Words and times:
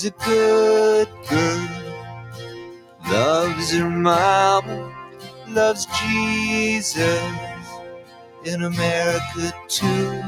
She's 0.00 0.12
a 0.12 0.24
good 0.24 1.08
girl, 1.28 1.68
loves 3.10 3.70
her 3.74 3.90
mama, 3.90 4.94
loves 5.50 5.86
Jesus 6.00 7.20
in 8.46 8.62
America 8.62 9.52
too. 9.68 10.22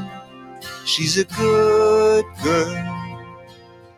She's 0.85 1.17
a 1.17 1.23
good 1.23 2.23
girl, 2.43 3.25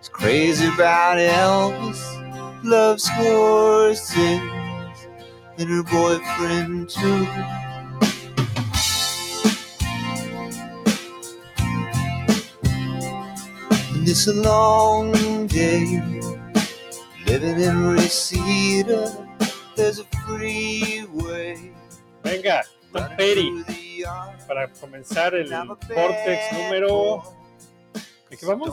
is 0.01 0.07
crazy 0.07 0.65
about 0.67 1.17
Elvis, 1.17 2.63
loves 2.63 3.09
horses 3.09 4.39
and 5.57 5.69
her 5.69 5.83
boyfriend 5.83 6.89
too. 6.89 7.27
It's 14.07 14.27
a 14.27 14.33
long 14.33 15.47
day 15.47 16.01
living 17.25 17.59
in 17.59 17.93
Reseda. 17.93 19.11
There's 19.75 19.99
a 19.99 20.05
freeway. 20.27 21.71
Venga, 22.23 22.63
Tom 22.93 23.07
Petty. 23.17 23.51
Para 24.47 24.67
comenzar 24.73 25.33
el 25.33 25.49
Vortex 25.49 26.53
número. 26.53 27.23
¿De 28.29 28.37
qué 28.37 28.45
vamos? 28.45 28.69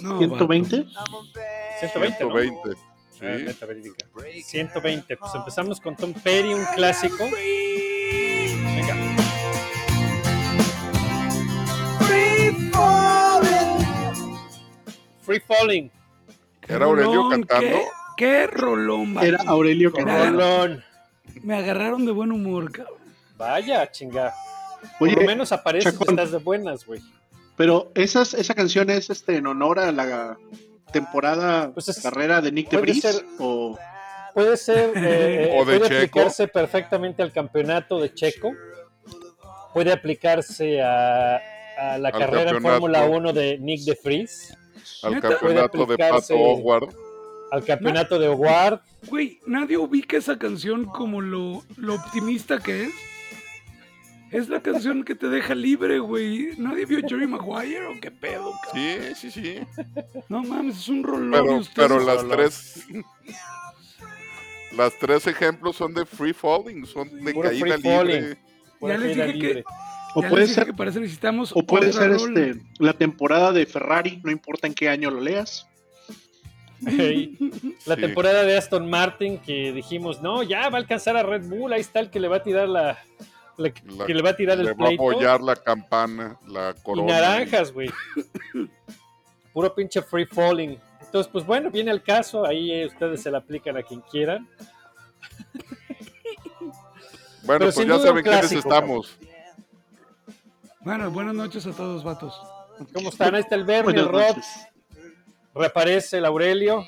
No, 0.00 0.18
120. 0.18 0.76
I'm 0.76 0.86
a 0.86 1.22
bad 1.34 1.78
120. 1.80 2.24
¿no? 2.24 2.30
120. 2.30 2.70
Ah, 2.70 2.84
Sí. 3.18 3.66
verídica. 3.66 4.06
120. 4.44 5.16
Pues 5.16 5.34
empezamos 5.34 5.80
con 5.80 5.96
Tom 5.96 6.12
Petty, 6.12 6.54
un 6.54 6.64
clásico. 6.74 7.24
Free 15.28 15.40
Falling. 15.40 15.90
Qué 16.60 16.72
Era 16.74 16.86
Aurelio 16.86 17.12
rolón, 17.12 17.30
cantando. 17.30 17.76
Qué, 17.76 17.84
qué 18.16 18.46
rolón. 18.48 19.16
Era 19.22 19.38
Aurelio 19.46 19.90
Rolón. 19.90 20.82
Me 21.42 21.54
agarraron 21.56 22.04
de 22.06 22.12
buen 22.12 22.32
humor, 22.32 22.72
cabrón. 22.72 22.98
Vaya, 23.36 23.90
chinga. 23.90 24.32
Por 24.98 25.12
lo 25.12 25.22
menos 25.22 25.52
aparece 25.52 25.90
que 25.92 25.98
Chacón. 25.98 26.10
estás 26.18 26.32
de 26.32 26.38
buenas, 26.38 26.84
güey. 26.86 27.00
pero 27.56 27.90
esas, 27.94 28.34
esa 28.34 28.54
canción 28.54 28.88
es 28.90 29.10
este 29.10 29.36
en 29.36 29.46
honor 29.46 29.78
a 29.80 29.90
la 29.92 30.36
temporada 30.92 31.72
Pues 31.74 31.88
es- 31.88 32.00
carrera 32.00 32.40
de 32.40 32.52
Nick 32.52 32.70
de 32.70 32.78
puede 32.78 32.94
ser- 32.94 33.24
o 33.38 33.78
Puede 34.34 34.56
ser, 34.56 34.92
eh, 34.96 35.50
O 35.56 35.64
de 35.64 35.78
puede 35.78 35.88
Checo. 35.88 35.96
aplicarse 36.20 36.48
perfectamente 36.48 37.22
al 37.22 37.32
campeonato 37.32 37.98
de 38.00 38.14
Checo. 38.14 38.52
Puede 39.74 39.92
aplicarse 39.92 40.80
a, 40.80 41.36
a 41.78 41.98
la 41.98 42.08
Al 42.08 42.18
carrera 42.18 42.50
en. 42.52 42.62
Fórmula 42.62 43.04
1 43.04 43.32
de 43.32 43.58
Nick 43.58 43.82
de 43.82 43.98
Vries, 44.04 44.56
Al 45.02 45.20
campeonato 45.20 45.86
de 45.86 45.96
Pato 45.98 46.34
Howard. 46.36 46.94
al 47.52 47.64
campeonato 47.64 48.18
de 48.18 48.28
Howard. 48.28 48.80
Güey, 49.08 49.40
nadie 49.46 49.76
ubica 49.76 50.16
esa 50.16 50.38
canción 50.38 50.84
como 50.84 51.20
lo, 51.20 51.62
lo 51.76 51.94
optimista 51.94 52.58
que 52.58 52.84
es. 52.84 52.90
Es 54.30 54.48
la 54.50 54.60
canción 54.60 55.04
que 55.04 55.14
te 55.14 55.28
deja 55.28 55.54
libre, 55.54 56.00
güey. 56.00 56.50
¿Nadie 56.58 56.84
vio 56.84 56.98
Jerry 57.00 57.26
Maguire 57.26 57.86
o 57.86 57.98
qué 57.98 58.10
pedo, 58.10 58.52
cabrón? 58.64 59.14
Sí, 59.14 59.14
sí, 59.14 59.30
sí. 59.30 59.60
No 60.28 60.42
mames, 60.42 60.76
es 60.76 60.88
un 60.88 61.02
rolón. 61.02 61.30
Pero, 61.30 61.56
ustedes- 61.56 61.88
pero 61.88 62.00
las 62.04 62.22
Rolón. 62.22 62.36
tres. 62.36 62.84
Las 64.76 64.92
tres 64.98 65.26
ejemplos 65.26 65.76
son 65.76 65.94
de 65.94 66.04
free 66.04 66.34
falling, 66.34 66.84
son 66.84 67.24
de 67.24 67.32
Puro 67.32 67.48
caída 67.48 67.78
free 67.78 67.90
libre. 68.04 68.38
Ya 68.82 68.98
les 68.98 69.16
dije 69.16 69.26
que- 69.26 69.32
libre. 69.32 69.64
O 70.18 70.22
Ya 70.22 70.28
puede 70.30 70.46
ser 70.48 70.66
que 70.66 70.72
para 70.74 70.90
eso 70.90 71.00
necesitamos 71.00 71.52
o 71.54 71.62
puede 71.62 71.92
ser 71.92 72.10
rola. 72.12 72.40
este 72.40 72.60
la 72.78 72.92
temporada 72.92 73.52
de 73.52 73.66
Ferrari, 73.66 74.20
no 74.24 74.30
importa 74.30 74.66
en 74.66 74.74
qué 74.74 74.88
año 74.88 75.10
lo 75.10 75.20
leas. 75.20 75.66
La 76.80 76.90
Sí. 76.92 78.00
temporada 78.00 78.42
de 78.44 78.56
Aston 78.56 78.88
Martin 78.88 79.38
que 79.38 79.72
dijimos, 79.72 80.22
no, 80.22 80.42
ya 80.42 80.68
va 80.68 80.78
a 80.78 80.80
alcanzar 80.80 81.16
a 81.16 81.22
Red 81.22 81.46
Bull, 81.48 81.72
ahí 81.72 81.80
está 81.80 82.00
el 82.00 82.10
que 82.10 82.20
le 82.20 82.28
va 82.28 82.36
a 82.36 82.42
tirar 82.42 82.68
la, 82.68 82.98
la- 83.56 83.72
La- 83.96 84.06
que 84.06 84.14
le 84.14 84.22
va 84.22 84.30
a 84.30 84.36
tirar 84.36 84.56
Le 84.58 84.62
el 84.62 84.68
va 84.68 84.72
a 84.72 84.76
pleito. 84.88 85.02
apoyar 85.10 85.40
la 85.40 85.56
campana, 85.56 86.36
la 86.46 86.74
y 86.78 86.82
corona. 86.82 87.14
naranjas, 87.20 87.72
güey. 87.72 87.90
Puro 89.52 89.74
pinche 89.74 90.02
free 90.02 90.26
falling. 90.26 90.78
Entonces, 91.00 91.30
pues 91.32 91.44
bueno, 91.44 91.70
viene 91.70 91.90
el 91.90 92.02
caso, 92.02 92.46
ahí 92.46 92.70
eh, 92.70 92.86
ustedes 92.86 93.22
se 93.22 93.30
la 93.30 93.38
aplican 93.38 93.76
a 93.76 93.82
quien 93.82 94.00
quieran. 94.02 94.48
Bueno, 97.42 97.60
Pero 97.66 97.72
pues 97.72 97.86
ya 97.86 97.98
saben 97.98 98.22
quiénes 98.24 98.52
estamos. 98.52 99.18
Bueno, 100.80 101.10
buenas 101.10 101.34
noches 101.34 101.66
a 101.66 101.72
todos, 101.72 102.04
vatos. 102.04 102.40
¿Cómo 102.92 103.08
están? 103.10 103.34
Ahí 103.34 103.40
está 103.42 103.54
el 103.56 103.64
Bernie, 103.64 103.98
el 104.00 104.10
noches. 104.10 104.46
reaparece 105.54 106.18
el 106.18 106.24
Aurelio. 106.24 106.84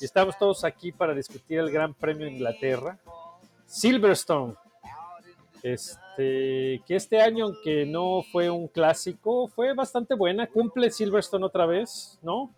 Y 0.00 0.04
estamos 0.04 0.36
todos 0.38 0.64
aquí 0.64 0.92
para 0.92 1.14
discutir 1.14 1.58
el 1.58 1.70
Gran 1.70 1.94
Premio 1.94 2.26
de 2.26 2.32
Inglaterra. 2.32 2.98
Silverstone. 3.66 4.54
Este, 5.62 6.82
que 6.86 6.96
este 6.96 7.22
año, 7.22 7.46
aunque 7.46 7.86
no 7.86 8.22
fue 8.30 8.50
un 8.50 8.68
clásico, 8.68 9.48
fue 9.48 9.72
bastante 9.74 10.14
buena. 10.14 10.46
Cumple 10.46 10.90
Silverstone 10.90 11.44
otra 11.46 11.64
vez, 11.64 12.18
¿no? 12.22 12.52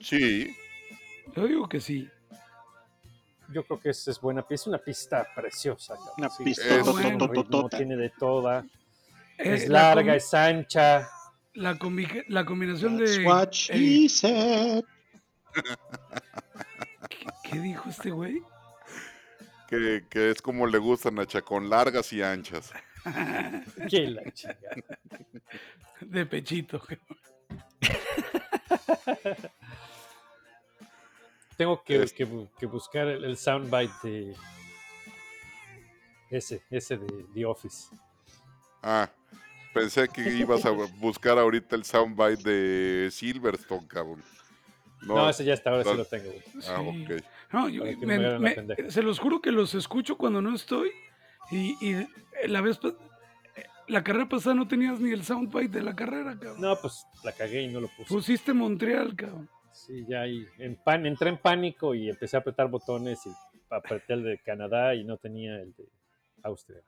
Sí, 0.00 0.54
Yo 1.34 1.46
digo 1.46 1.68
que 1.68 1.80
sí. 1.80 2.08
Yo 3.48 3.64
creo 3.64 3.80
que 3.80 3.90
es, 3.90 4.06
es 4.08 4.20
buena 4.20 4.42
pista, 4.42 4.62
es 4.64 4.66
una 4.66 4.78
pista 4.78 5.26
preciosa. 5.34 5.94
cabrón. 5.94 6.14
Una 6.18 6.30
Sí, 6.30 6.44
pista 6.44 6.62
Es- 6.62 6.68
tiene 6.68 6.82
bueno. 6.82 7.08
ritmo, 7.08 7.26
totototota. 7.28 7.76
tiene 7.78 7.96
de 7.96 8.10
toda. 8.10 8.64
Es 9.38 9.68
la 9.68 9.94
larga, 9.94 10.14
es 10.16 10.32
ancha. 10.34 11.08
La, 11.54 11.74
combi- 11.78 12.24
la 12.28 12.44
combinación 12.44 12.98
That's 12.98 13.16
de. 13.18 13.24
what 13.26 13.50
she 13.52 14.06
eh, 14.06 14.08
said. 14.08 14.84
¿qué, 17.08 17.26
qué 17.50 17.58
dijo 17.60 17.88
este 17.88 18.10
güey? 18.10 18.42
que, 19.68 20.04
que 20.10 20.30
es 20.30 20.40
como 20.42 20.66
le 20.66 20.78
gustan 20.78 21.18
a 21.18 21.26
Chacón, 21.26 21.68
largas 21.70 22.12
y 22.12 22.22
anchas. 22.22 22.72
Que 23.90 24.06
la 24.08 24.22
chingada. 24.32 24.98
De 26.00 26.26
pechito. 26.26 26.80
Tengo 31.56 31.82
que, 31.84 32.02
Es- 32.02 32.12
que 32.12 32.26
que 32.58 32.66
buscar 32.66 33.06
el, 33.08 33.24
el 33.24 33.36
soundbite 33.36 33.92
de 34.02 34.36
ese, 36.30 36.62
ese 36.70 36.96
de 36.96 37.24
The 37.32 37.44
Office. 37.46 37.88
Ah, 38.82 39.08
pensé 39.74 40.08
que 40.08 40.22
ibas 40.36 40.64
a 40.64 40.70
buscar 40.70 41.38
ahorita 41.38 41.76
el 41.76 41.84
soundbite 41.84 42.48
de 42.48 43.10
Silverstone, 43.10 43.86
cabrón. 43.86 44.22
No, 45.02 45.16
No, 45.16 45.28
ese 45.30 45.44
ya 45.44 45.52
está, 45.54 45.70
ahora 45.70 45.84
sí 45.84 45.94
lo 45.96 46.04
tengo. 46.06 46.30
güey. 46.30 46.42
ah, 46.68 46.80
ok. 46.80 47.22
No, 47.52 47.68
yo- 47.68 47.84
me- 48.06 48.38
me 48.38 48.90
se 48.90 49.02
los 49.02 49.18
juro 49.18 49.40
que 49.42 49.52
los 49.52 49.74
escucho 49.74 50.16
cuando 50.16 50.40
no 50.40 50.54
estoy. 50.54 50.90
Y, 51.50 51.76
y 51.86 52.08
la 52.48 52.60
vez 52.62 52.78
pa- 52.78 52.94
la 53.86 54.02
carrera 54.02 54.26
pasada 54.28 54.54
no 54.54 54.66
tenías 54.66 54.98
ni 54.98 55.10
el 55.12 55.22
soundbite 55.24 55.68
de 55.78 55.82
la 55.84 55.94
carrera, 55.94 56.32
cabrón. 56.40 56.60
No, 56.60 56.74
pues 56.80 57.04
la 57.22 57.32
cagué 57.32 57.62
y 57.62 57.68
no 57.68 57.80
lo 57.80 57.88
puse. 57.88 58.08
Pusiste 58.08 58.54
Montreal, 58.54 59.14
cabrón. 59.14 59.48
Sí, 59.72 60.06
ya 60.08 60.22
ahí 60.22 60.46
en 60.58 60.76
pan, 60.76 61.04
entré 61.04 61.28
en 61.28 61.36
pánico 61.36 61.94
y 61.94 62.08
empecé 62.08 62.36
a 62.36 62.40
apretar 62.40 62.68
botones 62.68 63.20
y 63.26 63.30
apreté 63.68 64.14
el 64.14 64.22
de 64.22 64.38
Canadá 64.38 64.94
y 64.94 65.04
no 65.04 65.18
tenía 65.18 65.56
el 65.60 65.74
de 65.74 65.84
Austria. 66.44 66.80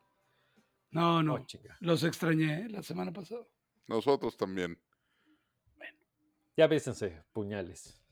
No, 0.97 1.23
no. 1.23 1.35
Oh. 1.35 1.47
Los 1.81 2.05
extrañé 2.05 2.61
¿eh? 2.63 2.69
la 2.71 2.83
semana 2.83 3.13
pasada. 3.13 3.43
Nosotros 3.87 4.35
también. 4.35 4.81
Ya 6.57 6.67
bésense, 6.67 7.23
puñales. 7.35 8.03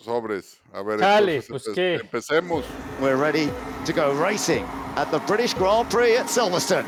Sobres. 0.00 0.60
A 0.72 0.80
ver, 0.84 1.00
Dale, 1.00 1.38
entonces, 1.38 1.48
pues, 1.48 1.66
empe- 1.66 1.74
¿qué? 1.74 1.94
empecemos. 1.96 2.64
We're 3.00 3.16
ready 3.16 3.50
to 3.84 3.92
go 3.92 4.12
racing 4.14 4.64
at 4.96 5.10
the 5.10 5.18
British 5.26 5.54
Grand 5.54 5.90
Prix 5.90 6.16
at 6.16 6.26
Silverstone. 6.26 6.86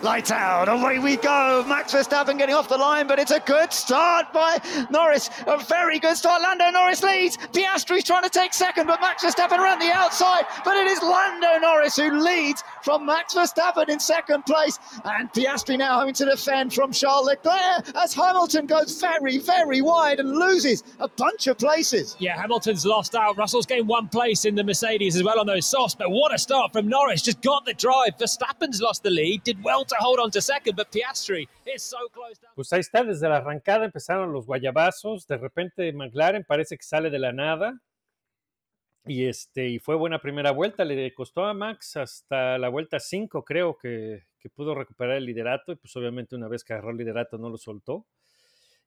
Lights 0.00 0.30
out, 0.30 0.68
away 0.68 1.00
we 1.00 1.16
go. 1.16 1.64
Max 1.66 1.92
Verstappen 1.92 2.38
getting 2.38 2.54
off 2.54 2.68
the 2.68 2.78
line, 2.78 3.08
but 3.08 3.18
it's 3.18 3.32
a 3.32 3.40
good 3.40 3.72
start 3.72 4.32
by 4.32 4.58
Norris. 4.90 5.28
A 5.48 5.58
very 5.58 5.98
good 5.98 6.16
start. 6.16 6.40
Lando 6.40 6.70
Norris 6.70 7.02
leads. 7.02 7.36
Piastri's 7.36 8.04
trying 8.04 8.22
to 8.22 8.30
take 8.30 8.54
second, 8.54 8.86
but 8.86 9.00
Max 9.00 9.24
Verstappen 9.24 9.58
around 9.58 9.80
the 9.80 9.90
outside. 9.92 10.44
But 10.64 10.76
it 10.76 10.86
is 10.86 11.02
Lando 11.02 11.58
Norris 11.58 11.96
who 11.96 12.16
leads 12.22 12.62
from 12.84 13.06
Max 13.06 13.34
Verstappen 13.34 13.88
in 13.88 13.98
second 13.98 14.46
place. 14.46 14.78
And 15.04 15.32
Piastri 15.32 15.76
now 15.76 15.98
having 15.98 16.14
to 16.14 16.26
defend 16.26 16.72
from 16.72 16.92
Charles 16.92 17.26
Leclerc 17.26 17.84
as 17.96 18.14
Hamilton 18.14 18.66
goes 18.66 19.00
very, 19.00 19.38
very 19.38 19.82
wide 19.82 20.20
and 20.20 20.30
loses 20.30 20.84
a 21.00 21.08
bunch 21.08 21.48
of 21.48 21.58
places. 21.58 22.14
Yeah, 22.20 22.40
Hamilton's 22.40 22.86
lost 22.86 23.16
out. 23.16 23.36
Russell's 23.36 23.66
gained 23.66 23.88
one 23.88 24.06
place 24.06 24.44
in 24.44 24.54
the 24.54 24.62
Mercedes 24.62 25.16
as 25.16 25.24
well 25.24 25.40
on 25.40 25.46
those 25.46 25.66
softs, 25.66 25.96
but 25.96 26.08
what 26.08 26.32
a 26.32 26.38
start 26.38 26.72
from 26.72 26.86
Norris. 26.86 27.20
Just 27.20 27.40
got 27.40 27.64
the 27.64 27.74
drive. 27.74 28.16
Verstappen's 28.16 28.80
lost 28.80 29.02
the 29.02 29.10
lead, 29.10 29.42
did 29.42 29.60
well 29.64 29.84
Pues 32.54 32.72
ahí 32.72 32.80
está, 32.80 33.04
desde 33.04 33.28
la 33.28 33.38
arrancada 33.38 33.84
empezaron 33.84 34.32
los 34.32 34.46
guayabazos, 34.46 35.26
de 35.26 35.36
repente 35.36 35.92
McLaren 35.92 36.44
parece 36.44 36.76
que 36.76 36.84
sale 36.84 37.10
de 37.10 37.18
la 37.18 37.32
nada. 37.32 37.80
Y, 39.04 39.26
este, 39.26 39.68
y 39.68 39.78
fue 39.78 39.94
buena 39.94 40.20
primera 40.20 40.50
vuelta, 40.50 40.84
le 40.84 41.14
costó 41.14 41.44
a 41.44 41.54
Max 41.54 41.96
hasta 41.96 42.58
la 42.58 42.68
vuelta 42.68 43.00
5, 43.00 43.42
creo 43.42 43.78
que, 43.78 44.26
que 44.38 44.50
pudo 44.50 44.74
recuperar 44.74 45.16
el 45.16 45.24
liderato, 45.24 45.72
y 45.72 45.76
pues 45.76 45.96
obviamente 45.96 46.36
una 46.36 46.48
vez 46.48 46.62
que 46.62 46.74
agarró 46.74 46.90
el 46.90 46.98
liderato 46.98 47.38
no 47.38 47.48
lo 47.48 47.56
soltó. 47.56 48.06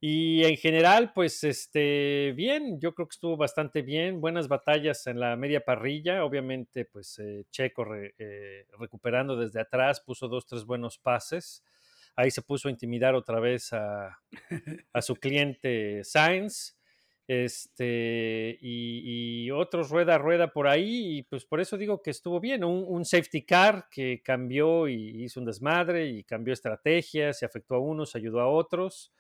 Y 0.04 0.44
en 0.46 0.58
general, 0.58 1.12
pues 1.14 1.44
este, 1.44 2.34
bien, 2.36 2.80
yo 2.80 2.96
creo 2.96 3.08
que 3.08 3.14
estuvo 3.14 3.38
bastante 3.38 3.84
bien, 3.84 4.20
buenas 4.20 4.48
batallas 4.48 5.06
en 5.06 5.20
la 5.20 5.36
media 5.36 5.64
parrilla, 5.64 6.26
obviamente 6.26 6.86
pues 6.86 7.20
eh, 7.20 7.46
Checo 7.52 7.84
re- 7.84 8.16
eh, 8.18 8.66
recuperando 8.80 9.36
desde 9.38 9.62
atrás, 9.62 10.02
puso 10.02 10.28
dos, 10.28 10.48
tres 10.48 10.66
buenos 10.66 10.98
pases, 10.98 11.64
ahí 12.16 12.32
se 12.32 12.42
puso 12.42 12.68
a 12.68 12.72
intimidar 12.72 13.14
otra 13.14 13.40
vez 13.40 13.74
a, 13.74 14.18
a 14.94 15.02
su 15.04 15.16
cliente 15.16 16.04
Sainz, 16.04 16.78
este, 17.28 18.58
y, 18.60 19.44
y 19.46 19.52
otros 19.52 19.90
rueda 19.92 20.16
a 20.16 20.18
rueda 20.18 20.52
por 20.52 20.68
ahí, 20.68 21.20
y 21.20 21.24
pues 21.24 21.46
por 21.46 21.62
eso 21.62 21.78
digo 21.78 22.02
que 22.02 22.10
estuvo 22.10 22.40
bien, 22.40 22.64
un, 22.64 22.84
un 22.88 23.06
safety 23.06 23.46
car 23.46 23.86
que 23.92 24.22
cambió 24.24 24.88
y 24.88 25.24
hizo 25.24 25.40
un 25.40 25.46
desmadre 25.46 26.08
y 26.08 26.24
cambió 26.24 26.54
estrategias, 26.54 27.38
se 27.38 27.46
afectó 27.46 27.76
a 27.76 27.80
unos, 27.80 28.16
ayudó 28.16 28.42
a 28.42 28.48
otros. 28.50 29.14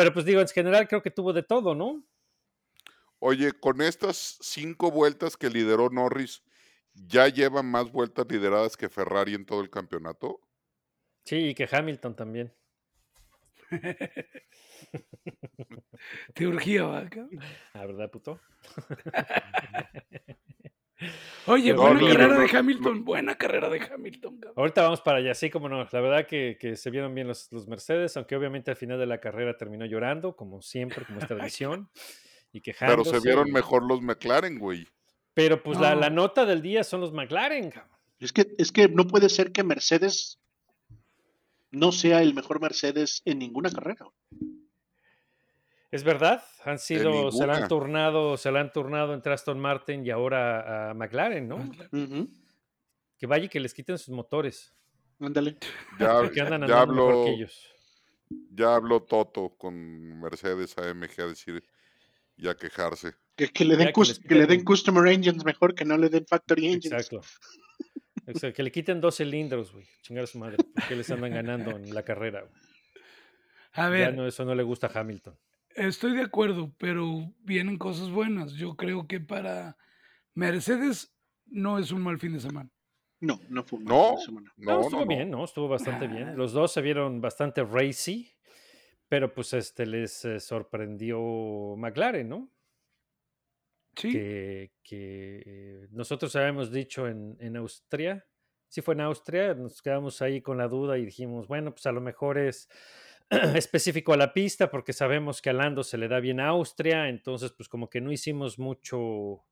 Pero 0.00 0.14
pues 0.14 0.24
digo, 0.24 0.40
en 0.40 0.48
general 0.48 0.88
creo 0.88 1.02
que 1.02 1.10
tuvo 1.10 1.34
de 1.34 1.42
todo, 1.42 1.74
¿no? 1.74 2.02
Oye, 3.18 3.52
con 3.52 3.82
estas 3.82 4.38
cinco 4.40 4.90
vueltas 4.90 5.36
que 5.36 5.50
lideró 5.50 5.90
Norris, 5.90 6.42
¿ya 6.94 7.28
llevan 7.28 7.70
más 7.70 7.92
vueltas 7.92 8.24
lideradas 8.30 8.78
que 8.78 8.88
Ferrari 8.88 9.34
en 9.34 9.44
todo 9.44 9.60
el 9.60 9.68
campeonato? 9.68 10.40
Sí, 11.24 11.48
y 11.48 11.54
que 11.54 11.68
Hamilton 11.70 12.16
también. 12.16 12.54
Te 16.34 16.46
urgía, 16.46 16.84
vaca. 16.84 17.28
La 17.74 17.84
verdad, 17.84 18.10
puto. 18.10 18.40
Oye, 21.46 21.72
No, 21.72 21.80
buena 21.82 22.00
no, 22.00 22.06
carrera 22.08 22.28
no, 22.34 22.40
de. 22.40 22.56
Hamilton, 22.58 23.04
buena 23.04 23.34
carrera 23.36 23.68
de 23.68 23.80
Hamilton. 23.80 24.36
cabrón. 24.38 24.54
Ahorita 24.56 24.82
vamos 24.82 25.00
para 25.00 25.18
allá, 25.18 25.34
sí, 25.34 25.48
como 25.50 25.68
no. 25.68 25.86
La 25.90 26.00
verdad 26.00 26.26
que, 26.26 26.56
que 26.60 26.76
se 26.76 26.90
vieron 26.90 27.14
bien 27.14 27.26
los, 27.28 27.50
los 27.52 27.66
Mercedes, 27.68 28.16
aunque 28.16 28.36
obviamente 28.36 28.70
al 28.70 28.76
final 28.76 28.98
de 28.98 29.06
la 29.06 29.18
carrera 29.20 29.56
terminó 29.56 29.86
llorando, 29.86 30.36
como 30.36 30.60
siempre, 30.62 31.04
como 31.06 31.18
es 31.20 31.26
tradición. 31.26 31.88
Y 32.52 32.60
Pero 32.60 32.64
se 32.64 32.72
quejándose. 32.72 33.20
vieron 33.20 33.52
mejor 33.52 33.84
los 33.86 34.02
McLaren, 34.02 34.58
güey. 34.58 34.84
Pero 35.34 35.62
pues 35.62 35.78
la, 35.78 35.94
No. 35.94 36.00
la 36.00 36.10
nota 36.10 36.44
del 36.44 36.62
día 36.62 36.82
son 36.82 37.00
los 37.00 37.12
McLaren, 37.12 37.70
cabrón. 37.70 37.96
Es 38.18 38.32
que, 38.32 38.48
es 38.58 38.72
que 38.72 38.88
no 38.88 39.06
puede 39.06 39.28
ser 39.28 39.52
que 39.52 39.62
Mercedes 39.62 40.40
no 41.70 41.92
sea 41.92 42.22
el 42.22 42.34
mejor 42.34 42.60
Mercedes 42.60 43.22
en 43.24 43.38
ninguna 43.38 43.70
carrera. 43.70 44.04
Es 45.90 46.04
verdad, 46.04 46.44
han 46.64 46.78
sido, 46.78 47.32
se 47.32 47.46
la 47.46 47.56
han 47.56 47.68
turnado, 47.68 48.36
se 48.36 48.52
la 48.52 48.60
han 48.60 48.72
turnado 48.72 49.12
entre 49.12 49.32
Aston 49.32 49.58
Martin 49.58 50.06
y 50.06 50.10
ahora 50.10 50.90
a 50.90 50.94
McLaren, 50.94 51.48
¿no? 51.48 51.68
Que 53.18 53.26
vaya 53.26 53.46
y 53.46 53.48
que 53.48 53.60
les 53.60 53.74
quiten 53.74 53.98
sus 53.98 54.14
motores, 54.14 54.74
Ándale. 55.18 55.58
Ya, 55.98 56.18
porque 56.20 56.40
andan 56.40 56.60
ya 56.66 56.80
andando 56.82 56.94
mejor 56.94 57.10
habló, 57.12 57.24
que 57.24 57.30
ellos. 57.32 57.68
ya 58.50 58.74
habló 58.74 59.02
Toto 59.02 59.54
con 59.58 60.18
Mercedes 60.20 60.78
AMG 60.78 61.20
a 61.20 61.26
decir 61.26 61.62
y 62.36 62.48
a 62.48 62.54
quejarse. 62.54 63.12
Que, 63.36 63.48
que 63.48 63.64
le 63.64 63.76
den, 63.76 63.88
Ya 63.88 63.92
que 63.92 64.28
que 64.28 64.34
le 64.34 64.46
den 64.46 64.64
Customer 64.64 65.12
Engines 65.12 65.44
mejor 65.44 65.74
que 65.74 65.84
no 65.84 65.98
le 65.98 66.08
den 66.08 66.24
Factory 66.26 66.66
Engines. 66.66 66.86
Exacto. 66.92 67.20
Exacto, 68.26 68.54
Que 68.54 68.62
le 68.62 68.70
quiten 68.70 69.00
dos 69.00 69.16
cilindros, 69.16 69.72
güey. 69.72 69.86
Chingar 70.02 70.24
a 70.24 70.26
su 70.26 70.38
madre. 70.38 70.56
Porque 70.74 70.94
les 70.94 71.10
andan 71.10 71.32
ganando 71.32 71.72
en 71.72 71.92
la 71.92 72.02
carrera. 72.02 72.42
güey. 72.42 72.52
A 73.72 73.82
Ya 73.82 73.88
ver, 73.88 74.14
no, 74.14 74.26
eso 74.26 74.44
no 74.44 74.54
le 74.54 74.62
gusta 74.62 74.86
a 74.86 75.00
Hamilton. 75.00 75.36
Estoy 75.74 76.14
de 76.16 76.22
acuerdo, 76.22 76.74
pero 76.78 77.34
vienen 77.40 77.78
cosas 77.78 78.10
buenas. 78.10 78.52
Yo 78.54 78.76
creo 78.76 79.06
que 79.06 79.20
para 79.20 79.76
Mercedes 80.34 81.14
no 81.46 81.78
es 81.78 81.90
un 81.92 82.02
mal 82.02 82.18
fin 82.18 82.32
de 82.32 82.40
semana. 82.40 82.70
No, 83.20 83.38
no 83.48 83.62
fue 83.64 83.78
un 83.78 83.84
mal 83.84 83.94
No, 83.96 84.08
fin 84.08 84.16
de 84.16 84.24
semana. 84.24 84.52
No, 84.56 84.72
no, 84.74 84.80
estuvo 84.82 85.00
no, 85.00 85.06
bien, 85.06 85.30
¿no? 85.30 85.44
Estuvo 85.44 85.68
bastante 85.68 86.06
Ah. 86.06 86.08
bien. 86.08 86.36
Los 86.36 86.52
dos 86.52 86.72
se 86.72 86.80
vieron 86.82 87.20
bastante 87.20 87.62
racy, 87.64 88.32
pero 89.08 89.32
pues 89.32 89.52
este 89.52 89.86
les 89.86 90.24
eh, 90.24 90.40
sorprendió 90.40 91.18
McLaren, 91.76 92.28
¿no? 92.28 92.50
Sí, 93.96 94.12
que, 94.12 94.72
que, 94.82 95.42
eh, 95.44 95.88
nosotros 95.90 96.34
habíamos 96.36 96.70
dicho 96.70 97.06
en, 97.08 97.36
en 97.40 97.56
Austria, 97.56 98.26
si 98.68 98.82
fue 98.82 98.94
en 98.94 99.00
Austria, 99.02 99.52
nos 99.54 99.82
quedamos 99.82 100.22
ahí 100.22 100.40
con 100.40 100.56
la 100.58 100.68
duda 100.68 100.96
y 100.96 101.04
dijimos, 101.04 101.48
bueno, 101.48 101.72
pues 101.72 101.86
a 101.86 101.92
lo 101.92 102.00
mejor 102.00 102.38
es 102.38 102.68
específico 103.54 104.12
a 104.12 104.16
la 104.16 104.32
pista 104.32 104.70
porque 104.70 104.92
sabemos 104.92 105.40
que 105.40 105.50
a 105.50 105.52
Lando 105.52 105.84
se 105.84 105.98
le 105.98 106.08
da 106.08 106.20
bien 106.20 106.40
a 106.40 106.48
Austria, 106.48 107.08
entonces 107.08 107.52
pues 107.52 107.68
como 107.68 107.88
que 107.88 108.00
no 108.00 108.10
hicimos 108.10 108.58
mucho, 108.58 109.44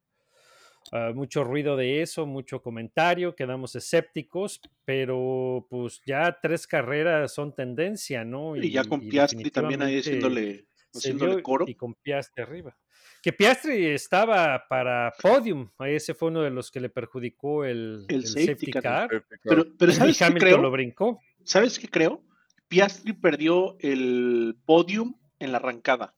ah, 0.93 1.13
mucho 1.15 1.45
ruido 1.45 1.77
de 1.77 2.03
eso, 2.03 2.27
mucho 2.27 2.61
comentario, 2.61 3.37
quedamos 3.37 3.77
escépticos, 3.77 4.61
pero 4.85 5.67
pues 5.71 6.01
ya 6.05 6.39
tres 6.43 6.67
carreras 6.67 7.33
son 7.33 7.55
tendencia, 7.55 8.25
¿no? 8.25 8.57
Y 8.57 8.71
ya 8.71 8.85
con 8.85 9.01
Piastri 9.01 9.51
también 9.51 9.83
ahí 9.83 9.99
haciéndole, 10.01 10.67
haciéndole 10.93 11.43
coro. 11.43 11.65
y 11.69 11.75
con 11.75 11.95
Piastri 11.95 12.43
arriba. 12.43 12.77
Que 13.23 13.33
Piastri 13.33 13.87
estaba 13.87 14.67
para 14.69 15.13
podium, 15.21 15.69
ese 15.81 16.15
fue 16.15 16.29
uno 16.29 16.43
de 16.43 16.51
los 16.51 16.71
que 16.71 16.81
le 16.81 16.89
perjudicó 16.89 17.65
el, 17.65 18.05
El 18.09 18.17
el 18.17 18.27
safety 18.27 18.47
safety, 18.47 18.71
car. 18.73 19.09
car. 19.09 19.25
Pero, 19.43 19.67
pero 19.77 19.93
y 19.93 19.95
¿sabes 19.95 20.19
qué 20.19 20.25
Hamilton 20.25 20.49
creo? 20.49 20.63
lo 20.63 20.71
brincó. 20.71 21.21
¿Sabes 21.45 21.79
qué 21.79 21.89
creo? 21.89 22.23
Piastri 22.69 23.12
perdió 23.15 23.76
el 23.81 24.56
podium 24.67 25.15
en 25.38 25.53
la 25.53 25.59
arrancada. 25.59 26.15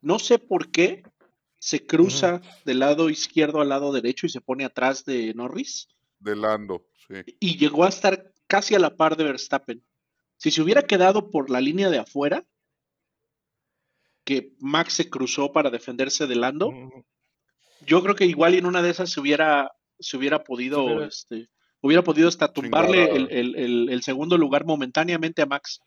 No 0.00 0.18
sé 0.18 0.38
por 0.38 0.70
qué 0.70 1.02
se 1.58 1.86
cruza 1.86 2.40
del 2.64 2.80
lado 2.80 3.08
izquierdo 3.10 3.60
al 3.60 3.68
lado 3.68 3.92
derecho 3.92 4.26
y 4.26 4.30
se 4.30 4.40
pone 4.40 4.64
atrás 4.64 5.04
de 5.04 5.32
Norris 5.34 5.88
De 6.18 6.34
Lando, 6.34 6.86
sí. 7.06 7.14
y 7.40 7.56
llegó 7.56 7.84
a 7.84 7.88
estar 7.88 8.32
casi 8.48 8.74
a 8.74 8.78
la 8.80 8.96
par 8.96 9.16
de 9.16 9.24
Verstappen. 9.24 9.84
Si 10.36 10.50
se 10.50 10.60
hubiera 10.60 10.82
quedado 10.82 11.30
por 11.30 11.50
la 11.50 11.60
línea 11.60 11.88
de 11.88 11.98
afuera, 11.98 12.44
que 14.24 14.52
Max 14.58 14.94
se 14.94 15.08
cruzó 15.08 15.52
para 15.52 15.70
defenderse 15.70 16.26
de 16.26 16.34
Lando, 16.36 16.72
yo 17.86 18.02
creo 18.02 18.14
que 18.14 18.26
igual 18.26 18.54
en 18.54 18.66
una 18.66 18.82
de 18.82 18.90
esas 18.90 19.10
se 19.10 19.20
hubiera, 19.20 19.70
se 19.98 20.16
hubiera 20.16 20.42
podido, 20.44 20.84
hubiera- 20.84 21.06
este, 21.06 21.48
hubiera 21.82 22.02
podido 22.02 22.28
hasta 22.28 22.50
tumbarle 22.52 23.04
el, 23.14 23.28
el- 23.30 23.54
el- 23.56 23.88
el 23.90 24.02
segundo 24.02 24.38
lugar 24.38 24.64
momentáneamente 24.64 25.42
a 25.42 25.46
Max. 25.46 25.82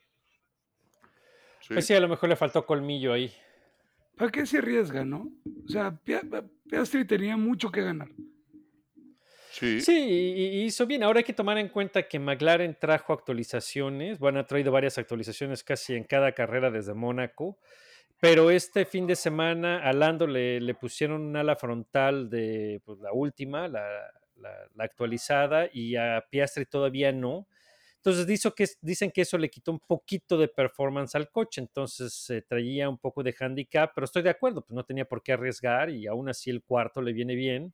sí. 1.62 1.74
Pues 1.74 1.86
sí, 1.88 1.94
a 1.96 2.00
lo 2.00 2.08
mejor 2.08 2.30
le 2.30 2.36
faltó 2.36 2.66
colmillo 2.66 3.12
ahí. 3.14 3.34
¿para 4.16 4.32
qué 4.32 4.46
se 4.46 4.60
arriesga, 4.60 5.04
no? 5.04 5.30
O 5.66 5.68
sea, 5.68 5.92
Pia- 6.06 6.22
Piastri 6.70 7.06
tenía 7.06 7.36
mucho 7.36 7.70
que 7.72 7.82
ganar. 7.82 8.08
Sí. 9.52 9.80
Sí, 9.82 9.92
y, 9.98 10.42
y 10.60 10.64
hizo 10.66 10.86
bien. 10.86 11.04
Ahora 11.04 11.20
hay 11.20 11.24
que 11.24 11.34
tomar 11.34 11.58
en 11.58 11.70
cuenta 11.70 12.08
que 12.08 12.20
McLaren 12.20 12.78
trajo 12.80 13.14
actualizaciones. 13.14 14.20
Bueno, 14.20 14.40
ha 14.40 14.46
traído 14.46 14.72
varias 14.72 14.98
actualizaciones 14.98 15.64
casi 15.64 15.96
en 15.96 16.04
cada 16.04 16.34
carrera 16.34 16.70
desde 16.72 16.94
Mónaco. 16.94 17.58
Pero 18.22 18.50
este 18.52 18.86
fin 18.86 19.08
de 19.08 19.16
semana 19.16 19.80
a 19.84 19.92
Lando 19.94 20.28
le, 20.28 20.60
le 20.62 20.74
pusieron 20.76 21.22
un 21.22 21.36
ala 21.36 21.56
frontal 21.58 22.30
de 22.30 22.82
pues, 22.86 23.00
la 23.00 23.12
última, 23.14 23.68
la, 23.68 23.86
la- 24.38 24.70
actualizada, 24.80 25.70
y 25.72 25.96
a 25.96 26.26
Piastri 26.30 26.66
todavía 26.66 27.12
no. 27.12 27.48
Entonces 27.98 28.28
dicen 28.82 29.12
que 29.12 29.22
eso 29.22 29.38
le 29.38 29.50
quitó 29.50 29.72
un 29.72 29.80
poquito 29.80 30.38
de 30.38 30.48
performance 30.48 31.16
al 31.16 31.32
coche, 31.32 31.60
entonces 31.62 32.14
se 32.14 32.42
traía 32.44 32.88
un 32.88 33.00
poco 33.00 33.24
de 33.24 33.36
handicap, 33.40 33.92
pero 33.96 34.06
estoy 34.06 34.22
de 34.22 34.30
acuerdo, 34.30 34.62
pues 34.64 34.76
no 34.76 34.84
tenía 34.86 35.06
por 35.06 35.24
qué 35.24 35.34
arriesgar 35.34 35.90
y 35.90 36.06
aún 36.08 36.30
así 36.30 36.52
el 36.52 36.64
cuarto 36.64 37.02
le 37.02 37.14
viene 37.14 37.34
bien. 37.36 37.74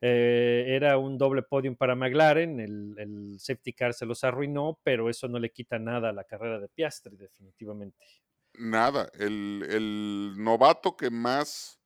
Eh, 0.00 0.64
era 0.68 0.98
un 0.98 1.16
doble 1.18 1.42
podium 1.42 1.76
para 1.76 1.94
McLaren, 1.94 2.58
el, 2.60 2.94
el 2.98 3.40
safety 3.40 3.72
car 3.72 3.94
se 3.94 4.06
los 4.06 4.24
arruinó, 4.24 4.80
pero 4.82 5.08
eso 5.08 5.28
no 5.28 5.38
le 5.38 5.50
quita 5.52 5.78
nada 5.78 6.10
a 6.10 6.12
la 6.12 6.24
carrera 6.24 6.58
de 6.58 6.68
Piastri, 6.68 7.16
definitivamente. 7.16 8.04
Nada. 8.54 9.10
El, 9.14 9.62
el 9.68 10.34
novato 10.38 10.96
que 10.96 11.10
más 11.10 11.78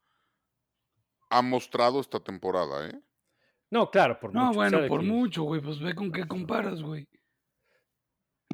ha 1.30 1.40
mostrado 1.42 2.00
esta 2.00 2.18
temporada, 2.18 2.88
¿eh? 2.88 3.00
No, 3.70 3.90
claro, 3.90 4.18
por 4.20 4.32
No, 4.32 4.46
mucho. 4.46 4.54
bueno, 4.56 4.76
sabe 4.78 4.88
por 4.88 5.00
que- 5.00 5.06
mucho, 5.06 5.42
güey. 5.42 5.60
Pues 5.60 5.80
ve 5.80 5.94
con 5.94 6.12
qué 6.12 6.26
comparas, 6.26 6.80
güey. 6.82 7.06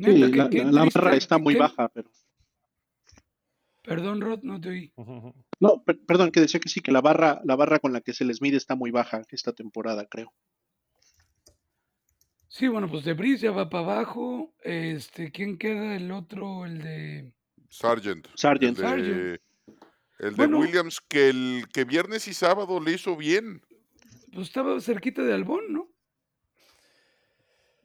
Sí, 0.02 0.18
la, 0.18 0.48
qué 0.50 0.64
la- 0.64 0.70
la 0.72 0.80
triste, 0.82 0.98
barra 0.98 1.16
está 1.16 1.38
muy 1.38 1.54
qué- 1.54 1.60
baja, 1.60 1.88
pero. 1.90 2.10
Perdón, 3.82 4.20
Rod, 4.20 4.40
no 4.42 4.60
te 4.60 4.68
oí. 4.70 4.92
No, 5.60 5.82
per- 5.84 6.00
perdón, 6.06 6.32
que 6.32 6.40
decía 6.40 6.58
que 6.58 6.68
sí, 6.68 6.80
que 6.80 6.90
la 6.92 7.00
barra, 7.00 7.40
la 7.44 7.54
barra 7.56 7.78
con 7.78 7.92
la 7.92 8.00
que 8.00 8.12
se 8.14 8.24
les 8.24 8.42
mide 8.42 8.56
está 8.56 8.74
muy 8.74 8.90
baja 8.90 9.22
esta 9.30 9.52
temporada, 9.52 10.06
creo. 10.06 10.32
Sí, 12.48 12.68
bueno, 12.68 12.88
pues 12.90 13.04
Debris 13.04 13.40
ya 13.40 13.50
va 13.52 13.70
para 13.70 13.84
abajo. 13.84 14.52
Este, 14.62 15.30
¿quién 15.30 15.56
queda? 15.58 15.94
El 15.96 16.10
otro, 16.10 16.66
el 16.66 16.82
de. 16.82 17.32
Sargent. 17.70 18.26
Sargent. 18.34 18.76
El 18.78 18.82
de, 18.82 18.88
Sargent. 18.88 19.40
el 20.18 20.30
de 20.30 20.36
Bueno. 20.36 20.58
Williams, 20.58 21.00
que 21.00 21.28
el 21.30 21.64
que 21.72 21.84
viernes 21.84 22.28
y 22.28 22.34
sábado 22.34 22.80
le 22.80 22.92
hizo 22.92 23.16
bien. 23.16 23.62
Pues 24.32 24.48
estaba 24.48 24.80
cerquita 24.80 25.22
de 25.22 25.32
Albón, 25.34 25.72
¿no? 25.72 25.88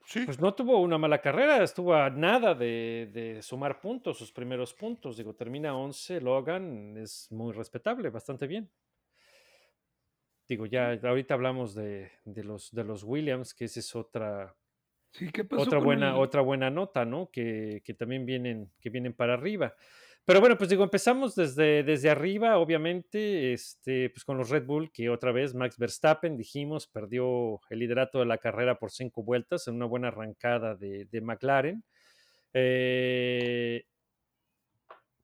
Sí. 0.06 0.22
Pues 0.26 0.40
no 0.40 0.54
tuvo 0.54 0.82
una 0.82 0.98
mala 0.98 1.20
carrera, 1.22 1.62
estuvo 1.62 1.94
a 1.94 2.10
nada 2.10 2.56
de, 2.56 3.10
de 3.12 3.42
sumar 3.42 3.82
puntos, 3.82 4.18
sus 4.18 4.32
primeros 4.32 4.74
puntos. 4.74 5.18
Digo, 5.18 5.36
termina 5.36 5.76
11, 5.76 6.22
Logan 6.22 6.96
es 6.98 7.28
muy 7.32 7.52
respetable, 7.54 8.10
bastante 8.10 8.48
bien. 8.48 8.72
Digo, 10.48 10.66
ya 10.66 10.94
ahorita 11.04 11.34
hablamos 11.34 11.76
de, 11.76 12.10
de 12.24 12.44
los, 12.46 12.72
de 12.72 12.86
los 12.86 13.04
Williams, 13.04 13.54
que 13.54 13.66
esa 13.66 13.82
es 13.82 13.94
otra, 13.98 14.56
Sí, 15.12 15.30
¿qué 15.30 15.44
pasó? 15.44 15.64
otra 15.64 15.80
buena, 15.80 16.12
el- 16.12 16.16
otra 16.16 16.40
buena 16.42 16.70
nota, 16.70 17.04
¿no? 17.04 17.30
Que, 17.30 17.82
que 17.84 17.94
también 17.94 18.26
vienen, 18.26 18.72
que 18.80 18.90
vienen 18.90 19.14
para 19.14 19.34
arriba. 19.34 19.76
Pero 20.28 20.42
bueno, 20.42 20.58
pues 20.58 20.70
digo, 20.70 20.84
empezamos 20.84 21.36
desde, 21.36 21.84
desde 21.84 22.10
arriba, 22.10 22.58
obviamente, 22.58 23.54
este, 23.54 24.10
pues 24.10 24.26
con 24.26 24.38
los 24.38 24.50
Red 24.50 24.66
Bull, 24.66 24.92
que 24.92 25.10
otra 25.10 25.32
vez 25.32 25.56
Max 25.56 25.78
Verstappen, 25.78 26.36
dijimos, 26.36 26.86
perdió 26.86 27.62
el 27.70 27.80
liderato 27.80 28.20
de 28.20 28.26
la 28.26 28.38
carrera 28.38 28.78
por 28.78 28.92
cinco 28.92 29.24
vueltas 29.24 29.70
en 29.70 29.76
una 29.76 29.86
buena 29.86 30.10
arrancada 30.10 30.76
de, 30.76 31.06
de 31.06 31.22
McLaren. 31.22 31.82
Eh, 32.52 33.86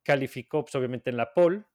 calificó, 0.03 0.63
pues 0.63 0.73
obviamente, 0.75 1.09
en 1.09 1.17
la 1.17 1.33
pole. 1.33 1.65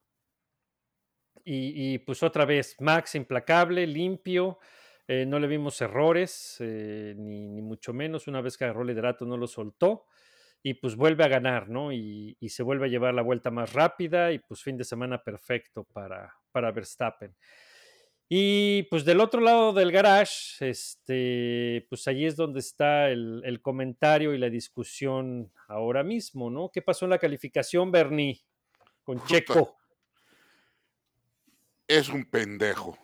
Y, 1.45 1.93
y, 1.93 1.99
pues 1.99 2.23
otra 2.23 2.47
vez, 2.47 2.77
Max 2.81 3.15
implacable, 3.15 3.87
limpio, 3.87 4.59
eh, 5.07 5.27
no 5.27 5.39
le 5.39 5.49
vimos 5.49 5.79
errores, 5.83 6.57
eh, 6.61 7.13
ni, 7.19 7.47
ni, 7.47 7.61
mucho 7.61 7.93
menos. 7.93 8.27
Una 8.27 8.41
vez 8.41 8.57
que 8.57 8.65
agarró 8.65 8.81
el 8.81 8.89
liderato 8.89 9.27
no 9.27 9.37
lo 9.37 9.47
soltó 9.47 10.07
y 10.63 10.75
pues 10.75 10.97
vuelve 10.97 11.25
a 11.25 11.29
ganar, 11.29 11.69
¿no? 11.69 11.93
Y, 11.93 12.37
y, 12.41 12.49
se 12.49 12.63
vuelve 12.63 12.87
a 12.87 12.89
llevar 12.89 13.15
la 13.15 13.23
vuelta 13.23 13.51
más 13.51 13.73
rápida 13.73 14.33
y 14.33 14.39
pues 14.39 14.63
fin 14.63 14.77
de 14.77 14.85
semana 14.85 15.23
perfecto 15.23 15.85
para, 15.85 16.35
para 16.53 16.73
Verstappen. 16.73 17.35
Y 18.29 18.83
pues 18.85 19.07
del 19.07 19.21
otro 19.21 19.41
lado 19.41 19.73
del 19.73 19.91
garage, 19.91 20.69
este, 20.69 21.87
pues 21.89 22.07
allí 22.09 22.27
es 22.27 22.37
donde 22.37 22.61
está 22.61 23.09
el, 23.09 23.41
el 23.45 23.63
comentario 23.63 24.35
y 24.35 24.39
la 24.39 24.51
discusión 24.51 25.51
ahora 25.67 26.03
mismo, 26.03 26.51
¿no? 26.51 26.71
¿Qué 26.71 26.83
pasó 26.83 27.07
en 27.07 27.11
la 27.11 27.19
calificación, 27.19 27.91
Bernie? 27.91 28.43
Con 29.03 29.25
Checo. 29.25 29.79
Es 31.87 32.11
un 32.11 32.27
pendejo. 32.27 32.99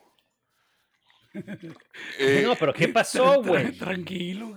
Eh, 2.19 2.43
no, 2.45 2.55
pero 2.57 2.75
¿qué 2.75 2.89
pasó, 2.89 3.43
güey? 3.43 3.73
Tranquilo. 3.79 4.55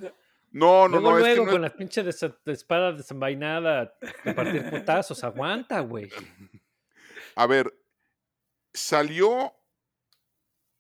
No, 0.52 0.88
no, 0.88 1.00
luego, 1.00 1.12
no. 1.12 1.18
Luego, 1.20 1.26
es 1.28 1.34
que 1.34 1.46
no 1.46 1.52
con 1.52 1.66
es... 1.66 1.72
la 1.72 1.78
pinche 1.78 2.04
des 2.04 2.26
espada 2.46 2.94
desenvainada 2.94 3.94
de 4.24 4.34
partir 4.34 4.70
putazos, 4.70 5.24
aguanta, 5.24 5.80
güey. 5.82 6.10
A 7.36 7.46
ver, 7.46 7.74
salió 8.74 9.54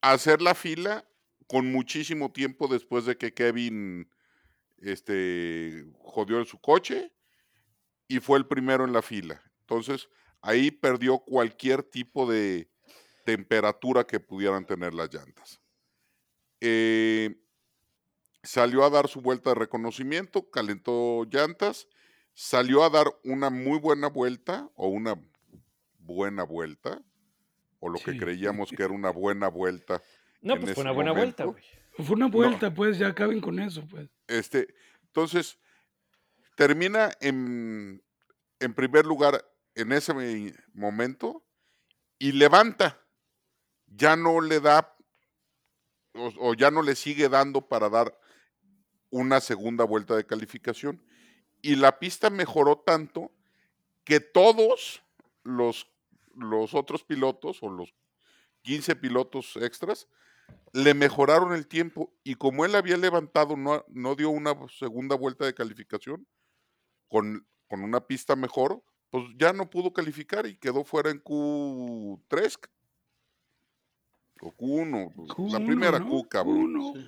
a 0.02 0.12
hacer 0.12 0.42
la 0.42 0.56
fila 0.56 1.08
con 1.48 1.72
muchísimo 1.72 2.32
tiempo 2.32 2.68
después 2.68 3.06
de 3.06 3.18
que 3.18 3.34
Kevin 3.34 4.10
este, 4.78 5.86
jodió 6.00 6.44
su 6.46 6.60
coche 6.60 7.12
y 8.08 8.20
fue 8.20 8.38
el 8.38 8.48
primero 8.48 8.86
en 8.86 8.94
la 8.94 9.02
fila. 9.02 9.42
Entonces, 9.62 10.10
ahí 10.42 10.72
perdió 10.72 11.20
cualquier 11.20 11.84
tipo 11.84 12.30
de 12.30 12.70
temperatura 13.26 14.06
que 14.06 14.20
pudieran 14.20 14.66
tener 14.66 14.94
las 14.94 15.14
llantas. 15.14 15.60
Eh, 16.62 17.36
salió 18.48 18.86
a 18.86 18.89
dar 18.89 19.10
su 19.10 19.20
vuelta 19.20 19.50
de 19.50 19.56
reconocimiento, 19.56 20.50
calentó 20.50 21.25
llantas, 21.25 21.88
salió 22.34 22.86
a 22.86 22.89
dar 22.89 23.08
una 23.25 23.50
muy 23.50 23.77
buena 23.77 24.08
vuelta 24.08 24.70
o 24.75 24.88
una 24.88 25.22
buena 25.98 26.44
vuelta, 26.44 27.01
o 27.80 27.89
lo 27.89 27.98
sí. 27.98 28.06
que 28.06 28.18
creíamos 28.18 28.70
que 28.70 28.84
era 28.84 28.94
una 28.94 29.10
buena 29.10 29.50
vuelta. 29.50 30.01
No, 30.42 30.58
pues 30.58 30.74
fue 30.74 30.84
una 30.84 30.94
buena 30.94 31.12
momento. 31.12 31.44
vuelta, 31.44 31.62
güey. 31.62 32.08
Fue 32.08 32.16
una 32.16 32.27
vuelta, 32.27 32.70
no. 32.70 32.75
pues, 32.75 32.98
ya 32.98 33.08
acaben 33.08 33.42
con 33.42 33.60
eso, 33.60 33.86
pues. 33.86 34.10
Este, 34.27 34.74
entonces, 35.08 35.60
termina 36.56 37.12
en, 37.20 38.01
en 38.60 38.74
primer 38.74 39.06
lugar 39.06 39.44
en 39.75 39.92
ese 39.92 40.13
momento 40.74 41.44
y 42.18 42.32
levanta. 42.32 43.04
Ya 43.88 44.16
no 44.16 44.42
le 44.42 44.60
da 44.60 44.96
o, 46.13 46.32
o, 46.39 46.54
ya 46.54 46.72
no 46.72 46.82
le 46.82 46.96
sigue 46.96 47.30
dando 47.30 47.68
para 47.68 47.89
dar 47.89 48.18
una 49.10 49.40
segunda 49.42 49.84
vuelta 49.84 50.16
de 50.16 50.26
calificación. 50.26 51.02
Y 51.62 51.76
la 51.76 52.00
pista 52.00 52.30
mejoró 52.30 52.78
tanto 52.80 53.32
que 54.04 54.20
todos 54.20 55.04
los, 55.44 55.88
los 56.36 56.74
otros 56.74 57.04
pilotos 57.04 57.60
o 57.62 57.70
los 57.70 57.94
15 58.62 58.96
pilotos 58.98 59.56
extras 59.58 60.08
le 60.74 60.94
mejoraron 60.94 61.54
el 61.54 61.68
tiempo 61.68 62.14
y 62.24 62.36
como 62.36 62.66
él 62.66 62.76
había 62.76 62.98
levantado, 62.98 63.58
no, 63.58 63.84
no 63.90 64.16
dio 64.16 64.30
una 64.30 64.54
segunda 64.78 65.16
vuelta 65.16 65.46
de 65.46 65.54
calificación 65.54 66.28
con, 67.08 67.48
con, 67.68 67.84
una 67.84 68.02
pista 68.02 68.36
mejor, 68.36 68.84
pues 69.10 69.24
ya 69.38 69.54
no 69.54 69.70
pudo 69.70 69.94
calificar 69.94 70.46
y 70.46 70.58
quedó 70.58 70.84
fuera 70.84 71.10
en 71.10 71.24
Q3 71.24 72.60
o 74.42 74.52
Q1, 74.52 75.14
Q1 75.16 75.52
la 75.52 75.66
primera 75.66 76.00
¿no? 76.00 76.10
Q, 76.10 76.28
cabrón. 76.30 77.08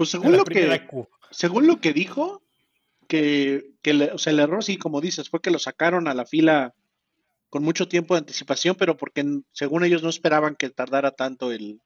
Pues 0.00 0.08
según 0.08 0.32
lo 0.32 0.46
que 0.46 0.86
Q. 0.86 1.06
según 1.30 1.66
lo 1.66 1.78
que 1.78 1.92
dijo, 1.92 2.42
que, 3.06 3.74
que 3.82 3.92
le, 3.92 4.10
o 4.12 4.16
sea, 4.16 4.32
el 4.32 4.38
error 4.38 4.64
sí, 4.64 4.78
como 4.78 5.02
dices, 5.02 5.28
fue 5.28 5.42
que 5.42 5.50
lo 5.50 5.58
sacaron 5.58 6.08
a 6.08 6.14
la 6.14 6.24
fila 6.24 6.74
con 7.50 7.62
mucho 7.62 7.86
tiempo 7.86 8.14
de 8.14 8.20
anticipación, 8.20 8.76
pero 8.76 8.96
porque 8.96 9.42
según 9.52 9.84
ellos 9.84 10.02
no 10.02 10.08
esperaban 10.08 10.56
que 10.56 10.70
tardara 10.70 11.10
tanto 11.10 11.52
el, 11.52 11.82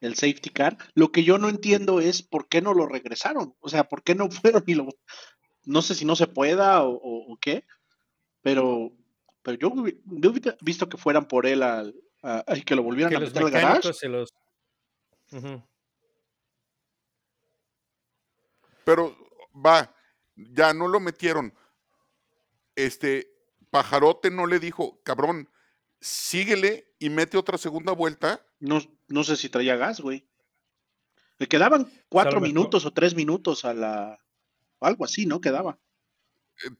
el 0.00 0.14
safety 0.14 0.48
car. 0.48 0.78
Lo 0.94 1.12
que 1.12 1.22
yo 1.22 1.36
no 1.36 1.50
entiendo 1.50 2.00
es 2.00 2.22
por 2.22 2.48
qué 2.48 2.62
no 2.62 2.72
lo 2.72 2.86
regresaron. 2.86 3.54
O 3.60 3.68
sea, 3.68 3.84
por 3.90 4.02
qué 4.02 4.14
no 4.14 4.30
fueron 4.30 4.64
y 4.66 4.72
lo. 4.72 4.88
No 5.66 5.82
sé 5.82 5.94
si 5.94 6.06
no 6.06 6.16
se 6.16 6.28
pueda 6.28 6.82
o, 6.82 6.92
o, 6.94 7.30
o 7.34 7.36
qué, 7.36 7.66
pero, 8.40 8.90
pero 9.42 9.58
yo, 9.58 9.70
yo, 10.06 10.30
hubiera 10.30 10.56
visto 10.62 10.88
que 10.88 10.96
fueran 10.96 11.28
por 11.28 11.44
él 11.44 11.62
al, 11.62 11.94
a, 12.22 12.42
a, 12.46 12.56
y 12.56 12.62
que 12.62 12.74
lo 12.74 12.82
volvieran 12.82 13.10
que 13.10 13.16
a 13.16 13.20
meter 13.20 13.42
al 13.42 13.50
garage. 13.50 13.92
Se 13.92 14.08
los... 14.08 14.30
uh 15.32 15.36
-huh. 15.36 15.62
Pero 18.88 19.14
va, 19.54 19.94
ya 20.34 20.72
no 20.72 20.88
lo 20.88 20.98
metieron. 20.98 21.52
Este 22.74 23.30
pajarote 23.68 24.30
no 24.30 24.46
le 24.46 24.58
dijo, 24.60 24.98
cabrón, 25.02 25.50
síguele 26.00 26.94
y 26.98 27.10
mete 27.10 27.36
otra 27.36 27.58
segunda 27.58 27.92
vuelta. 27.92 28.42
No, 28.60 28.80
no 29.08 29.24
sé 29.24 29.36
si 29.36 29.50
traía 29.50 29.76
gas, 29.76 30.00
güey. 30.00 30.26
Le 31.36 31.48
quedaban 31.48 31.92
cuatro 32.08 32.40
minutos 32.40 32.86
o 32.86 32.94
tres 32.94 33.14
minutos 33.14 33.66
a 33.66 33.74
la. 33.74 34.24
algo 34.80 35.04
así, 35.04 35.26
¿no? 35.26 35.42
Quedaba. 35.42 35.78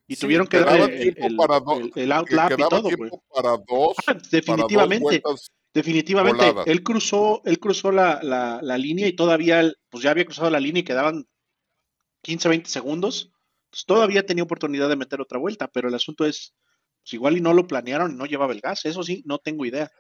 Y 0.07 0.15
sí, 0.15 0.23
tuvieron 0.23 0.47
que 0.47 0.61
dar 0.61 0.91
el, 0.91 1.15
el, 1.15 1.37
para 1.37 1.61
do, 1.61 1.79
el, 1.79 1.93
el 1.95 2.13
outlap 2.13 2.53
y 2.59 2.69
todo, 2.71 2.89
güey. 2.97 3.11
Para 3.35 3.59
dos. 3.69 3.99
Ah, 4.07 4.17
definitivamente. 4.31 5.21
Para 5.21 5.35
dos 5.35 5.53
definitivamente. 5.75 6.47
voladas. 6.47 6.67
Él 6.69 6.83
cruzó, 6.83 7.43
él 7.45 7.61
cruzó 7.61 7.93
la, 7.93 8.21
la, 8.23 8.61
la, 8.63 8.79
línea 8.79 9.07
y 9.07 9.13
todavía, 9.13 9.71
pues 9.91 10.03
ya 10.03 10.13
había 10.13 10.25
cruzado 10.25 10.49
la 10.49 10.59
línea 10.59 10.81
y 10.81 10.85
quedaban 10.85 11.27
15, 12.23 12.49
20 12.49 12.71
segundos. 12.71 13.33
Pues 13.71 13.85
todavía 13.85 14.25
tenía 14.25 14.45
oportunidad 14.45 14.89
de 14.89 14.97
meter 14.97 15.21
otra 15.21 15.39
vuelta, 15.39 15.69
pero 15.69 15.89
el 15.89 15.95
asunto 15.95 16.25
es, 16.25 16.55
pues 17.03 17.13
igual 17.13 17.37
y 17.37 17.41
no 17.41 17.53
lo 17.53 17.67
planearon 17.67 18.13
y 18.13 18.17
no 18.17 18.27
llevaba 18.27 18.53
el 18.53 18.61
gas. 18.61 18.85
Eso 18.87 19.03
sí, 19.03 19.23
no 19.27 19.39
tengo 19.39 19.67
idea. 19.67 19.91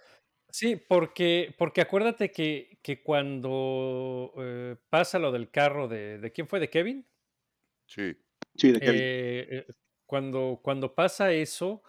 Sí, 0.50 0.76
porque, 0.76 1.54
porque 1.58 1.82
acuérdate 1.82 2.32
que, 2.32 2.78
que 2.82 3.02
cuando 3.02 4.32
eh, 4.38 4.76
pasa 4.88 5.18
lo 5.18 5.30
del 5.30 5.50
carro 5.50 5.88
de, 5.88 6.18
de, 6.18 6.32
¿quién 6.32 6.48
fue? 6.48 6.60
¿De 6.60 6.70
Kevin? 6.70 7.06
Sí. 7.86 8.16
Sí, 8.54 8.72
de 8.72 8.80
Kevin. 8.80 9.00
Eh, 9.02 9.66
cuando, 10.06 10.60
cuando 10.62 10.94
pasa 10.94 11.32
eso, 11.32 11.82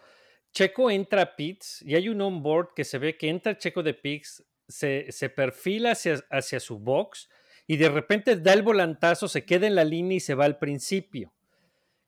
Checo 0.54 0.92
entra 0.92 1.22
a 1.22 1.36
pits 1.36 1.82
y 1.84 1.96
hay 1.96 2.10
un 2.10 2.22
onboard 2.22 2.74
que 2.76 2.84
se 2.84 2.98
ve 2.98 3.18
que 3.18 3.30
entra 3.30 3.58
Checo 3.58 3.82
de 3.82 3.94
pits, 3.94 4.46
se, 4.68 5.12
se 5.12 5.30
perfila 5.30 5.92
hacia, 5.92 6.16
hacia 6.30 6.60
su 6.60 6.80
box 6.80 7.30
y 7.70 7.78
de 7.78 7.88
repente 7.88 8.36
da 8.36 8.52
el 8.52 8.64
volantazo, 8.64 9.30
se 9.30 9.46
queda 9.46 9.66
en 9.66 9.76
la 9.76 9.86
línea 9.86 10.18
y 10.18 10.20
se 10.20 10.36
va 10.36 10.44
al 10.44 10.58
principio 10.58 11.32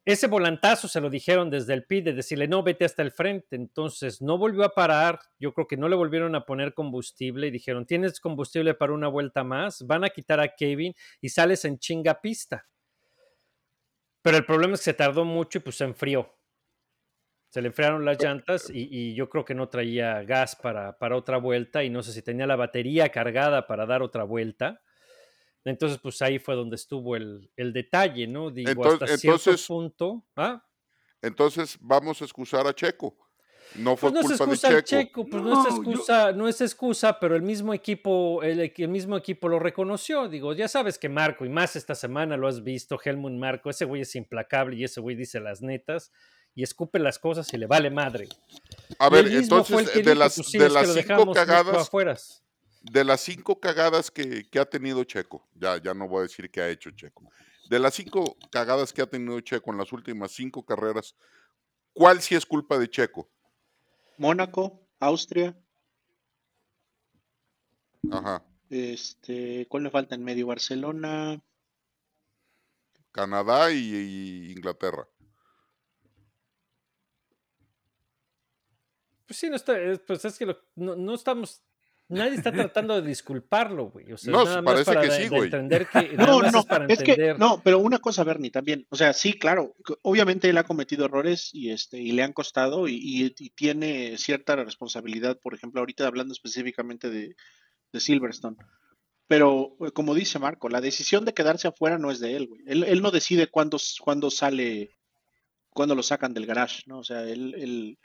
ese 0.04 0.28
volantazo 0.28 0.88
se 0.88 1.00
lo 1.00 1.12
dijeron 1.12 1.52
desde 1.52 1.74
el 1.74 1.84
pit 1.84 2.06
de 2.06 2.14
decirle 2.14 2.48
no, 2.48 2.64
vete 2.64 2.86
hasta 2.86 3.04
el 3.04 3.12
frente. 3.12 3.56
Entonces 3.56 4.22
no 4.22 4.38
volvió 4.38 4.64
a 4.64 4.74
parar. 4.74 5.20
Yo 5.40 5.54
creo 5.54 5.68
que 5.68 5.78
no 5.78 5.88
le 5.88 5.96
volvieron 5.96 6.36
a 6.36 6.46
poner 6.46 6.74
combustible 6.74 7.48
y 7.48 7.52
dijeron 7.52 7.86
tienes 7.86 8.20
combustible 8.20 8.74
para 8.74 8.94
una 8.94 9.08
vuelta 9.08 9.44
más. 9.44 9.86
Van 9.86 10.04
a 10.04 10.10
quitar 10.10 10.40
a 10.40 10.56
Kevin 10.56 10.96
y 11.22 11.30
sales 11.30 11.66
en 11.66 11.78
chinga 11.78 12.20
pista. 12.20 12.68
Pero 14.24 14.38
el 14.38 14.46
problema 14.46 14.74
es 14.74 14.82
que 14.82 14.86
se 14.86 14.94
tardó 14.94 15.24
mucho 15.24 15.60
y 15.60 15.62
pues 15.62 15.76
se 15.78 15.84
enfrió. 15.84 16.34
Se 17.50 17.62
le 17.62 17.68
enfriaron 17.68 18.06
las 18.06 18.22
llantas 18.22 18.70
y, 18.70 18.88
y 18.90 19.14
yo 19.14 19.30
creo 19.30 19.44
que 19.44 19.54
no 19.54 19.68
traía 19.68 20.24
gas 20.24 20.56
para, 20.56 20.98
para 20.98 21.18
otra 21.18 21.38
vuelta 21.38 21.84
y 21.84 21.90
no 21.90 22.02
sé 22.02 22.14
si 22.14 22.22
tenía 22.22 22.48
la 22.48 22.56
batería 22.56 23.10
cargada 23.10 23.68
para 23.68 23.86
dar 23.86 24.02
otra 24.02 24.24
vuelta. 24.24 24.82
Entonces, 25.64 26.00
pues 26.02 26.22
ahí 26.22 26.40
fue 26.40 26.56
donde 26.56 26.76
estuvo 26.76 27.16
el, 27.16 27.52
el 27.56 27.72
detalle, 27.74 28.26
¿no? 28.28 28.50
Digo, 28.50 28.70
Entonces- 28.72 29.02
hasta 29.04 29.18
cierto 29.18 29.40
entonces- 29.50 29.68
punto. 29.68 30.26
¿Ah? 30.36 30.64
Entonces 31.22 31.78
vamos 31.80 32.22
a 32.22 32.26
excusar 32.26 32.66
a 32.66 32.74
Checo. 32.74 33.16
No 33.76 33.96
fue 33.96 34.12
Pues 34.12 34.14
no 34.14 34.20
es 34.34 34.38
culpa 34.38 34.46
de 34.46 34.52
excusa 34.56 34.68
el 34.78 34.84
Checo. 34.84 35.02
Checo, 35.04 35.26
pues 35.30 35.44
no, 35.44 35.50
es 35.52 35.58
No, 35.58 35.64
yo- 35.64 35.92
excusa, 35.92 36.32
no 36.34 36.48
es 36.48 36.62
excusa, 36.62 37.20
pero 37.20 37.36
el 37.36 37.42
mismo 37.44 37.74
equipo, 37.74 38.42
el, 38.44 38.60
el 38.76 38.88
mismo 38.90 39.16
equipo 39.16 39.48
lo 39.48 39.60
reconoció. 39.60 40.28
Digo, 40.28 40.54
ya 40.54 40.68
sabes 40.68 40.98
que 40.98 41.08
Marco, 41.10 41.46
y 41.46 41.50
más 41.50 41.76
esta 41.76 41.96
semana 41.96 42.36
lo 42.38 42.48
has 42.48 42.64
visto, 42.64 43.00
Helmut 43.02 43.32
Marco, 43.34 43.70
ese 43.70 43.86
güey 43.86 44.02
es 44.02 44.14
implacable 44.16 44.76
y 44.76 44.84
ese 44.84 45.00
güey 45.00 45.16
dice 45.16 45.40
las 45.40 45.62
netas 45.62 46.12
y 46.54 46.64
escupe 46.64 47.00
las 47.00 47.18
cosas 47.18 47.54
y 47.54 47.58
le 47.58 47.66
vale 47.68 47.90
madre. 47.92 48.28
A 49.00 49.10
ver, 49.10 49.28
entonces, 49.28 49.94
de 49.94 50.02
dijo, 50.02 50.16
las, 50.16 50.36
pues 50.36 50.48
sí, 50.48 50.58
de 50.58 50.66
es 50.66 50.74
que 50.74 50.80
las 50.80 50.94
cinco 50.94 51.32
cagadas, 51.32 51.78
afueras. 51.88 52.44
De 52.82 53.04
las 53.04 53.22
cinco 53.22 53.60
cagadas 53.60 54.10
que, 54.12 54.50
que 54.50 54.60
ha 54.60 54.66
tenido 54.66 55.04
Checo, 55.04 55.48
ya, 55.56 55.78
ya 55.82 55.94
no 55.94 56.08
voy 56.08 56.20
a 56.20 56.24
decir 56.24 56.50
que 56.50 56.62
ha 56.62 56.70
hecho 56.70 56.92
Checo, 56.92 57.30
de 57.70 57.80
las 57.80 57.94
cinco 57.94 58.36
cagadas 58.52 58.92
que 58.92 59.02
ha 59.02 59.08
tenido 59.08 59.40
Checo 59.42 59.72
en 59.72 59.78
las 59.78 59.92
últimas 59.94 60.32
cinco 60.32 60.66
carreras, 60.66 61.16
¿cuál 61.94 62.22
sí 62.22 62.36
es 62.36 62.46
culpa 62.46 62.78
de 62.80 62.90
Checo? 62.90 63.30
Mónaco, 64.18 64.88
Austria, 65.00 65.56
Ajá. 68.12 68.44
este, 68.70 69.68
¿cuál 69.68 69.84
me 69.84 69.90
falta 69.92 70.16
en 70.16 70.24
medio? 70.24 70.48
Barcelona, 70.48 71.42
Canadá 73.12 73.72
y, 73.72 73.78
y 73.96 74.52
Inglaterra. 74.54 75.08
Pues 79.28 79.38
sí, 79.40 79.50
no 79.50 79.56
está, 79.56 79.80
es- 79.80 80.00
pues 80.00 80.24
es 80.26 80.38
que 80.38 80.46
lo- 80.46 80.58
no, 80.76 80.96
no 80.96 81.14
estamos, 81.14 81.62
nadie 82.12 82.36
está 82.36 82.52
tratando 82.52 83.02
de 83.02 83.08
disculparlo, 83.08 83.90
güey. 83.90 84.12
O 84.12 84.18
sea, 84.18 84.32
No, 84.32 84.44
nada 84.46 84.62
más 84.62 84.74
parece 84.74 84.94
para 84.94 85.02
que 85.02 85.12
sí, 85.12 85.28
güey. 85.30 85.44
entender 85.46 85.88
que 85.88 86.14
No, 86.16 86.40
más 86.40 86.54
no, 86.54 86.60
es 86.60 86.66
para 86.66 86.86
es 86.86 87.00
que, 87.04 87.34
no, 87.38 87.62
pero 87.64 87.80
una 87.80 88.00
cosa, 88.00 88.24
Bernie, 88.24 88.52
también, 88.52 88.86
o 88.90 88.96
sea, 88.96 89.14
sí, 89.14 89.34
claro, 89.34 89.76
obviamente 90.04 90.50
él 90.50 90.58
ha 90.58 90.64
cometido 90.64 91.06
errores 91.06 91.50
y 91.54 91.72
este, 91.72 91.98
y 92.00 92.12
le 92.12 92.24
han 92.24 92.34
costado 92.34 92.88
y, 92.88 92.96
y- 92.96 93.34
y 93.40 93.50
tiene 93.52 94.18
cierta 94.18 94.56
responsabilidad, 94.56 95.40
por 95.42 95.54
ejemplo, 95.56 95.80
ahorita 95.82 96.06
hablando 96.06 96.34
específicamente 96.34 97.10
de, 97.10 97.36
de 97.92 98.00
Silverstone. 98.00 98.58
Pero, 99.28 99.78
eh, 99.80 99.92
como 99.92 100.14
dice 100.14 100.40
Marco, 100.40 100.68
la 100.70 100.82
decisión 100.82 101.24
de 101.26 101.34
quedarse 101.34 101.68
afuera 101.68 101.98
no 101.98 102.12
es 102.12 102.20
de 102.20 102.36
él, 102.36 102.48
güey. 102.48 102.62
Él, 102.68 102.84
él 102.84 103.02
no 103.02 103.12
decide 103.12 103.48
cuándo, 103.48 103.78
cuándo 104.02 104.30
sale, 104.30 104.98
cuándo 105.70 105.96
lo 105.96 106.04
sacan 106.04 106.34
del 106.34 106.46
garage, 106.46 106.84
¿no? 106.86 107.00
O 107.00 107.04
sea, 107.04 107.24
él, 107.24 107.56
él- 107.58 107.98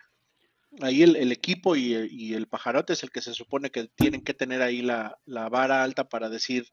ahí 0.83 1.03
el, 1.03 1.17
el 1.17 1.33
equipo 1.33 1.77
y, 1.77 1.95
el- 1.95 2.13
y 2.13 2.35
el 2.35 2.47
pajarote 2.49 2.93
es 2.93 3.03
el 3.03 3.11
que 3.11 3.23
se 3.23 3.35
supone 3.35 3.71
que 3.71 3.89
tienen 3.95 4.23
que 4.23 4.35
tener 4.35 4.63
ahí 4.63 4.83
la, 4.83 5.19
la 5.25 5.49
vara 5.49 5.83
alta 5.83 6.09
para 6.09 6.29
decir, 6.29 6.69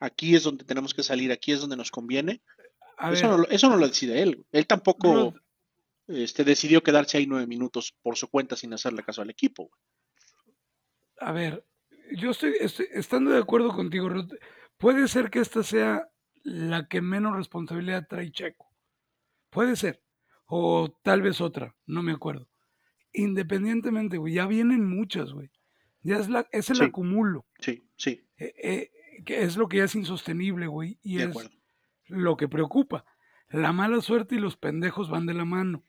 aquí 0.00 0.34
es 0.34 0.42
donde 0.42 0.64
tenemos 0.64 0.94
que 0.94 1.02
salir, 1.02 1.30
aquí 1.32 1.52
es 1.52 1.60
donde 1.60 1.76
nos 1.76 1.90
conviene. 1.90 2.42
A 2.98 3.10
Eso 3.12 3.22
ver, 3.22 3.30
no, 3.30 3.38
lo- 3.38 3.48
eso 3.48 3.68
no 3.68 3.76
lo 3.76 3.86
decide 3.88 4.22
él. 4.22 4.44
Él 4.52 4.66
tampoco 4.66 5.34
este, 6.08 6.44
decidió 6.44 6.82
quedarse 6.82 7.18
ahí 7.18 7.26
nueve 7.26 7.46
minutos 7.46 7.94
por 8.02 8.16
su 8.16 8.28
cuenta 8.28 8.56
sin 8.56 8.72
hacerle 8.72 9.02
caso 9.02 9.22
al 9.22 9.30
equipo. 9.30 9.70
a 11.20 11.32
ver, 11.32 11.64
yo 12.16 12.30
estoy, 12.30 12.54
estoy- 12.60 12.88
estando 12.92 13.30
de 13.30 13.38
acuerdo 13.38 13.70
contigo, 13.72 14.08
Rod, 14.08 14.32
puede 14.76 15.08
ser 15.08 15.30
que 15.30 15.38
esta 15.40 15.62
sea 15.62 16.08
la 16.42 16.86
que 16.88 17.00
menos 17.00 17.34
responsabilidad 17.36 18.06
trae 18.08 18.30
Checo. 18.30 18.68
Puede 19.50 19.76
ser. 19.76 20.02
O 20.46 20.94
tal 21.02 21.22
vez 21.22 21.40
otra, 21.40 21.74
no 21.86 22.02
me 22.02 22.12
acuerdo. 22.12 22.48
Independientemente, 23.14 24.18
güey, 24.18 24.34
ya 24.34 24.46
vienen 24.46 24.86
muchas, 24.86 25.32
güey. 25.32 25.50
Ya 26.02 26.18
es, 26.18 26.28
la, 26.28 26.46
es 26.52 26.68
el 26.70 26.76
Sí. 26.76 26.84
acumulo. 26.84 27.46
Sí, 27.60 27.88
sí, 27.96 28.26
eh, 28.36 28.54
eh, 28.62 29.22
que 29.24 29.42
es 29.42 29.56
lo 29.56 29.68
que 29.68 29.78
ya 29.78 29.84
es 29.84 29.94
insostenible, 29.94 30.66
güey. 30.66 30.98
Y 31.02 31.16
de 31.16 31.22
es 31.24 31.28
acuerdo. 31.30 31.50
lo 32.08 32.36
que 32.36 32.48
preocupa. 32.48 33.04
La 33.48 33.72
mala 33.72 34.00
suerte 34.02 34.34
y 34.34 34.38
los 34.38 34.56
pendejos 34.56 35.08
van 35.08 35.24
de 35.26 35.34
la 35.34 35.44
mano. 35.46 35.82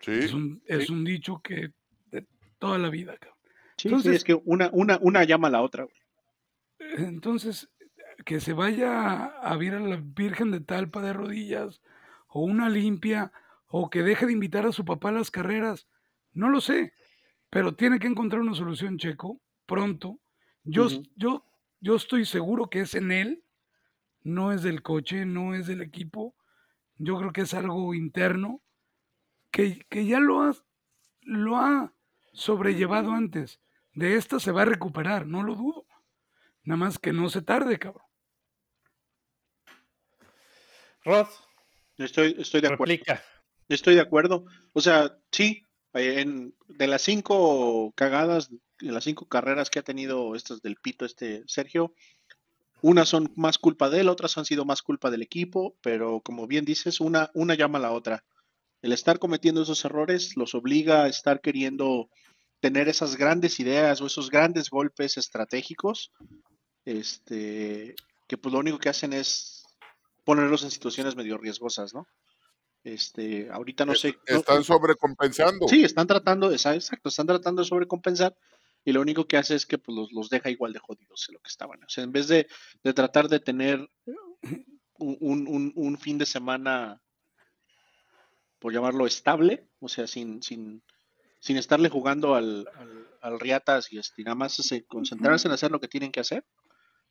Sí. 0.00 0.10
Es 0.12 0.32
un, 0.34 0.62
es 0.66 0.90
un 0.90 1.04
dicho 1.04 1.40
que 1.42 1.72
de 2.10 2.26
toda 2.58 2.76
la 2.78 2.90
vida, 2.90 3.16
cabrón. 3.16 3.38
Sí, 3.76 3.88
sí, 4.02 4.08
es 4.10 4.24
que 4.24 4.34
una, 4.44 4.68
una, 4.72 4.98
una 5.00 5.24
llama 5.24 5.48
a 5.48 5.52
la 5.52 5.62
otra. 5.62 5.84
güey. 5.84 5.96
Entonces, 7.06 7.70
que 8.24 8.40
se 8.40 8.52
vaya 8.52 9.24
a 9.24 9.56
ver 9.56 9.74
a 9.74 9.80
la 9.80 10.00
Virgen 10.02 10.50
de 10.50 10.60
Talpa 10.60 11.00
de 11.00 11.12
rodillas, 11.12 11.80
o 12.28 12.42
una 12.42 12.68
limpia, 12.68 13.32
o 13.66 13.88
que 13.90 14.02
deje 14.02 14.26
de 14.26 14.32
invitar 14.32 14.66
a 14.66 14.72
su 14.72 14.84
papá 14.84 15.08
a 15.10 15.12
las 15.12 15.30
carreras, 15.30 15.88
no 16.32 16.48
lo 16.48 16.60
sé, 16.60 16.92
pero 17.48 17.74
tiene 17.74 17.98
que 17.98 18.06
encontrar 18.06 18.40
una 18.40 18.54
solución, 18.54 18.98
Checo, 18.98 19.40
pronto. 19.66 20.20
Yo, 20.64 20.88
yo, 21.16 21.44
yo 21.80 21.96
estoy 21.96 22.24
seguro 22.24 22.68
que 22.68 22.80
es 22.80 22.94
en 22.94 23.12
él, 23.12 23.44
no 24.22 24.52
es 24.52 24.62
del 24.62 24.82
coche, 24.82 25.24
no 25.24 25.54
es 25.54 25.66
del 25.66 25.80
equipo. 25.80 26.36
Yo 26.96 27.18
creo 27.18 27.32
que 27.32 27.42
es 27.42 27.54
algo 27.54 27.94
interno 27.94 28.62
que, 29.50 29.86
que 29.88 30.06
ya 30.06 30.20
lo 30.20 30.42
ha, 30.42 30.54
lo 31.22 31.56
ha 31.56 31.94
sobrellevado 32.32 33.12
antes. 33.12 33.60
De 33.94 34.16
esta 34.16 34.38
se 34.38 34.52
va 34.52 34.62
a 34.62 34.66
recuperar, 34.66 35.26
no 35.26 35.42
lo 35.42 35.54
dudo. 35.54 35.86
Nada 36.62 36.76
más 36.76 36.98
que 36.98 37.12
no 37.12 37.28
se 37.30 37.42
tarde, 37.42 37.78
cabrón. 37.78 38.06
Rod, 41.02 41.28
Estoy, 42.04 42.34
estoy 42.38 42.60
de 42.62 42.68
acuerdo. 42.68 42.92
replica. 42.92 43.22
Estoy 43.68 43.94
de 43.94 44.00
acuerdo. 44.00 44.46
O 44.72 44.80
sea, 44.80 45.18
sí, 45.30 45.66
en, 45.94 46.54
de 46.68 46.86
las 46.86 47.02
cinco 47.02 47.92
cagadas, 47.94 48.50
de 48.50 48.92
las 48.92 49.04
cinco 49.04 49.26
carreras 49.26 49.70
que 49.70 49.78
ha 49.78 49.82
tenido 49.82 50.34
estas 50.34 50.62
del 50.62 50.76
pito 50.76 51.04
este 51.04 51.42
Sergio, 51.46 51.94
unas 52.82 53.08
son 53.08 53.32
más 53.36 53.58
culpa 53.58 53.90
de 53.90 54.00
él, 54.00 54.08
otras 54.08 54.38
han 54.38 54.44
sido 54.44 54.64
más 54.64 54.82
culpa 54.82 55.10
del 55.10 55.22
equipo, 55.22 55.76
pero 55.82 56.20
como 56.20 56.46
bien 56.46 56.64
dices, 56.64 57.00
una, 57.00 57.30
una 57.34 57.54
llama 57.54 57.78
a 57.78 57.82
la 57.82 57.92
otra. 57.92 58.24
El 58.80 58.92
estar 58.92 59.18
cometiendo 59.18 59.62
esos 59.62 59.84
errores 59.84 60.36
los 60.36 60.54
obliga 60.54 61.04
a 61.04 61.08
estar 61.08 61.40
queriendo 61.40 62.08
tener 62.60 62.88
esas 62.88 63.16
grandes 63.16 63.60
ideas 63.60 64.00
o 64.00 64.06
esos 64.06 64.30
grandes 64.30 64.70
golpes 64.70 65.18
estratégicos, 65.18 66.12
este, 66.86 67.94
que 68.26 68.38
pues 68.38 68.52
lo 68.52 68.60
único 68.60 68.78
que 68.78 68.88
hacen 68.88 69.12
es 69.12 69.64
ponerlos 70.24 70.62
en 70.62 70.70
situaciones 70.70 71.16
medio 71.16 71.36
riesgosas, 71.36 71.92
¿no? 71.92 72.06
Este, 72.82 73.50
ahorita 73.50 73.84
no 73.84 73.94
sé. 73.94 74.16
no- 74.28 74.38
Están 74.38 74.64
sobrecompensando. 74.64 75.68
Sí, 75.68 75.84
están 75.84 76.06
tratando, 76.06 76.50
exacto, 76.50 77.08
están 77.10 77.26
tratando 77.26 77.62
de 77.62 77.68
sobrecompensar 77.68 78.34
y 78.84 78.92
lo 78.92 79.02
único 79.02 79.26
que 79.26 79.36
hace 79.36 79.54
es 79.54 79.66
que 79.66 79.76
pues, 79.78 79.94
los, 79.94 80.12
los 80.12 80.30
deja 80.30 80.48
igual 80.50 80.72
de 80.72 80.78
jodidos 80.78 81.26
de 81.28 81.34
lo 81.34 81.40
que 81.40 81.48
estaban. 81.48 81.82
O 81.84 81.88
sea, 81.88 82.04
en 82.04 82.12
vez 82.12 82.28
de, 82.28 82.46
de 82.82 82.92
tratar 82.94 83.28
de 83.28 83.40
tener 83.40 83.86
un, 84.98 85.46
un- 85.48 85.72
un- 85.76 85.98
fin 85.98 86.16
de 86.16 86.24
semana, 86.26 87.02
por 88.58 88.72
llamarlo 88.72 89.06
estable, 89.06 89.68
o 89.80 89.88
sea, 89.88 90.06
sin, 90.06 90.42
sin, 90.42 90.82
sin 91.38 91.56
estarle 91.58 91.88
jugando 91.90 92.34
al, 92.34 92.66
al, 92.74 93.08
al 93.20 93.40
riatas 93.40 93.92
y 93.92 93.98
este, 93.98 94.22
nada 94.22 94.34
más 94.34 94.58
ese- 94.58 94.84
concentrarse 94.86 95.48
en 95.48 95.52
hacer 95.52 95.70
lo 95.70 95.80
que 95.80 95.88
tienen 95.88 96.12
que 96.12 96.20
hacer, 96.20 96.46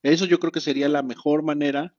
eso 0.02 0.26
yo 0.26 0.40
creo 0.40 0.52
que 0.52 0.62
sería 0.62 0.88
la 0.90 1.04
mejor 1.04 1.44
manera 1.44 1.96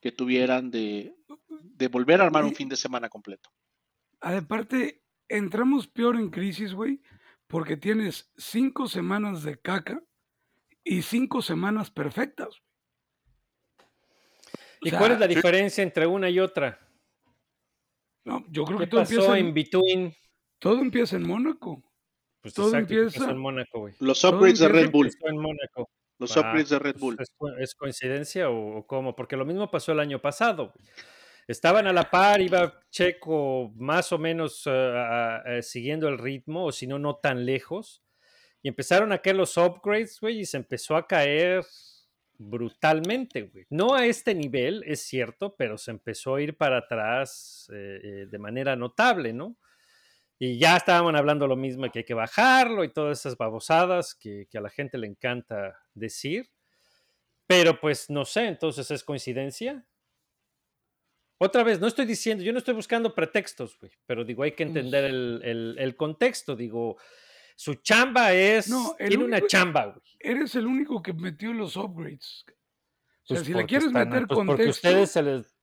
que 0.00 0.12
tuvieran 0.12 0.70
de, 0.70 1.14
de 1.62 1.88
volver 1.88 2.20
a 2.20 2.24
armar 2.24 2.44
un 2.44 2.54
fin 2.54 2.68
de 2.68 2.76
semana 2.76 3.08
completo. 3.08 3.50
Aparte, 4.20 5.02
entramos 5.28 5.86
peor 5.86 6.16
en 6.16 6.30
crisis, 6.30 6.72
güey, 6.74 7.00
porque 7.46 7.76
tienes 7.76 8.30
cinco 8.36 8.88
semanas 8.88 9.42
de 9.42 9.58
caca 9.60 10.02
y 10.84 11.02
cinco 11.02 11.42
semanas 11.42 11.90
perfectas. 11.90 12.60
¿Y 14.80 14.88
O 14.88 14.90
sea, 14.90 14.98
cuál 14.98 15.12
es 15.12 15.20
la 15.20 15.26
diferencia 15.26 15.82
entre 15.82 16.06
una 16.06 16.30
y 16.30 16.38
otra? 16.38 16.78
No, 18.24 18.44
yo 18.50 18.64
creo 18.64 18.78
¿Qué 18.78 18.84
que 18.84 18.90
todo 18.90 19.00
pasó 19.00 19.12
empieza, 19.14 19.38
en 19.38 19.46
en, 19.48 19.54
between? 19.54 20.14
todo 20.58 20.80
empieza 20.80 21.16
en 21.16 21.26
Mónaco. 21.26 21.82
Pues 22.40 22.54
todo 22.54 22.68
exacto, 22.68 22.88
¿qué 22.88 23.00
empieza- 23.02 23.30
en 23.30 23.38
Mónaco, 23.38 23.80
güey? 23.80 23.94
Los 24.00 24.22
upgrades 24.24 24.58
de 24.60 24.68
Red 24.68 24.90
Bull, 24.90 25.10
en 25.22 25.36
Mónaco. 25.36 25.90
los 26.18 26.36
Ah, 26.36 26.40
upgrades 26.40 26.68
de 26.68 26.78
Red 26.78 26.92
pues, 26.92 27.00
Bull. 27.00 27.16
¿Es, 27.20 27.30
co- 27.36 27.56
es 27.58 27.74
coincidencia 27.74 28.50
o, 28.50 28.78
o 28.78 28.86
cómo? 28.86 29.16
Porque 29.16 29.36
lo 29.36 29.44
mismo 29.44 29.70
pasó 29.70 29.92
el 29.92 30.00
año 30.00 30.20
pasado. 30.20 30.72
Estaban 31.48 31.86
a 31.86 31.94
la 31.94 32.10
par, 32.10 32.42
iba 32.42 32.78
Checo 32.90 33.72
más 33.74 34.12
o 34.12 34.18
menos 34.18 34.64
eh, 34.66 35.60
siguiendo 35.62 36.06
el 36.06 36.18
ritmo, 36.18 36.66
o 36.66 36.72
si 36.72 36.86
no, 36.86 36.98
no 36.98 37.16
tan 37.16 37.46
lejos. 37.46 38.04
Y 38.62 38.68
empezaron 38.68 39.12
a 39.12 39.18
caer 39.18 39.36
los 39.36 39.56
upgrades, 39.56 40.20
güey, 40.20 40.40
y 40.40 40.44
se 40.44 40.58
empezó 40.58 40.94
a 40.94 41.06
caer 41.06 41.64
brutalmente, 42.36 43.44
güey. 43.44 43.64
No 43.70 43.94
a 43.94 44.04
este 44.04 44.34
nivel, 44.34 44.84
es 44.86 45.00
cierto, 45.00 45.56
pero 45.56 45.78
se 45.78 45.90
empezó 45.90 46.34
a 46.34 46.42
ir 46.42 46.54
para 46.54 46.80
atrás 46.80 47.70
eh, 47.72 48.00
eh, 48.02 48.26
de 48.30 48.38
manera 48.38 48.76
notable, 48.76 49.32
¿no? 49.32 49.56
Y 50.38 50.58
ya 50.58 50.76
estaban 50.76 51.16
hablando 51.16 51.46
lo 51.46 51.56
mismo, 51.56 51.90
que 51.90 52.00
hay 52.00 52.04
que 52.04 52.12
bajarlo 52.12 52.84
y 52.84 52.92
todas 52.92 53.20
esas 53.20 53.38
babosadas 53.38 54.14
que 54.14 54.46
a 54.54 54.60
la 54.60 54.68
gente 54.68 54.98
le 54.98 55.06
encanta 55.06 55.78
decir. 55.94 56.50
Pero 57.46 57.80
pues 57.80 58.10
no 58.10 58.26
sé, 58.26 58.48
entonces 58.48 58.90
es 58.90 59.02
coincidencia. 59.02 59.86
Otra 61.38 61.62
vez, 61.62 61.78
no 61.80 61.86
estoy 61.86 62.04
diciendo, 62.04 62.42
yo 62.42 62.52
no 62.52 62.58
estoy 62.58 62.74
buscando 62.74 63.14
pretextos, 63.14 63.78
güey, 63.78 63.92
pero 64.06 64.24
digo, 64.24 64.42
hay 64.42 64.52
que 64.52 64.64
entender 64.64 65.04
el, 65.04 65.40
el- 65.44 65.76
el 65.78 65.96
contexto. 65.96 66.56
Digo, 66.56 66.96
su 67.54 67.74
chamba 67.76 68.32
es. 68.32 68.68
No, 68.68 68.96
tiene 68.98 69.24
una 69.24 69.40
chamba, 69.46 69.86
güey. 69.86 70.02
Eres 70.18 70.54
el 70.56 70.66
único 70.66 71.00
que 71.02 71.12
metió 71.12 71.52
los 71.52 71.76
upgrades. 71.76 72.44
O 72.48 73.34
sea, 73.34 73.36
Pues 73.36 73.40
si 73.42 73.48
le 73.48 73.54
porque 73.54 73.66
quieres 73.66 73.86
están- 73.88 74.08
meter 74.08 74.26
pues 74.26 74.36
porque 74.36 74.46
contexto, 74.48 74.88
ustedes 74.88 75.10
se 75.12 75.22
les. 75.22 75.54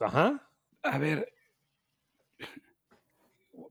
Ajá. 0.00 0.50
a 0.82 0.98
ver, 0.98 1.32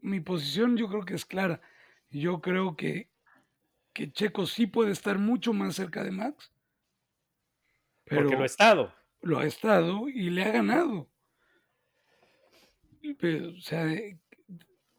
mi 0.01 0.19
posición 0.19 0.77
yo 0.77 0.87
creo 0.87 1.03
que 1.05 1.15
es 1.15 1.25
clara. 1.25 1.61
Yo 2.09 2.41
creo 2.41 2.75
que, 2.75 3.09
que 3.93 4.11
Checo 4.11 4.45
sí 4.45 4.65
puede 4.67 4.91
estar 4.91 5.17
mucho 5.19 5.53
más 5.53 5.75
cerca 5.75 6.03
de 6.03 6.11
Max. 6.11 6.51
Pero 8.05 8.21
Porque 8.23 8.35
lo 8.37 8.43
ha 8.43 8.45
estado. 8.45 8.93
lo 9.21 9.39
ha 9.39 9.45
estado 9.45 10.07
y 10.09 10.29
le 10.29 10.43
ha 10.43 10.51
ganado. 10.51 11.07
Pero, 13.19 13.49
o 13.49 13.61
sea, 13.61 13.85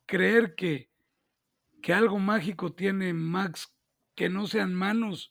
creer 0.06 0.54
que, 0.54 0.88
que 1.82 1.92
algo 1.92 2.18
mágico 2.18 2.72
tiene 2.72 3.12
Max 3.12 3.72
que 4.14 4.28
no 4.28 4.46
sean 4.46 4.74
manos, 4.74 5.30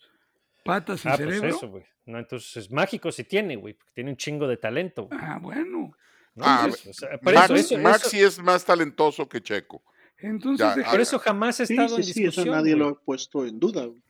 patas 0.65 1.05
y 1.05 1.08
Ah, 1.10 1.15
pues 1.17 1.27
cerebro. 1.36 1.47
eso, 1.49 1.67
güey. 1.69 1.84
No, 2.05 2.17
entonces 2.17 2.58
es 2.58 2.71
mágico 2.71 3.12
si 3.12 3.23
tiene, 3.23 3.55
güey, 3.55 3.75
porque 3.75 3.91
tiene 3.93 4.10
un 4.12 4.17
chingo 4.17 4.47
de 4.47 4.58
talento. 4.58 5.08
ah, 5.12 5.38
bueno. 5.41 5.91
¿no? 6.36 6.45
Ah, 6.45 6.62
Entonces, 6.65 6.88
o 6.88 6.93
sea, 6.93 7.17
por 7.19 7.34
Max, 7.34 7.49
eso, 7.51 7.55
eso- 7.75 7.77
Max 7.79 7.97
eso- 8.01 8.10
sí 8.10 8.19
es 8.21 8.39
más 8.39 8.63
talentoso 8.65 9.27
que 9.27 9.41
Checo. 9.41 9.84
Entonces, 10.17 10.67
Ya, 10.75 10.89
por 10.91 10.99
eso 11.01 11.19
jamás 11.19 11.60
ha 11.62 11.65
Sí, 11.65 11.73
estado 11.73 11.89
sí, 11.89 11.95
en 11.95 12.03
sí, 12.03 12.12
eso 12.12 12.21
discusión. 12.21 12.55
nadie 12.55 12.75
lo 12.75 12.88
ha 12.89 12.99
puesto 12.99 13.45
en 13.45 13.60
duda. 13.60 13.86
güey. 13.86 14.01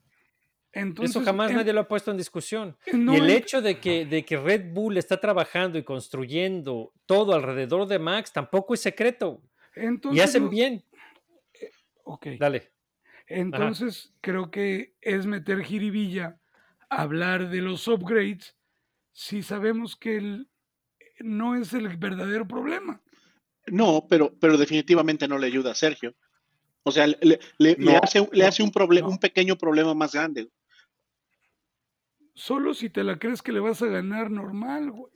Entonces, 0.72 1.16
Eso 1.16 1.26
jamás 1.26 1.50
en- 1.52 1.58
nadie 1.58 1.74
lo 1.74 1.82
ha 1.82 1.88
puesto 1.88 2.12
en 2.12 2.18
discusión. 2.18 2.78
no 2.94 3.14
y 3.14 3.18
el 3.18 3.30
en- 3.30 3.38
hecho 3.38 3.62
de 3.62 3.80
que, 3.80 4.06
de 4.06 4.24
que 4.24 4.38
Red 4.38 4.72
Bull 4.74 4.98
está 4.98 5.20
trabajando 5.20 5.78
y 5.78 5.84
construyendo 5.84 6.94
todo 7.06 7.34
alrededor 7.34 7.88
de 7.88 8.00
Max 8.00 8.32
tampoco 8.32 8.74
es 8.74 8.80
secreto. 8.82 9.42
entonces 9.76 10.18
y 10.18 10.22
hacen 10.22 10.44
no- 10.46 10.50
bien. 10.50 10.84
ok. 12.04 12.28
Dale. 12.40 12.72
Entonces, 13.28 14.12
creo 14.22 14.50
que 14.52 14.96
es 15.02 15.26
meter 15.26 15.64
jiribilla 15.64 16.40
hablar 16.90 17.50
de 17.50 17.62
los 17.62 17.88
upgrades 17.88 18.56
si 19.12 19.44
sabemos 19.44 19.96
que 19.96 20.18
el- 20.18 20.50
no 21.20 21.56
es 21.56 21.74
el 21.74 21.88
verdadero 21.98 22.48
problema. 22.48 23.02
No, 23.68 24.08
pero, 24.10 24.34
pero 24.40 24.58
definitivamente 24.58 25.28
no 25.28 25.38
le 25.38 25.48
ayuda 25.48 25.72
a 25.72 25.76
Sergio. 25.76 26.16
O 26.84 26.92
sea, 26.92 27.06
le, 27.06 27.18
le- 27.22 27.40
le 27.58 27.76
No, 27.78 28.00
hace, 28.02 28.28
le 28.32 28.46
hace 28.46 28.64
un, 28.64 28.72
problema, 28.72 29.08
no. 29.08 29.14
un 29.14 29.20
pequeño 29.20 29.58
problema 29.58 29.94
más 29.94 30.14
grande. 30.14 30.50
Solo 32.40 32.74
si 32.74 32.90
te 32.90 33.04
la 33.04 33.20
crees 33.20 33.42
que 33.42 33.52
le 33.52 33.60
vas 33.60 33.82
a 33.82 33.88
ganar 33.88 34.32
normal. 34.32 34.92
güey. 34.92 35.12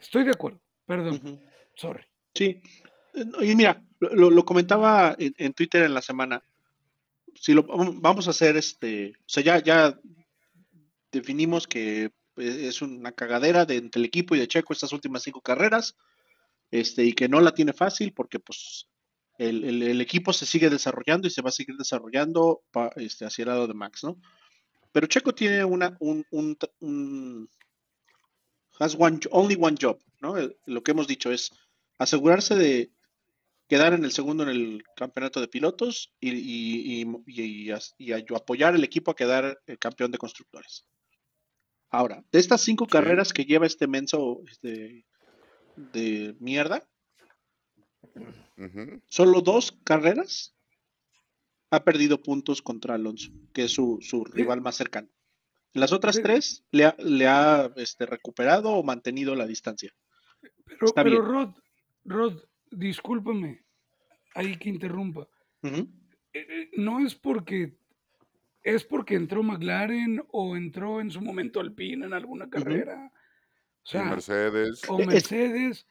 Estoy 0.00 0.22
de 0.24 0.30
acuerdo. 0.30 0.60
Perdón. 0.86 1.40
Sorry. 1.74 2.04
Sí. 2.34 2.60
Eh, 3.14 3.24
Y 3.42 3.54
mira, 3.56 3.82
lo, 3.98 4.30
lo 4.30 4.44
comentaba 4.44 5.16
en, 5.18 5.34
en 5.36 5.52
Twitter 5.52 5.82
en 5.82 5.94
la 5.94 6.02
semana. 6.02 6.42
Si 7.34 7.52
lo 7.54 7.64
vamos 7.64 8.28
a 8.28 8.30
hacer 8.30 8.56
este, 8.56 9.14
o 9.18 9.24
sea, 9.26 9.42
ya, 9.42 9.62
ya 9.62 9.98
definimos 11.10 11.66
que 11.66 12.04
eh, 12.04 12.12
es 12.36 12.82
una 12.82 13.12
cagadera 13.12 13.64
de 13.64 13.76
entre 13.76 14.00
el 14.00 14.06
equipo 14.06 14.34
y 14.34 14.38
de 14.38 14.48
Checo 14.48 14.72
estas 14.72 14.92
últimas 14.92 15.22
cinco 15.22 15.40
carreras, 15.40 15.96
este, 16.70 17.04
y 17.04 17.12
que 17.12 17.28
no 17.28 17.40
la 17.40 17.52
tiene 17.54 17.72
fácil 17.72 18.12
porque 18.12 18.38
pues 18.38 18.86
el, 19.38 19.64
el- 19.64 19.82
el 19.82 20.00
equipo 20.00 20.32
se 20.32 20.46
sigue 20.46 20.70
desarrollando 20.70 21.26
y 21.26 21.30
se 21.30 21.42
va 21.42 21.48
a 21.48 21.52
seguir 21.52 21.76
desarrollando 21.76 22.62
pa- 22.70 22.92
este, 22.96 23.24
hacia 23.24 23.42
el 23.42 23.48
lado 23.48 23.66
de 23.66 23.74
Max, 23.74 24.04
¿no? 24.04 24.20
Pero 24.94 25.08
Checo 25.08 25.34
tiene 25.34 25.64
una, 25.64 25.96
un, 25.98 26.24
un, 26.30 26.56
un- 26.78 27.50
has 28.78 28.94
one, 28.96 29.18
only 29.32 29.56
one 29.60 29.76
job, 29.80 29.98
¿no? 30.20 30.36
El- 30.36 30.56
Lo 30.66 30.84
que 30.84 30.92
hemos 30.92 31.08
dicho 31.08 31.32
es 31.32 31.50
asegurarse 31.98 32.54
de 32.54 32.92
quedar 33.68 33.92
en 33.92 34.04
el 34.04 34.12
segundo 34.12 34.44
en 34.44 34.50
el 34.50 34.84
campeonato 34.94 35.40
de 35.40 35.48
pilotos 35.48 36.12
y, 36.20 36.30
y- 36.30 37.02
y- 37.02 37.06
y- 37.26 37.42
y 37.64 37.70
as- 37.72 37.96
y 37.98 38.12
a- 38.12 38.24
apoyar 38.36 38.76
el 38.76 38.84
equipo 38.84 39.10
a 39.10 39.16
quedar 39.16 39.60
eh, 39.66 39.76
campeón 39.78 40.12
de 40.12 40.18
constructores. 40.18 40.86
Ahora, 41.90 42.22
de 42.30 42.38
estas 42.38 42.60
cinco 42.60 42.86
carreras 42.86 43.32
que 43.32 43.44
lleva 43.44 43.66
este 43.66 43.88
menso 43.88 44.42
este, 44.48 45.04
de 45.76 46.36
mierda, 46.38 46.88
solo 49.08 49.40
dos 49.40 49.72
carreras 49.82 50.53
ha 51.74 51.84
perdido 51.84 52.22
puntos 52.22 52.62
contra 52.62 52.94
Alonso, 52.94 53.30
que 53.52 53.64
es 53.64 53.72
su, 53.72 53.98
su 54.00 54.24
rival 54.24 54.60
más 54.60 54.76
cercano. 54.76 55.08
En 55.72 55.80
las 55.80 55.92
otras 55.92 56.16
Pero- 56.16 56.28
tres 56.28 56.64
le 56.70 56.84
ha, 56.86 56.94
le 56.98 57.26
ha, 57.26 57.70
este, 57.76 58.06
recuperado 58.06 58.70
o 58.70 58.82
mantenido 58.82 59.34
la 59.34 59.46
distancia. 59.46 59.92
Pero, 60.66 60.86
Está 60.86 61.02
pero 61.02 61.20
bien. 61.22 61.24
Rod, 61.32 61.54
Rod, 62.04 62.42
discúlpame. 62.70 63.64
Ahí 64.34 64.56
que 64.56 64.68
interrumpa. 64.68 65.28
Eh, 65.62 65.86
eh, 66.32 66.70
no 66.76 67.04
es 67.04 67.14
porque 67.14 67.76
es 68.62 68.82
porque 68.84 69.14
entró 69.14 69.42
McLaren 69.42 70.22
o 70.32 70.56
entró 70.56 71.00
en 71.00 71.10
su 71.10 71.20
momento 71.20 71.60
Alpine 71.60 72.06
en 72.06 72.12
alguna 72.14 72.48
carrera. 72.48 73.12
O 73.82 73.86
sea, 73.86 74.04
Mercedes. 74.04 74.80
o 74.88 74.98
Es- 75.00 75.06
Mercedes. 75.06 75.86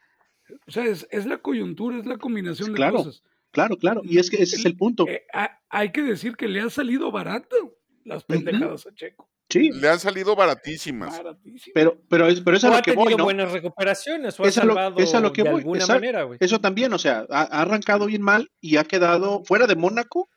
O 0.68 0.72
sea, 0.72 0.86
es, 0.86 1.08
es 1.12 1.26
la 1.26 1.38
coyuntura, 1.38 1.98
es 1.98 2.06
la 2.06 2.18
combinación 2.18 2.70
de 2.72 2.76
Claro. 2.76 2.98
cosas. 2.98 3.24
Claro, 3.54 3.78
claro, 3.78 4.02
y 4.04 4.18
es 4.20 4.30
que 4.30 4.44
ese 4.44 4.58
es 4.58 4.66
el 4.66 4.76
punto. 4.76 5.08
Eh, 5.08 5.24
ha- 5.34 5.62
hay 5.70 5.92
que 5.94 6.02
decir 6.02 6.36
que 6.36 6.48
le 6.50 6.60
ha 6.60 6.70
salido 6.70 7.10
barato 7.12 7.56
las 8.04 8.26
pendejadas 8.26 8.86
a 8.88 8.94
Checo. 8.94 9.30
Sí, 9.50 9.70
Le 9.72 9.88
han 9.88 10.00
salido 10.00 10.36
baratísimas. 10.36 11.16
Baratísimo. 11.18 11.72
pero, 11.76 12.02
pero, 12.10 12.28
es, 12.28 12.42
pero 12.42 12.58
es 12.58 12.64
a 12.64 12.70
lo 12.70 12.76
ha 12.78 12.82
que 12.82 12.94
voy, 12.94 13.14
¿no? 13.16 13.24
buenas 13.24 13.52
recuperaciones 13.52 14.40
o 14.40 14.44
ha 14.44 14.48
Es 14.48 14.58
a 14.58 14.66
lo- 14.66 14.98
es 14.98 15.14
a 15.14 15.20
lo 15.22 15.32
que 15.32 15.44
de 15.44 15.52
voy, 15.52 15.60
alguna 15.62 15.80
exacto. 15.80 16.00
manera, 16.02 16.24
güey. 16.24 16.38
Eso 16.42 16.60
también, 16.60 16.92
o 16.94 16.98
sea, 16.98 17.26
ha, 17.30 17.42
ha 17.44 17.62
arrancado 17.62 18.08
bien 18.08 18.22
mal 18.24 18.52
y 18.60 18.78
ha 18.78 18.84
quedado, 18.84 19.44
fuera 19.46 19.68
de 19.68 19.76
Mónaco, 19.76 20.30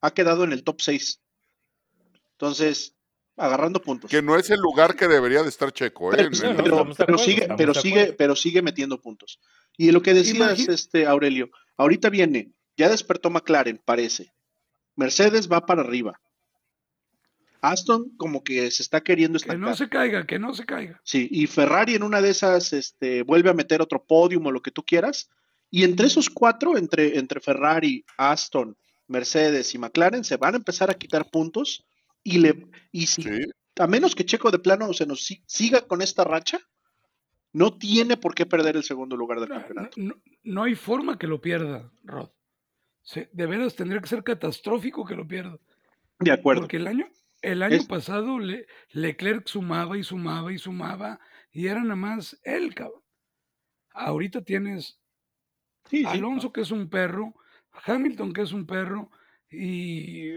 ha 0.00 0.12
quedado 0.14 0.42
en 0.44 0.52
el 0.52 0.64
top 0.64 0.80
6. 0.80 1.20
Entonces, 2.32 2.94
agarrando 3.36 3.80
puntos. 3.82 4.10
Que 4.10 4.22
no 4.22 4.36
es 4.36 4.50
el 4.50 4.60
lugar 4.60 4.96
que 4.96 5.08
debería 5.08 5.42
de 5.42 5.48
estar 5.48 5.72
Checo, 5.72 6.12
¿eh? 6.14 6.28
Pero, 6.56 6.84
no, 7.08 7.18
sigue, 7.18 7.48
pero 7.56 7.74
sigue, 7.74 8.12
pero 8.12 8.36
sigue 8.36 8.62
metiendo 8.62 9.00
puntos. 9.00 9.40
Y 9.76 9.90
lo 9.90 10.02
que 10.02 10.14
decías, 10.14 10.60
este, 10.68 11.06
Aurelio, 11.06 11.50
ahorita 11.76 12.10
viene, 12.10 12.52
ya 12.76 12.88
despertó 12.88 13.30
McLaren, 13.30 13.80
parece. 13.84 14.32
Mercedes 14.96 15.50
va 15.50 15.64
para 15.66 15.82
arriba. 15.82 16.20
Aston 17.60 18.10
como 18.16 18.42
que 18.42 18.70
se 18.72 18.82
está 18.82 19.02
queriendo 19.02 19.38
que 19.38 19.44
estancar. 19.44 19.68
no 19.70 19.76
se 19.76 19.88
caiga, 19.88 20.26
que 20.26 20.38
no 20.38 20.52
se 20.52 20.66
caiga. 20.66 21.00
Sí, 21.04 21.28
y 21.30 21.46
Ferrari 21.46 21.94
en 21.94 22.02
una 22.02 22.20
de 22.20 22.30
esas 22.30 22.72
este, 22.72 23.22
vuelve 23.22 23.50
a 23.50 23.54
meter 23.54 23.80
otro 23.80 24.04
podium 24.04 24.46
o 24.46 24.50
lo 24.50 24.60
que 24.62 24.72
tú 24.72 24.82
quieras. 24.82 25.30
Y 25.70 25.84
entre 25.84 26.06
esos 26.08 26.28
cuatro, 26.28 26.76
entre, 26.76 27.18
entre 27.18 27.40
Ferrari, 27.40 28.04
Aston, 28.18 28.76
Mercedes 29.06 29.74
y 29.74 29.78
McLaren, 29.78 30.24
se 30.24 30.36
van 30.36 30.54
a 30.54 30.58
empezar 30.58 30.90
a 30.90 30.94
quitar 30.94 31.30
puntos. 31.30 31.84
Y, 32.24 32.38
le, 32.38 32.66
y 32.90 33.06
si, 33.06 33.22
Sí. 33.22 33.30
a 33.78 33.86
menos 33.86 34.14
que 34.14 34.24
Checo 34.26 34.50
de 34.50 34.58
plano 34.58 34.92
se 34.92 35.06
nos 35.06 35.24
si- 35.24 35.42
siga 35.46 35.82
con 35.82 36.02
esta 36.02 36.24
racha, 36.24 36.58
no 37.52 37.76
tiene 37.78 38.16
por 38.16 38.34
qué 38.34 38.44
perder 38.44 38.76
el 38.76 38.82
segundo 38.82 39.16
lugar 39.16 39.38
del 39.40 39.48
No, 39.50 39.54
campeonato. 39.56 39.90
no- 39.98 40.16
no 40.42 40.62
hay 40.64 40.74
forma 40.74 41.16
que 41.18 41.26
lo 41.28 41.40
pierda, 41.40 41.90
Rod. 42.04 42.28
Se- 43.02 43.28
de 43.32 43.46
veras 43.46 43.74
tendría 43.74 44.00
que 44.00 44.08
ser 44.08 44.22
catastrófico 44.22 45.04
que 45.04 45.14
lo 45.16 45.26
pierda. 45.26 45.58
De 46.20 46.30
acuerdo. 46.30 46.62
Porque 46.62 46.76
el 46.76 46.86
año, 46.86 47.08
el 47.40 47.62
año 47.62 47.76
Es- 47.76 47.86
pasado 47.86 48.38
Le- 48.38 48.66
Leclerc 48.90 49.46
sumaba 49.48 49.98
y 49.98 50.02
sumaba 50.04 50.52
y 50.52 50.58
sumaba 50.58 51.18
y 51.50 51.66
era 51.66 51.82
nada 51.82 51.96
más 51.96 52.40
él, 52.44 52.74
cabrón. 52.74 53.02
Ahorita 53.94 54.42
tienes 54.42 54.98
Sí, 55.90 55.98
sí. 55.98 56.06
Alonso 56.06 56.52
que 56.52 56.60
es 56.60 56.70
un 56.70 56.88
perro, 56.88 57.34
Hamilton 57.84 58.32
que 58.32 58.42
es 58.42 58.52
un 58.52 58.66
perro 58.66 59.10
y 59.50 60.34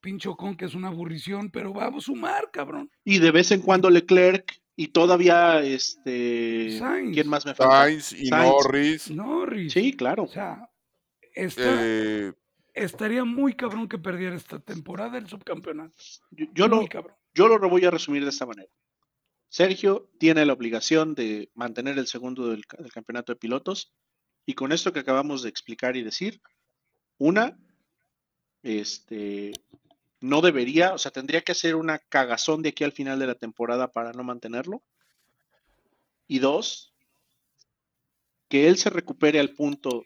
Pincho 0.00 0.34
Con 0.36 0.56
que 0.56 0.64
es 0.64 0.74
una 0.74 0.88
aburrición, 0.88 1.50
pero 1.50 1.72
vamos 1.72 2.04
a 2.04 2.06
sumar, 2.06 2.50
cabrón. 2.50 2.90
Y 3.04 3.18
de 3.18 3.30
vez 3.30 3.50
en 3.52 3.60
cuando 3.62 3.88
Leclerc 3.88 4.60
y 4.76 4.88
todavía 4.88 5.62
este 5.62 6.76
Sainz. 6.78 7.12
¿quién 7.14 7.28
más 7.28 7.44
me 7.46 7.54
falta? 7.54 7.82
Sainz 7.84 8.12
y 8.12 8.26
Sainz. 8.26 8.50
Norris. 8.52 9.10
Norris. 9.10 9.72
Sí, 9.74 9.92
claro. 9.94 10.24
O 10.24 10.28
sea, 10.28 10.69
está, 11.34 11.62
eh, 11.64 12.32
estaría 12.74 13.24
muy 13.24 13.54
cabrón 13.54 13.88
que 13.88 13.98
perdiera 13.98 14.36
esta 14.36 14.58
temporada 14.58 15.18
el 15.18 15.28
subcampeonato. 15.28 15.94
Yo, 16.30 16.46
yo 16.54 16.68
lo, 16.68 16.86
cabrón. 16.88 17.16
yo 17.34 17.48
lo 17.48 17.68
voy 17.68 17.84
a 17.84 17.90
resumir 17.90 18.22
de 18.22 18.30
esta 18.30 18.46
manera. 18.46 18.70
Sergio 19.48 20.10
tiene 20.18 20.46
la 20.46 20.52
obligación 20.52 21.14
de 21.14 21.50
mantener 21.54 21.98
el 21.98 22.06
segundo 22.06 22.48
del, 22.48 22.62
del 22.78 22.92
campeonato 22.92 23.32
de 23.32 23.38
pilotos 23.38 23.92
y 24.46 24.54
con 24.54 24.72
esto 24.72 24.92
que 24.92 25.00
acabamos 25.00 25.42
de 25.42 25.48
explicar 25.48 25.96
y 25.96 26.02
decir, 26.02 26.40
una, 27.18 27.58
este, 28.62 29.52
no 30.20 30.40
debería, 30.40 30.94
o 30.94 30.98
sea, 30.98 31.10
tendría 31.10 31.42
que 31.42 31.52
hacer 31.52 31.74
una 31.76 31.98
cagazón 31.98 32.62
de 32.62 32.70
aquí 32.70 32.84
al 32.84 32.92
final 32.92 33.18
de 33.18 33.26
la 33.26 33.34
temporada 33.34 33.90
para 33.90 34.12
no 34.12 34.22
mantenerlo. 34.22 34.82
Y 36.26 36.38
dos, 36.38 36.94
que 38.48 38.68
él 38.68 38.76
se 38.76 38.90
recupere 38.90 39.40
al 39.40 39.50
punto 39.50 40.04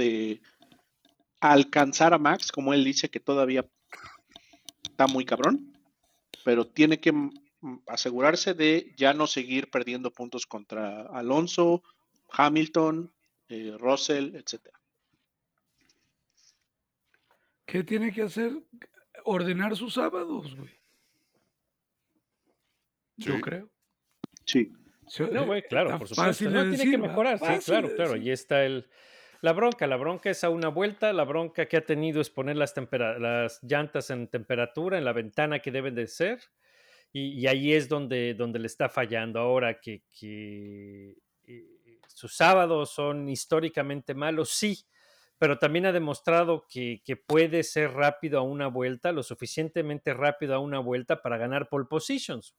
de 0.00 0.40
alcanzar 1.40 2.14
a 2.14 2.18
Max, 2.18 2.50
como 2.50 2.72
él 2.74 2.84
dice 2.84 3.08
que 3.08 3.20
todavía 3.20 3.64
está 4.82 5.06
muy 5.06 5.24
cabrón, 5.24 5.72
pero 6.44 6.66
tiene 6.66 7.00
que 7.00 7.12
asegurarse 7.86 8.54
de 8.54 8.92
ya 8.96 9.12
no 9.12 9.26
seguir 9.26 9.70
perdiendo 9.70 10.10
puntos 10.10 10.46
contra 10.46 11.02
Alonso 11.02 11.82
Hamilton, 12.30 13.12
eh, 13.48 13.76
Russell, 13.78 14.34
etcétera. 14.34 14.78
¿Qué 17.66 17.84
tiene 17.84 18.12
que 18.12 18.22
hacer? 18.22 18.52
Ordenar 19.24 19.76
sus 19.76 19.94
sábados, 19.94 20.56
güey. 20.56 20.80
Yo 23.16 23.40
creo. 23.40 23.70
Sí. 24.44 24.72
No, 25.32 25.46
güey, 25.46 25.62
claro, 25.62 25.88
está 25.88 25.98
por 25.98 26.08
supuesto. 26.08 26.30
fácil 26.32 26.52
No, 26.52 26.60
tiene 26.62 26.76
decir, 26.76 26.90
que 26.90 26.98
mejorar, 26.98 27.38
sí, 27.38 27.64
claro, 27.64 27.88
de 27.88 27.94
claro. 27.96 28.12
decir. 28.12 28.26
Y 28.28 28.30
está 28.30 28.64
el, 28.64 28.88
la 29.42 29.52
bronca. 29.52 29.86
La 29.86 29.96
bronca 29.96 30.30
es 30.30 30.44
a 30.44 30.50
una 30.50 30.68
vuelta, 30.68 31.12
la 31.12 31.24
bronca 31.24 31.66
que 31.66 31.76
ha 31.76 31.84
tenido 31.84 32.20
es 32.20 32.30
poner 32.30 32.56
las, 32.56 32.74
las 33.18 33.62
llantas 33.62 34.10
en 34.10 34.28
temperatura, 34.28 34.98
en 34.98 35.04
la 35.04 35.12
ventana 35.12 35.60
que 35.60 35.70
deben 35.70 35.94
de 35.94 36.06
ser. 36.06 36.40
Y, 37.12 37.40
y 37.40 37.46
ahí 37.46 37.72
es 37.72 37.88
donde, 37.88 38.34
donde 38.34 38.58
le 38.58 38.66
está 38.66 38.88
fallando 38.88 39.40
ahora 39.40 39.80
que, 39.80 40.02
eh, 40.22 41.16
sus 42.06 42.36
sábados 42.36 42.90
son 42.92 43.28
históricamente 43.28 44.14
malos, 44.14 44.50
sí, 44.50 44.84
pero 45.38 45.58
también 45.58 45.86
ha 45.86 45.92
demostrado 45.92 46.66
que 46.68 47.24
puede 47.26 47.62
ser 47.62 47.92
rápido 47.92 48.38
a 48.38 48.42
una 48.42 48.66
vuelta, 48.66 49.10
lo 49.10 49.22
suficientemente 49.22 50.12
rápido 50.12 50.54
a 50.54 50.58
una 50.58 50.80
vuelta 50.80 51.22
para 51.22 51.38
ganar 51.38 51.68
pole 51.68 51.86
positions. 51.88 52.54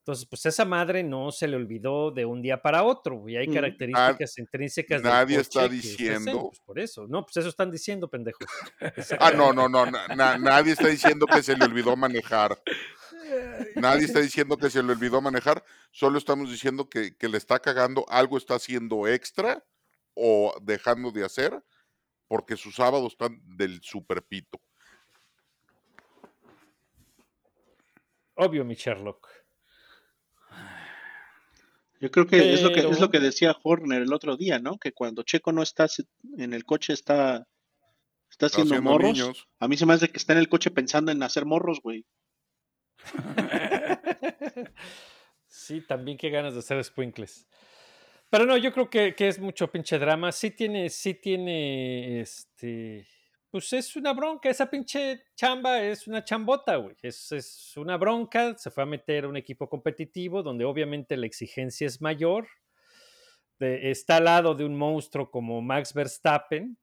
Entonces, 0.00 0.26
pues 0.26 0.46
esa 0.46 0.64
madre 0.64 1.02
no 1.02 1.30
se 1.30 1.46
le 1.46 1.56
olvidó 1.56 2.10
de 2.10 2.24
un 2.24 2.40
día 2.40 2.62
para 2.62 2.82
otro, 2.84 3.28
y 3.28 3.36
hay 3.36 3.46
características 3.52 4.38
intrínsecas 4.38 5.02
del 5.02 5.12
nadie 5.12 5.38
está 5.40 5.60
coche 5.62 5.76
está 5.76 5.88
diciendo- 5.88 6.48
pues, 6.48 6.60
por 6.60 6.78
eso. 6.78 7.06
No, 7.06 7.22
pues 7.24 7.36
eso 7.36 7.48
están 7.50 7.70
diciendo, 7.70 8.08
pendejos. 8.08 8.40
Ah, 9.20 9.30
no, 9.30 9.52
no, 9.52 9.68
no, 9.68 9.84
na- 9.86 10.08
na- 10.08 10.38
nadie 10.38 10.72
está 10.72 10.88
diciendo 10.88 11.26
que 11.26 11.42
se 11.42 11.54
le 11.56 11.64
olvidó 11.66 11.96
manejar. 11.96 12.58
Nadie 13.76 14.06
está 14.06 14.20
diciendo 14.20 14.56
que 14.56 14.70
se 14.70 14.82
le 14.82 14.90
olvidó 14.92 15.20
manejar, 15.20 15.62
solo 15.92 16.16
estamos 16.18 16.50
diciendo 16.50 16.88
que, 16.88 17.14
que 17.16 17.28
le 17.28 17.36
está 17.36 17.60
cagando, 17.60 18.04
algo 18.08 18.38
está 18.38 18.54
haciendo 18.54 19.06
extra 19.06 19.62
o 20.14 20.54
dejando 20.62 21.12
de 21.12 21.24
hacer, 21.24 21.62
porque 22.26 22.56
sus 22.56 22.74
sábados 22.76 23.12
están 23.12 23.38
del 23.44 23.80
superpito. 23.82 24.58
Obvio, 28.34 28.64
mi 28.64 28.74
Sherlock. 28.74 29.28
Yo 32.00 32.10
creo 32.10 32.26
que 32.26 32.54
es 32.54 32.62
lo 32.62 32.72
que 32.72 32.80
es 32.80 32.98
lo 32.98 33.10
que 33.10 33.20
decía 33.20 33.56
Horner 33.62 34.02
el 34.02 34.12
otro 34.12 34.36
día, 34.36 34.58
¿no? 34.58 34.78
Que 34.78 34.92
cuando 34.92 35.22
Checo 35.22 35.52
no 35.52 35.62
está 35.62 35.86
en 36.38 36.54
el 36.54 36.64
coche 36.64 36.94
está 36.94 37.46
está 38.30 38.46
haciendo, 38.46 38.74
Haciendo 38.74 38.90
morros. 38.90 39.12
niños. 39.12 39.48
A 39.58 39.68
mí 39.68 39.76
se 39.76 39.84
me 39.86 39.92
hace 39.92 40.08
que 40.08 40.16
está 40.16 40.32
en 40.32 40.38
el 40.38 40.48
coche 40.48 40.70
pensando 40.70 41.12
en 41.12 41.22
hacer 41.22 41.44
morros, 41.44 41.80
güey. 41.82 42.06
Sí, 45.52 45.80
también 45.80 46.16
qué 46.16 46.30
ganas 46.30 46.54
de 46.54 46.60
hacer 46.60 46.82
sprinkles. 46.84 47.48
Pero 48.30 48.46
no, 48.46 48.56
yo 48.56 48.72
creo 48.72 48.88
que, 48.88 49.16
que 49.16 49.26
es 49.26 49.40
mucho 49.40 49.66
pinche 49.70 49.98
drama. 49.98 50.30
Sí 50.30 50.52
tiene, 50.52 50.88
sí 50.88 51.14
tiene, 51.14 52.20
este, 52.20 53.04
pues 53.50 53.72
es 53.72 53.96
una 53.96 54.12
bronca. 54.12 54.48
Esa 54.48 54.70
pinche 54.70 55.24
chamba 55.34 55.82
es 55.82 56.06
una 56.06 56.24
chambota, 56.24 56.76
güey. 56.76 56.96
Es, 57.02 57.32
es 57.32 57.76
una 57.76 57.96
bronca. 57.96 58.56
Se 58.56 58.70
fue 58.70 58.82
a 58.82 58.86
meter 58.86 59.24
a 59.24 59.28
un 59.28 59.36
equipo 59.36 59.68
competitivo 59.68 60.42
donde 60.42 60.64
obviamente 60.64 61.16
la 61.16 61.26
exigencia 61.26 61.86
es 61.86 62.00
mayor. 62.00 62.46
De- 63.58 63.90
está 63.90 64.16
al 64.18 64.24
lado 64.24 64.54
de 64.54 64.64
un 64.64 64.76
monstruo 64.76 65.30
como 65.30 65.60
Max 65.60 65.92
Verstappen. 65.92 66.76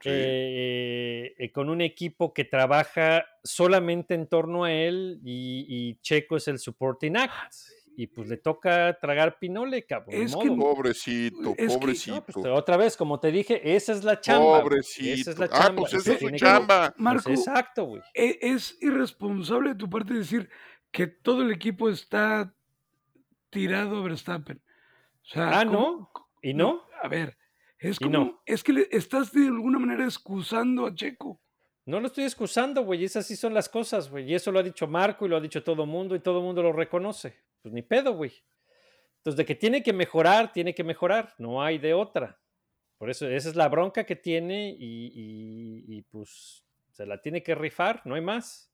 Sí. 0.00 0.10
eh, 0.12 1.34
eh, 1.38 1.50
con 1.52 1.70
un 1.70 1.80
equipo 1.80 2.34
que 2.34 2.44
trabaja 2.44 3.24
solamente 3.42 4.12
en 4.12 4.26
torno 4.26 4.64
a 4.64 4.72
él 4.72 5.18
y, 5.24 5.64
y 5.66 5.94
Checo 6.02 6.36
es 6.36 6.46
el 6.48 6.58
supporting 6.58 7.16
act. 7.16 7.54
Y 7.96 8.08
pues 8.08 8.28
le 8.28 8.36
toca 8.38 8.98
tragar 9.00 9.38
pinole, 9.38 9.84
cabrón. 9.86 10.20
Es 10.20 10.34
que. 10.34 10.50
Pobrecito, 10.50 11.50
Es 11.50 11.56
que- 11.56 11.66
No, 11.66 11.80
pobrecito. 11.80 12.24
pues, 12.26 12.46
otra 12.46 12.76
vez, 12.76 12.96
como 12.96 13.20
te 13.20 13.30
dije, 13.30 13.76
esa 13.76 13.92
es 13.92 14.02
la 14.02 14.20
chamba. 14.20 14.44
güey. 14.44 14.56
Esa 14.56 14.62
pobrecito. 14.62 15.30
es 15.30 15.38
la 15.38 15.44
ah, 15.46 15.48
chamba. 15.62 15.80
pues 15.82 15.92
y 15.92 15.96
esa 15.96 16.12
es 16.12 16.18
su 16.20 16.26
que- 16.26 16.36
chamba. 16.36 16.90
Pues, 16.90 17.00
Marco, 17.00 17.30
exacto, 17.30 17.84
güey. 17.84 18.02
e- 18.12 18.38
es 18.40 18.76
irresponsable 18.80 19.70
de 19.70 19.74
tu 19.76 19.88
parte 19.88 20.12
decir 20.14 20.48
que 20.90 21.06
todo 21.06 21.42
el 21.42 21.52
equipo 21.52 21.88
está 21.88 22.52
tirado 23.50 23.98
a 23.98 24.02
Verstappen. 24.02 24.60
O 25.22 25.26
sea, 25.26 25.60
Ah, 25.60 25.64
¿cómo- 25.64 25.78
¿no? 25.78 26.10
¿Y 26.42 26.52
no? 26.54 26.82
A 27.02 27.08
ver, 27.08 27.36
es 27.78 27.98
como, 27.98 28.10
no. 28.10 28.42
es 28.44 28.62
que 28.64 28.72
le 28.72 28.88
estás 28.90 29.32
de 29.32 29.46
alguna 29.46 29.78
manera 29.78 30.04
excusando 30.04 30.86
a 30.86 30.94
Checo. 30.94 31.40
No 31.86 32.00
lo 32.00 32.06
estoy 32.06 32.24
excusando, 32.24 32.82
güey. 32.82 33.04
Esas 33.04 33.26
sí 33.26 33.36
son 33.36 33.52
las 33.54 33.68
cosas, 33.68 34.10
güey. 34.10 34.30
Y 34.30 34.34
eso 34.34 34.50
lo 34.50 34.58
ha 34.58 34.62
dicho 34.62 34.86
Marco 34.86 35.26
y 35.26 35.28
lo 35.28 35.36
ha 35.36 35.40
dicho 35.40 35.62
todo 35.62 35.82
el 35.84 35.88
mundo 35.88 36.14
y 36.16 36.20
todo 36.20 36.38
el 36.38 36.44
mundo 36.44 36.62
lo 36.62 36.72
reconoce. 36.72 37.36
Pues 37.64 37.72
ni 37.72 37.80
pedo, 37.80 38.12
güey. 38.12 38.30
Entonces, 39.16 39.38
de 39.38 39.46
que 39.46 39.54
tiene 39.54 39.82
que 39.82 39.94
mejorar, 39.94 40.52
tiene 40.52 40.74
que 40.74 40.84
mejorar. 40.84 41.32
No 41.38 41.62
hay 41.62 41.78
de 41.78 41.94
otra. 41.94 42.38
Por 42.98 43.08
eso, 43.08 43.26
esa 43.26 43.48
es 43.48 43.56
la 43.56 43.68
bronca 43.70 44.04
que 44.04 44.16
tiene 44.16 44.76
y, 44.78 45.06
y- 45.06 45.84
y, 45.96 46.02
pues 46.02 46.62
se 46.92 47.06
la 47.06 47.22
tiene 47.22 47.42
que 47.42 47.54
rifar, 47.54 48.02
no 48.04 48.16
hay 48.16 48.20
más. 48.20 48.70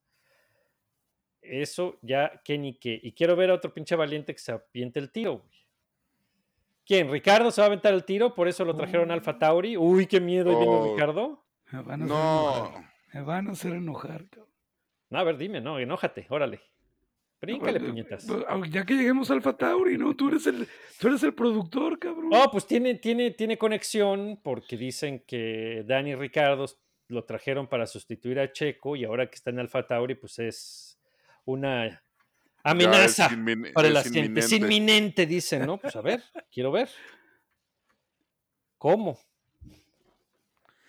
Eso 1.41 1.99
ya 2.03 2.43
que 2.45 2.59
ni 2.59 2.75
qué. 2.75 2.99
Y 3.01 3.13
quiero 3.13 3.37
ver 3.37 3.51
a 3.51 3.55
otro 3.55 3.73
pinche 3.73 3.95
valiente 3.95 4.35
que 4.35 4.41
se 4.41 4.51
aviente 4.53 4.99
el 4.99 5.13
tiro, 5.13 5.39
güey. 5.39 5.61
¿Quién? 6.85 7.11
¿Ricardo 7.13 7.51
se 7.53 7.61
va 7.61 7.67
a 7.67 7.69
aventar 7.69 7.95
el 7.95 8.05
tiro? 8.05 8.35
Por 8.35 8.49
eso 8.49 8.65
lo 8.65 8.75
trajeron 8.75 9.11
a 9.13 9.15
Alfa 9.15 9.39
Tauri. 9.39 9.77
Uy, 9.77 10.07
qué 10.07 10.21
miedo, 10.21 10.51
Oh. 10.59 10.93
Ricardo. 10.93 11.45
Me 11.71 11.81
van 11.83 12.03
a 12.03 12.05
hacer 12.05 12.09
No, 12.09 12.57
enojar. 12.67 12.91
Me 13.15 13.23
van 13.23 13.49
a 13.49 13.53
hacer 13.53 13.73
enojar, 13.73 14.29
cabrón. 14.29 14.51
No, 15.11 15.19
a 15.21 15.25
ver, 15.25 15.37
dime, 15.39 15.61
no, 15.61 15.79
enójate, 15.79 16.27
órale. 16.29 16.61
Bríncale, 17.41 17.81
No, 17.81 17.87
puñetas. 17.87 18.27
Ya 18.71 18.85
que 18.85 18.95
lleguemos 18.95 19.31
a 19.31 19.35
Alfa 19.35 19.57
Tauri, 19.57 19.97
¿no? 19.97 20.15
Tú 20.15 20.29
eres 20.29 20.47
el, 20.47 20.69
tú 20.99 21.09
eres 21.09 21.23
el 21.23 21.33
productor, 21.33 21.99
cabrón. 21.99 22.31
Oh, 22.33 22.51
pues 22.51 22.67
tiene, 22.67 22.97
tiene, 22.97 23.31
tiene 23.31 23.57
conexión 23.57 24.39
porque 24.43 24.77
dicen 24.77 25.25
que 25.27 25.83
Dani 25.87 26.15
Ricardo 26.15 26.67
lo 27.09 27.25
trajeron 27.25 27.67
para 27.67 27.87
sustituir 27.87 28.39
a 28.41 28.53
Checo 28.53 28.95
y 28.95 29.05
ahora 29.05 29.29
que 29.29 29.37
está 29.37 29.51
en 29.51 29.59
Alfa 29.59 29.87
Tauri, 29.87 30.15
pues 30.17 30.39
es 30.39 31.01
una 31.47 32.03
amenaza 32.63 33.29
ya 33.29 33.35
es 33.35 33.39
inmin- 33.39 33.73
para 33.73 33.89
el 33.89 33.97
asiente. 33.97 34.41
Es 34.41 34.53
inminente. 34.53 35.25
dicen, 35.25 35.65
¿no? 35.67 35.79
Pues 35.79 35.97
a 35.97 36.03
ver, 36.03 36.23
quiero 36.53 36.71
ver. 36.71 36.91
¿Cómo? 38.77 39.19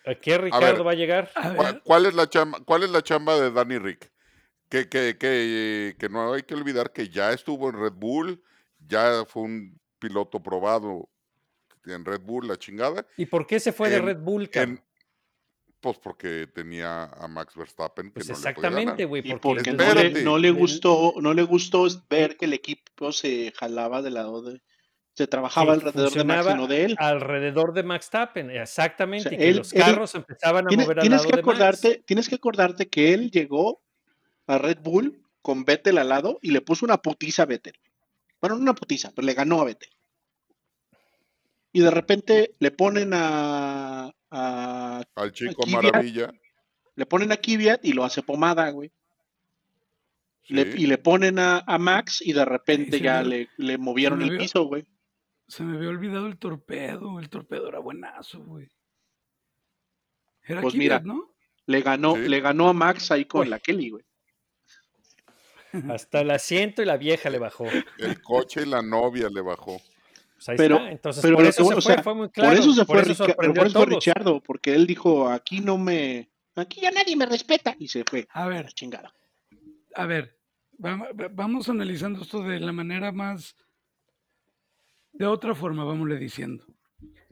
¿A 0.04 0.14
qué 0.14 0.36
Ricardo 0.36 0.84
va 0.84 0.92
a 0.92 0.94
llegar? 0.94 1.30
a 1.34 1.80
¿Cuál, 1.84 2.06
es 2.06 2.14
la 2.14 2.28
chamba, 2.28 2.60
¿Cuál 2.64 2.82
es 2.82 2.90
la 2.90 3.02
chamba 3.02 3.38
de 3.40 3.50
Danny 3.50 3.78
Rick? 3.78 4.11
Que, 4.72 4.88
que, 4.88 5.18
que, 5.18 5.94
que 5.98 6.08
no 6.08 6.32
hay 6.32 6.44
que 6.44 6.54
olvidar 6.54 6.92
que 6.94 7.10
ya 7.10 7.30
estuvo 7.32 7.68
en 7.68 7.78
Red 7.78 7.92
Bull, 7.92 8.42
ya 8.78 9.26
fue 9.28 9.42
un 9.42 9.78
piloto 9.98 10.42
probado 10.42 11.10
en 11.84 12.06
Red 12.06 12.22
Bull, 12.22 12.48
la 12.48 12.56
chingada. 12.56 13.06
¿Y 13.18 13.26
por 13.26 13.46
qué 13.46 13.60
se 13.60 13.70
fue 13.72 13.90
de 13.90 14.00
Red 14.00 14.20
Bull, 14.20 14.48
cabrón? 14.48 14.76
en- 14.78 14.84
pues 15.82 15.98
porque 15.98 16.46
tenía 16.46 17.04
a 17.04 17.28
Max 17.28 17.54
Verstappen 17.54 18.06
que 18.06 18.12
Pues 18.14 18.28
no 18.28 18.34
exactamente, 18.34 19.04
güey. 19.04 19.20
Porque, 19.38 19.72
no 19.74 20.38
le, 20.38 20.50
no 20.52 20.58
gustó, 20.58 21.14
no 21.20 21.34
le 21.34 21.42
gustó 21.42 21.86
ver 22.08 22.38
que 22.38 22.46
el 22.46 22.54
equipo 22.54 23.12
se 23.12 23.52
jalaba 23.54 24.00
del 24.00 24.14
lado 24.14 24.40
de, 24.42 24.62
se 25.12 25.26
trabajaba 25.26 25.74
alrededor 25.74 26.12
de 26.14 26.24
Max 26.24 26.46
no 26.56 26.66
de 26.66 26.84
él. 26.86 26.96
alrededor 26.98 27.74
de 27.74 27.82
Max 27.82 28.08
Tappen, 28.08 28.50
exactamente, 28.50 29.26
O 29.28 29.30
sea, 29.30 29.38
y 29.38 29.42
que 29.42 29.48
él- 29.50 29.56
los 29.58 29.72
él- 29.74 29.80
carros 29.82 30.14
empezaban 30.14 30.64
a 30.64 30.68
Tiene- 30.68 30.84
mover 30.84 30.98
al 31.00 31.02
tienes 31.02 31.18
lado 31.20 31.30
que 31.30 31.36
de 31.36 31.42
Max. 31.42 31.52
acordarte, 31.56 32.02
tienes 32.06 32.28
que 32.30 32.34
acordarte 32.36 32.88
que 32.88 33.12
él 33.12 33.30
llegó 33.30 33.82
a 34.46 34.58
Red 34.58 34.78
Bull 34.80 35.22
con 35.40 35.64
Vettel 35.64 35.98
al 35.98 36.08
lado 36.08 36.38
y 36.42 36.50
le 36.52 36.60
puso 36.60 36.84
una 36.84 36.98
putiza 36.98 37.42
a 37.42 37.46
Vettel. 37.46 37.74
Bueno, 38.40 38.56
no 38.56 38.62
una 38.62 38.74
putiza, 38.74 39.12
pero 39.14 39.24
le 39.26 39.34
ganó 39.34 39.60
a 39.60 39.64
Vettel. 39.64 39.90
Y 41.72 41.80
de 41.80 41.90
repente 41.90 42.54
le 42.58 42.70
ponen 42.70 43.12
a, 43.14 44.12
a- 44.30 45.02
Al 45.14 45.32
chico 45.32 45.62
Kvyat. 45.62 45.82
maravilla. 45.84 46.32
le 46.94 47.06
ponen 47.06 47.32
a 47.32 47.36
Kvyat 47.38 47.84
y 47.84 47.92
lo 47.94 48.04
hace 48.04 48.22
pomada, 48.22 48.68
güey. 48.70 48.92
Le- 50.48 50.74
y 50.76 50.86
le 50.86 50.98
ponen 50.98 51.38
a, 51.38 51.58
a 51.66 51.78
Max 51.78 52.20
y 52.20 52.32
de 52.32 52.44
repente 52.44 53.00
ya 53.00 53.22
me- 53.22 53.28
le, 53.28 53.48
le 53.56 53.78
movieron 53.78 54.20
el 54.22 54.30
vio- 54.30 54.38
piso, 54.40 54.64
güey. 54.64 54.84
se 55.48 55.62
me 55.62 55.76
había 55.76 55.88
olvidado 55.88 56.26
el 56.26 56.36
torpedo. 56.38 57.18
El 57.20 57.30
torpedo 57.30 57.68
era 57.68 57.78
buenazo, 57.78 58.40
güey. 58.40 58.68
Era 60.44 60.60
Pues 60.60 60.74
Kvyat, 60.74 61.02
mira. 61.04 61.14
¿no? 61.14 61.32
Le 61.66 61.80
ganó, 61.80 62.16
Sí. 62.16 62.28
le 62.28 62.40
ganó 62.40 62.68
a 62.68 62.72
Max 62.72 63.10
ahí 63.12 63.24
con 63.24 63.42
Uy. 63.42 63.48
la 63.48 63.60
Kelly, 63.60 63.90
güey. 63.90 64.04
Hasta 65.90 66.20
el 66.20 66.30
asiento 66.30 66.82
y 66.82 66.84
la 66.84 66.96
vieja 66.96 67.30
le 67.30 67.38
bajó. 67.38 67.66
El 67.98 68.20
coche 68.22 68.62
y 68.62 68.66
la 68.66 68.82
novia 68.82 69.28
le 69.28 69.40
bajó. 69.40 69.80
Pues 70.34 70.48
ahí 70.50 70.56
Pero- 70.56 70.76
está. 70.76 70.90
Entonces, 70.90 71.22
pero 71.22 71.36
por 71.36 71.44
eso 71.46 71.64
se 71.64 71.72
fue, 71.74 71.82
sea, 71.82 72.02
fue 72.02 72.14
muy 72.14 72.28
claro. 72.30 72.50
por 72.50 72.58
eso 72.58 72.72
se 72.74 72.84
fue, 72.84 73.02
Rica- 73.02 73.34
por 73.34 73.66
eso 73.66 73.78
a 73.78 73.84
fue. 73.84 73.94
Richardo, 73.94 74.40
porque 74.42 74.74
él 74.74 74.86
dijo, 74.86 75.28
aquí 75.28 75.60
no 75.60 75.78
me, 75.78 76.30
aquí 76.56 76.80
ya 76.80 76.90
nadie 76.90 77.16
me 77.16 77.26
respeta 77.26 77.76
y 77.78 77.88
se 77.88 78.04
fue. 78.04 78.26
A 78.32 78.46
ver, 78.48 78.72
chingada. 78.72 79.14
a 79.94 80.06
ver. 80.06 80.38
va- 80.84 80.96
va- 80.96 81.28
Vamos 81.30 81.68
analizando 81.68 82.22
esto 82.22 82.42
de 82.42 82.58
la 82.60 82.72
manera 82.72 83.12
más. 83.12 83.54
De 85.12 85.26
otra 85.26 85.54
forma, 85.54 85.84
vámosle 85.84 86.16
diciendo. 86.16 86.64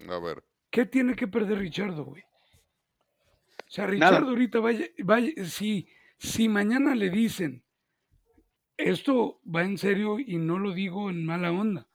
A 0.09 0.18
ver. 0.20 0.44
¿Qué 0.70 0.85
tiene 0.87 1.16
que 1.16 1.26
perder 1.26 1.59
Richardo, 1.59 2.05
güey? 2.05 2.22
O 2.22 3.70
sea, 3.72 3.87
Nada. 3.87 3.92
Richardo 4.11 4.29
ahorita 4.31 4.61
vaya, 4.61 4.87
vaya, 4.98 5.33
si, 5.46 5.88
si 6.18 6.48
mañana 6.48 6.94
le 6.94 7.09
dicen, 7.11 7.64
esto 8.85 9.40
va 9.45 9.62
en 9.62 9.79
serio 9.79 10.19
y 10.19 10.37
no 10.38 10.59
lo 10.59 10.73
digo 10.73 11.11
en 11.11 11.25
mala 11.25 11.51
onda, 11.53 11.88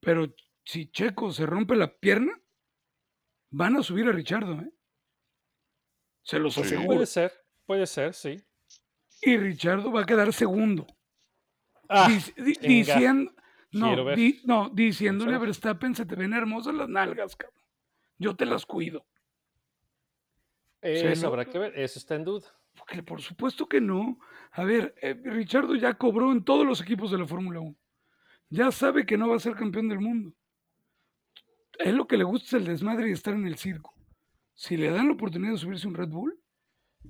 pero 0.00 0.34
si 0.64 0.90
Checo 0.90 1.32
se 1.32 1.46
rompe 1.46 1.76
la 1.76 1.96
pierna, 1.98 2.32
van 3.50 3.76
a 3.76 3.82
subir 3.82 4.06
a 4.08 4.12
Richardo, 4.12 4.60
¿eh? 4.60 4.70
Se 6.22 6.38
los 6.38 6.54
Sí. 6.54 6.60
aseguro. 6.60 6.86
Puede 6.88 7.06
ser, 7.06 7.32
puede 7.64 7.86
ser, 7.86 8.14
sí. 8.14 8.42
Y 9.22 9.36
Richardo 9.36 9.90
va 9.90 10.02
a 10.02 10.06
quedar 10.06 10.32
segundo. 10.32 10.86
Ah, 11.88 12.08
di- 12.36 12.54
diciendo, 12.60 13.32
no, 13.72 14.14
di- 14.14 14.42
no, 14.44 14.68
diciéndole 14.68 15.34
a 15.34 15.38
ver. 15.38 15.48
Verstappen, 15.48 15.94
se 15.94 16.04
te 16.04 16.14
ven 16.16 16.34
hermosas 16.34 16.74
las 16.74 16.88
nalgas, 16.88 17.34
cabrón. 17.34 17.62
Yo 18.18 18.36
te 18.36 18.44
las 18.44 18.66
cuido. 18.66 19.06
Eso 20.82 21.22
lo- 21.22 21.28
habrá 21.28 21.44
que 21.46 21.58
ver, 21.58 21.78
eso 21.78 21.98
está 21.98 22.14
en 22.14 22.24
duda. 22.24 22.54
Porque 22.78 23.02
por 23.02 23.20
supuesto 23.20 23.68
que 23.68 23.80
no. 23.80 24.18
A 24.52 24.64
ver, 24.64 24.94
eh, 25.02 25.14
Richardo 25.24 25.74
ya 25.74 25.94
cobró 25.94 26.32
en 26.32 26.44
todos 26.44 26.64
los 26.66 26.80
equipos 26.80 27.10
de 27.10 27.18
la 27.18 27.26
Fórmula 27.26 27.60
1. 27.60 27.76
Ya 28.50 28.70
sabe 28.70 29.04
que 29.04 29.18
no 29.18 29.28
va 29.28 29.36
a 29.36 29.40
ser 29.40 29.54
campeón 29.54 29.88
del 29.88 30.00
mundo. 30.00 30.32
Es 31.78 31.92
lo 31.94 32.06
que 32.06 32.16
le 32.16 32.24
gusta 32.24 32.46
es 32.46 32.52
el 32.54 32.64
desmadre 32.64 33.08
y 33.08 33.12
estar 33.12 33.34
en 33.34 33.46
el 33.46 33.56
circo. 33.56 33.94
Si 34.54 34.76
le 34.76 34.90
dan 34.90 35.06
la 35.08 35.12
oportunidad 35.14 35.52
de 35.52 35.58
subirse 35.58 35.86
a 35.86 35.90
un 35.90 35.94
Red 35.94 36.08
Bull, 36.08 36.38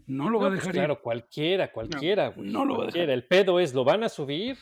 no 0.07 0.29
lo 0.29 0.39
va 0.41 0.47
a 0.47 0.51
No, 0.51 0.55
pues 0.57 0.61
dejar 0.65 0.75
claro, 0.75 0.95
ir. 0.95 1.01
cualquiera, 1.01 1.73
cualquiera, 1.73 2.29
güey, 2.29 2.51
no 2.51 2.65
lo 2.65 2.77
va 2.79 2.85
a 2.85 2.87
dejar. 2.89 3.09
El 3.11 3.25
pedo 3.25 3.61
es, 3.61 3.73
¿lo 3.73 3.85
van 3.85 4.03
a 4.05 4.09
subir? 4.09 4.59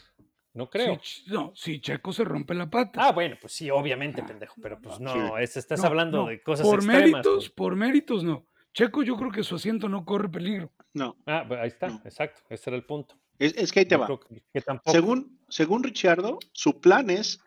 No 0.54 0.70
creo. 0.70 0.98
Si 1.02 1.28
no, 1.30 1.52
si 1.54 1.80
Checo 1.80 2.12
se 2.12 2.24
rompe 2.24 2.54
la 2.54 2.70
pata. 2.70 3.08
Ah, 3.08 3.12
bueno, 3.12 3.36
pues 3.40 3.52
sí, 3.52 3.68
obviamente, 3.70 4.22
pendejo, 4.22 4.54
pero 4.62 4.80
pues 4.80 5.00
no, 5.00 5.12
Sí. 5.12 5.20
es- 5.40 5.56
estás 5.56 5.80
No, 5.80 5.86
hablando 5.88 6.18
no, 6.22 6.28
de 6.28 6.40
cosas 6.42 6.64
por 6.66 6.76
extremas. 6.78 7.10
méritos, 7.10 7.50
por 7.50 7.74
méritos 7.76 8.22
no. 8.24 8.46
Checo 8.76 9.02
yo 9.02 9.16
creo 9.16 9.30
que 9.32 9.42
su 9.42 9.54
asiento 9.54 9.88
no 9.88 10.04
corre 10.04 10.28
peligro. 10.28 10.70
No, 10.92 11.16
Ah, 11.24 11.44
pues 11.48 11.58
ahí 11.60 11.68
está, 11.68 11.88
No. 11.88 12.02
exacto, 12.04 12.42
ese 12.50 12.68
era 12.68 12.76
el 12.76 12.84
punto. 12.84 13.14
es, 13.38 13.54
es 13.56 13.72
que 13.72 13.80
ahí 13.80 13.86
te 13.86 13.94
Yo 13.94 14.00
va. 14.00 14.04
creo 14.06 14.20
que, 14.20 14.42
que 14.52 14.60
tampoco. 14.60 14.92
Según, 14.92 15.40
según 15.48 15.82
Richardo, 15.82 16.38
su 16.52 16.78
plan 16.78 17.08
es, 17.08 17.40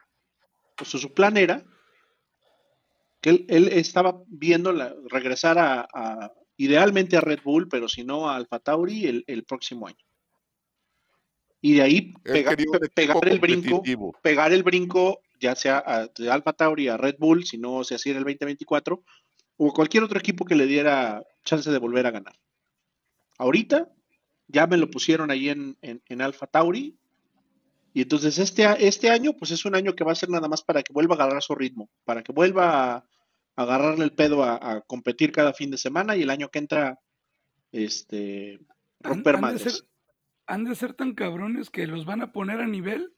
o 0.82 0.86
sea, 0.86 1.00
su 1.00 1.14
plan 1.14 1.38
era 1.38 1.64
que 3.22 3.30
él, 3.30 3.46
él 3.48 3.68
estaba 3.68 4.24
viendo 4.26 4.74
la- 4.74 4.96
regresar 5.10 5.60
a, 5.60 5.88
a- 5.94 6.32
idealmente 6.58 7.16
a 7.16 7.22
Red 7.22 7.42
Bull, 7.44 7.68
pero 7.70 7.88
si 7.88 8.04
no 8.04 8.28
a 8.28 8.36
Alfa 8.36 8.58
Tauri 8.60 9.06
el, 9.06 9.24
el 9.28 9.44
próximo 9.44 9.86
año. 9.88 10.04
Y 11.62 11.76
de 11.76 11.82
ahí 11.84 12.14
Él 12.24 12.34
pega- 12.34 12.50
quería 12.52 12.66
un 12.72 12.80
pe- 12.80 12.86
equipo 12.88 13.20
pegar 13.20 13.28
el 13.30 13.40
brinco, 13.40 13.84
pegar 14.24 14.52
el 14.52 14.64
brinco, 14.64 15.22
ya 15.40 15.56
sea 15.56 15.84
a, 15.86 16.08
de 16.08 16.32
Alfa 16.32 16.54
Tauri 16.54 16.88
a 16.88 16.98
Red 16.98 17.18
Bull, 17.20 17.46
si 17.46 17.60
no 17.60 17.84
se 17.84 17.94
hacía 17.96 18.14
en 18.14 18.18
el 18.20 18.24
2024, 18.24 19.04
o 19.62 19.74
cualquier 19.74 20.04
otro 20.04 20.18
equipo 20.18 20.46
que 20.46 20.56
le 20.56 20.66
diera 20.66 21.22
chance 21.44 21.70
de 21.70 21.78
volver 21.78 22.08
a 22.08 22.12
ganar. 22.12 22.34
Ahorita 23.38 23.90
ya 24.48 24.68
me 24.68 24.78
lo 24.78 24.90
pusieron 24.90 25.32
ahí 25.32 25.50
en, 25.50 25.78
en, 25.82 26.02
en 26.08 26.22
Alfa 26.22 26.48
Tauri, 26.48 26.98
y 27.94 28.04
entonces 28.04 28.38
este, 28.38 28.64
este 28.88 29.10
año, 29.10 29.34
pues 29.34 29.52
es 29.52 29.66
un 29.66 29.76
año 29.76 29.96
que 29.96 30.06
va 30.06 30.14
a 30.14 30.16
ser 30.16 30.30
nada 30.30 30.48
más 30.48 30.64
para 30.64 30.82
que 30.82 30.94
vuelva 30.94 31.16
a 31.16 31.18
agarrar 31.18 31.44
su 31.44 31.56
ritmo, 31.56 31.90
para 32.06 32.24
que 32.24 32.32
vuelva 32.32 32.96
a, 32.96 33.06
agarrarle 33.58 34.06
el 34.06 34.14
pedo 34.14 34.44
a, 34.44 34.56
a 34.56 34.82
competir 34.82 35.34
cada 35.34 35.52
fin 35.54 35.72
de 35.72 35.78
semana, 35.78 36.16
y 36.16 36.22
el 36.22 36.30
año 36.30 36.48
que 36.48 36.60
entra, 36.60 36.98
este, 37.74 38.60
romper 39.02 39.36
han 39.36 39.42
de 39.42 39.48
madres. 39.48 39.74
ser, 39.74 39.88
han 40.48 40.64
de 40.64 40.76
ser 40.76 40.94
tan 40.94 41.14
cabrones 41.16 41.70
que 41.70 41.86
los 41.86 42.06
van 42.06 42.22
a 42.22 42.32
poner 42.32 42.62
a 42.62 42.68
nivel 42.68 43.14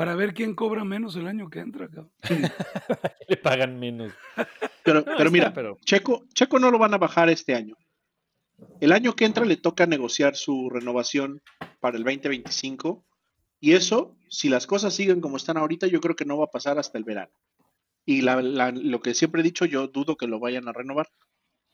para 0.00 0.16
ver 0.16 0.32
quién 0.32 0.54
cobra 0.54 0.82
menos 0.82 1.14
el 1.16 1.26
año 1.26 1.50
que 1.50 1.58
entra, 1.58 1.86
cabrón. 1.88 2.10
le 3.28 3.36
pagan 3.36 3.78
menos. 3.78 4.14
Pero, 4.82 5.00
No, 5.00 5.04
pero 5.04 5.18
está, 5.18 5.30
mira, 5.30 5.52
pero- 5.52 5.76
Checo, 5.84 6.24
Checo 6.32 6.58
no 6.58 6.70
lo 6.70 6.78
van 6.78 6.94
a 6.94 6.98
bajar 6.98 7.28
este 7.28 7.54
año. 7.54 7.76
El 8.80 8.92
año 8.92 9.14
que 9.14 9.26
entra 9.26 9.44
le 9.44 9.58
toca 9.58 9.84
negociar 9.86 10.36
su 10.36 10.70
renovación 10.70 11.42
para 11.80 11.98
el 11.98 12.04
2025 12.04 13.04
y 13.60 13.72
eso, 13.72 14.16
si 14.30 14.48
las 14.48 14.66
cosas 14.66 14.94
siguen 14.94 15.20
como 15.20 15.36
están 15.36 15.58
ahorita, 15.58 15.86
yo 15.86 16.00
creo 16.00 16.16
que 16.16 16.24
no 16.24 16.38
va 16.38 16.46
a 16.46 16.50
pasar 16.50 16.78
hasta 16.78 16.96
el 16.96 17.04
verano. 17.04 17.32
Y 18.06 18.22
la- 18.22 18.40
la- 18.40 18.72
lo 18.72 19.02
que 19.02 19.12
siempre 19.12 19.42
he 19.42 19.44
dicho, 19.44 19.66
yo 19.66 19.86
dudo 19.88 20.16
que 20.16 20.26
lo 20.26 20.40
vayan 20.40 20.66
a 20.66 20.72
renovar. 20.72 21.08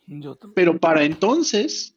Yo 0.08 0.34
también. 0.34 0.54
Pero 0.56 0.80
para 0.80 1.04
entonces, 1.04 1.96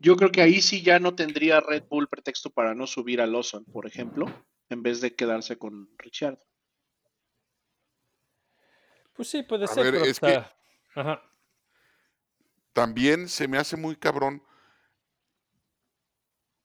yo 0.00 0.16
creo 0.16 0.30
que 0.30 0.42
ahí 0.42 0.60
sí 0.60 0.82
ya 0.82 0.98
no 0.98 1.14
tendría 1.14 1.60
Red 1.60 1.84
Bull 1.88 2.08
pretexto 2.08 2.50
para 2.50 2.74
no 2.74 2.86
subir 2.86 3.22
a 3.22 3.26
Lawson, 3.26 3.64
por 3.64 3.86
ejemplo, 3.86 4.26
en 4.70 4.82
vez 4.82 5.00
de 5.00 5.14
quedarse 5.14 5.58
con 5.58 5.88
Richard. 5.98 6.38
Pues 9.14 9.28
sí, 9.28 9.42
puede 9.42 9.64
A 9.64 9.68
ser, 9.68 9.84
ver, 9.84 9.92
pero 9.94 10.04
es 10.06 10.18
que- 10.20 10.26
está- 10.32 10.56
Ajá. 10.96 11.22
También 12.72 13.28
se 13.28 13.46
me 13.46 13.58
hace 13.58 13.76
muy 13.76 13.94
cabrón 13.96 14.42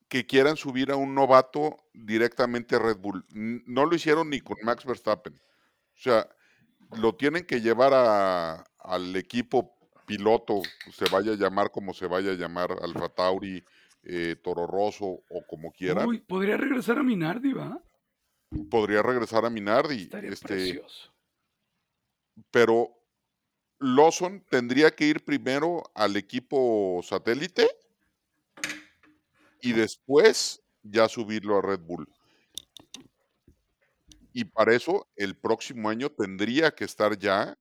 que 0.08 0.26
quieran 0.26 0.56
subir 0.56 0.90
a 0.90 0.96
un 0.96 1.14
novato 1.14 1.76
directamente 1.92 2.74
a 2.74 2.80
Red 2.80 2.96
Bull. 2.98 3.24
No 3.30 3.86
lo 3.86 3.94
hicieron 3.94 4.28
ni 4.28 4.40
con 4.40 4.56
Max 4.64 4.84
Verstappen. 4.84 5.34
O 5.34 5.98
sea, 6.00 6.28
lo 6.96 7.14
tienen 7.14 7.46
que 7.46 7.60
llevar 7.60 7.92
a- 7.94 8.64
al 8.78 9.14
equipo 9.14 9.76
piloto, 10.06 10.62
se 10.92 11.08
vaya 11.10 11.32
a 11.32 11.36
llamar 11.36 11.70
como 11.70 11.94
se 11.94 12.08
vaya 12.08 12.32
a 12.32 12.34
llamar, 12.34 12.72
Alfa 12.82 13.08
Tauri, 13.08 13.64
eh, 14.02 14.34
Toro 14.42 14.66
Rosso 14.66 15.04
o 15.06 15.46
como 15.48 15.70
quieran. 15.70 16.08
Uy, 16.08 16.18
podría 16.18 16.56
regresar 16.56 16.98
a 16.98 17.04
Minardi, 17.04 17.52
¿va? 17.52 17.80
Podría 18.68 19.02
regresar 19.02 19.44
a 19.44 19.50
Minardi. 19.50 20.02
Estaría 20.02 20.30
este, 20.30 20.48
precioso. 20.48 21.12
pero 22.50 22.90
Lawson 23.78 24.44
tendría 24.50 24.90
que 24.90 25.06
ir 25.06 25.24
primero 25.24 25.84
al 25.94 26.16
equipo 26.16 27.00
satélite 27.04 27.68
y 29.62 29.72
después 29.72 30.62
ya 30.82 31.08
subirlo 31.08 31.58
a 31.58 31.62
Red 31.62 31.80
Bull. 31.80 32.08
Y 34.32 34.44
para 34.44 34.74
eso 34.74 35.08
el 35.16 35.36
próximo 35.36 35.88
año 35.88 36.10
tendría 36.10 36.72
que 36.72 36.84
estar 36.84 37.16
ya 37.18 37.56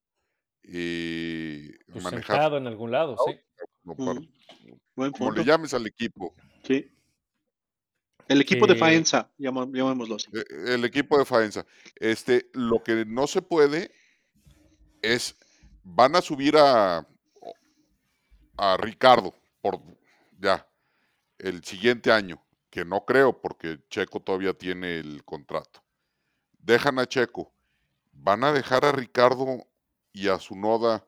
eh, 0.64 1.78
Pues 1.92 2.04
manejado 2.04 2.58
en 2.58 2.68
algún 2.68 2.92
lado, 2.92 3.16
sí. 3.28 3.40
como, 3.86 3.96
para- 4.06 4.20
Mm, 4.20 4.74
Buen 4.96 5.12
como 5.14 5.32
le 5.32 5.46
llames 5.46 5.74
al 5.74 5.88
equipo. 5.88 6.36
Sí. 6.64 6.92
El 8.30 8.40
equipo 8.42 8.66
de 8.68 8.74
Eh, 8.74 8.78
Faenza, 8.78 9.30
llamó- 9.38 9.66
llamémoslo 9.66 10.16
así. 10.16 10.28
eh, 10.34 10.74
El 10.76 10.86
equipo 10.86 11.18
de 11.18 11.26
Faenza. 11.26 11.66
Este, 11.96 12.50
lo 12.54 12.82
que 12.84 13.04
no 13.06 13.28
se 13.28 13.42
puede 13.42 13.92
es, 15.02 15.36
van 15.84 16.16
a 16.16 16.22
subir 16.22 16.56
a, 16.58 17.06
a 18.58 18.78
Ricardo 18.78 19.34
por 19.62 19.82
ya 20.40 20.66
el 21.40 21.64
siguiente 21.64 22.12
año, 22.12 22.42
que 22.70 22.86
no 22.86 23.04
creo 23.04 23.42
porque 23.42 23.80
Checo 23.90 24.20
todavía 24.22 24.54
tiene 24.54 25.00
el 25.00 25.24
contrato. 25.26 25.84
Dejan 26.60 27.00
a 27.00 27.08
Checo, 27.08 27.52
van 28.12 28.44
a 28.44 28.52
dejar 28.54 28.86
a 28.86 28.92
Ricardo 28.92 29.66
y 30.14 30.28
a 30.28 30.38
su 30.40 30.56
noda 30.56 31.06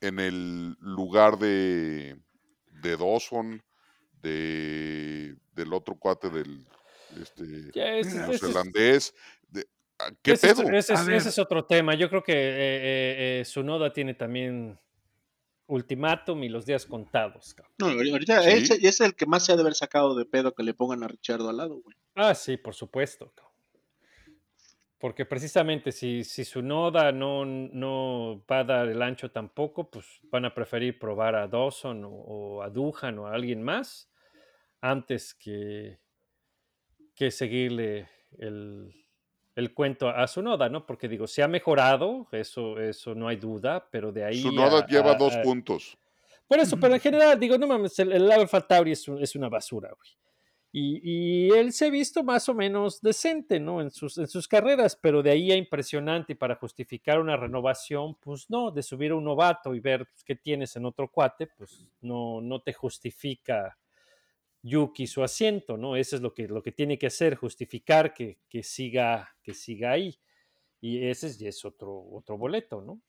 en 0.00 0.20
el 0.20 0.76
lugar 0.78 1.38
de, 1.38 2.20
de 2.70 2.96
Dawson, 2.96 3.62
de, 4.30 5.36
del 5.54 5.72
otro 5.72 5.94
cuate 5.96 6.28
del 6.30 6.66
este, 7.20 7.44
es- 8.00 8.14
neozelandés. 8.14 9.14
ah, 9.98 10.10
¿Qué 10.22 10.32
ese 10.32 10.48
es- 10.50 10.54
pedo? 10.60 10.70
ese 10.70 10.94
es, 10.94 11.26
ese 11.26 11.40
otro 11.40 11.64
tema. 11.64 11.94
Yo 11.94 12.08
creo 12.08 12.22
que 12.22 12.32
eh, 12.32 12.36
eh, 12.58 13.40
eh, 13.40 13.44
Sunoda 13.44 13.92
tiene 13.92 14.14
también 14.14 14.78
ultimátum 15.68 16.42
y 16.44 16.48
los 16.48 16.64
días 16.66 16.86
contados. 16.86 17.54
cabrón. 17.54 17.72
No, 17.78 17.86
ahorita 18.12 18.42
Sí. 18.42 18.48
ese 18.50 18.74
ese 18.74 18.88
es 18.88 19.00
el 19.00 19.14
que 19.14 19.26
más 19.26 19.44
se 19.44 19.52
ha 19.52 19.56
de 19.56 19.62
haber 19.62 19.74
sacado 19.74 20.14
de 20.14 20.24
pedo 20.24 20.54
que 20.54 20.62
le 20.62 20.74
pongan 20.74 21.02
a 21.02 21.08
Richardo 21.08 21.48
al 21.48 21.56
lado, 21.56 21.80
güey. 21.82 21.96
Ah, 22.14 22.34
sí, 22.34 22.56
por 22.56 22.74
supuesto. 22.74 23.32
cabrón. 23.34 23.46
Porque 24.98 25.26
precisamente 25.26 25.92
si, 25.92 26.24
si 26.24 26.44
su 26.44 26.62
noda 26.62 27.12
no, 27.12 27.44
no 27.44 28.42
va 28.50 28.60
a 28.60 28.64
dar 28.64 28.88
el 28.88 29.02
ancho 29.02 29.30
tampoco, 29.30 29.90
pues 29.90 30.06
van 30.30 30.46
a 30.46 30.54
preferir 30.54 30.98
probar 30.98 31.34
a 31.34 31.46
Dawson 31.46 32.04
o, 32.04 32.08
o 32.10 32.62
a 32.62 32.70
Duhan 32.70 33.18
o 33.18 33.26
a 33.26 33.34
alguien 33.34 33.62
más 33.62 34.08
antes 34.90 35.34
que, 35.34 35.98
que 37.14 37.30
seguirle 37.30 38.08
el, 38.38 38.92
el 39.54 39.74
cuento 39.74 40.08
a 40.08 40.26
su 40.26 40.42
noda, 40.42 40.68
¿no? 40.68 40.86
Porque 40.86 41.08
digo, 41.08 41.26
se 41.26 41.42
ha 41.42 41.48
mejorado, 41.48 42.28
eso, 42.32 42.78
eso 42.78 43.14
no 43.14 43.28
hay 43.28 43.36
duda, 43.36 43.88
pero 43.90 44.12
de 44.12 44.24
ahí... 44.24 44.42
Su 44.42 44.52
noda 44.52 44.80
a- 44.80 44.86
lleva 44.86 45.12
a- 45.12 45.18
dos 45.18 45.34
a- 45.34 45.42
puntos. 45.42 45.96
por 46.46 46.58
eso, 46.58 46.78
pero 46.78 46.94
en 46.94 47.00
general, 47.00 47.38
digo, 47.40 47.56
no 47.58 47.66
mames, 47.66 47.98
el, 47.98 48.12
el 48.12 48.30
Alpha 48.30 48.60
Tauri 48.60 48.92
es, 48.92 49.08
un- 49.08 49.22
es 49.22 49.34
una 49.34 49.48
basura, 49.48 49.88
güey. 49.96 50.10
Y, 50.72 51.00
y 51.46 51.50
él 51.52 51.72
se 51.72 51.86
ha 51.86 51.90
visto 51.90 52.22
más 52.22 52.50
o 52.50 52.54
menos 52.54 53.00
decente, 53.00 53.58
¿no? 53.58 53.80
En 53.80 53.90
sus, 53.90 54.18
en 54.18 54.26
sus 54.28 54.46
carreras, 54.46 54.94
pero 55.00 55.22
de 55.22 55.30
ahí 55.30 55.50
a 55.50 55.56
impresionante 55.56 56.34
y 56.34 56.36
para 56.36 56.56
justificar 56.56 57.18
una 57.18 57.34
renovación, 57.34 58.14
pues 58.16 58.50
no, 58.50 58.70
de 58.70 58.82
subir 58.82 59.12
a 59.12 59.14
un 59.14 59.24
novato 59.24 59.74
y 59.74 59.80
ver 59.80 60.06
pues, 60.06 60.22
qué 60.22 60.36
tienes 60.36 60.76
en 60.76 60.84
otro 60.84 61.10
cuate, 61.10 61.46
pues 61.46 61.86
no, 62.02 62.42
no 62.42 62.60
te 62.60 62.74
justifica 62.74 63.78
Yuki 64.62 65.06
su 65.06 65.22
asiento, 65.22 65.76
¿no? 65.76 65.96
Eso 65.96 66.16
es 66.16 66.22
lo 66.22 66.34
que, 66.34 66.48
lo 66.48 66.62
que 66.62 66.72
tiene 66.72 66.98
que 66.98 67.06
hacer, 67.06 67.36
justificar 67.36 68.12
que, 68.12 68.38
que 68.48 68.62
siga, 68.62 69.36
que 69.42 69.54
siga 69.54 69.92
ahí. 69.92 70.18
Y 70.80 71.06
ese 71.06 71.48
es, 71.48 71.64
otro, 71.64 72.04
otro 72.12 72.36
boleto, 72.36 72.80
¿no? 72.80 73.00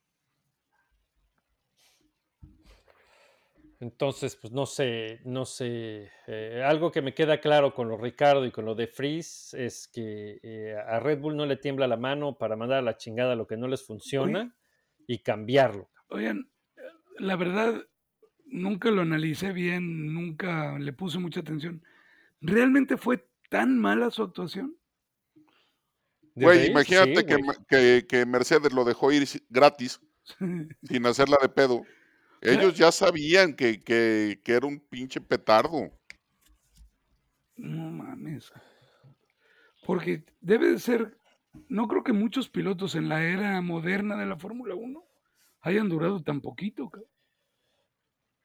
Entonces, 3.79 4.35
pues 4.35 4.51
no 4.51 4.65
sé, 4.65 5.19
no 5.23 5.45
sé. 5.45 6.09
eh, 6.25 6.63
algo 6.65 6.91
que 6.91 7.03
me 7.03 7.13
queda 7.13 7.39
claro 7.39 7.75
con 7.75 7.87
lo 7.87 7.97
Ricardo 7.97 8.43
y 8.45 8.51
con 8.51 8.65
lo 8.65 8.73
de 8.73 8.87
Freeze 8.87 9.63
es 9.63 9.87
que 9.87 10.39
eh, 10.41 10.75
a 10.75 10.99
Red 10.99 11.19
Bull 11.19 11.37
no 11.37 11.45
le 11.45 11.57
tiembla 11.57 11.87
la 11.87 11.97
mano 11.97 12.37
para 12.39 12.55
mandar 12.55 12.79
a 12.79 12.81
la 12.81 12.97
chingada 12.97 13.35
lo 13.35 13.45
que 13.45 13.57
no 13.57 13.67
les 13.67 13.85
funciona 13.85 14.55
y 15.05 15.19
cambiarlo. 15.19 15.91
Oigan, 16.09 16.49
la 17.19 17.35
verdad, 17.35 17.83
nunca 18.49 18.91
lo 18.91 19.01
analicé 19.01 19.51
bien, 19.53 20.13
nunca 20.13 20.77
le 20.79 20.93
puse 20.93 21.19
mucha 21.19 21.39
atención. 21.41 21.83
¿Realmente 22.41 22.97
fue 22.97 23.27
tan 23.49 23.77
mala 23.79 24.11
su 24.11 24.23
actuación? 24.23 24.75
¿De 26.35 26.45
Güey, 26.45 26.67
imagínate 26.67 27.15
Sí, 27.21 27.25
que, 27.25 27.37
que- 27.67 28.05
que 28.07 28.25
Mercedes 28.25 28.71
lo 28.73 28.83
dejó 28.85 29.11
ir 29.11 29.27
gratis, 29.49 29.99
sin 30.83 31.05
hacerla 31.05 31.37
de 31.41 31.49
pedo. 31.49 31.83
Ellos 32.41 32.75
ya 32.77 32.91
sabían 32.91 33.55
que, 33.55 33.79
que- 33.79 34.39
que 34.43 34.51
era 34.53 34.67
un 34.67 34.79
pinche 34.79 35.19
petardo. 35.19 35.91
No 37.55 37.89
mames. 37.89 38.51
Porque 39.85 40.23
debe 40.41 40.69
de 40.71 40.79
ser, 40.79 41.17
no 41.69 41.87
creo 41.87 42.03
que 42.03 42.13
muchos 42.13 42.49
pilotos 42.49 42.93
en 42.93 43.09
la 43.09 43.23
era 43.23 43.59
moderna 43.61 44.15
de 44.15 44.27
la 44.27 44.37
Fórmula 44.37 44.75
1 44.75 45.03
hayan 45.61 45.89
durado 45.89 46.21
tan 46.21 46.41
poquito. 46.41 46.89
cabrón. 46.89 47.09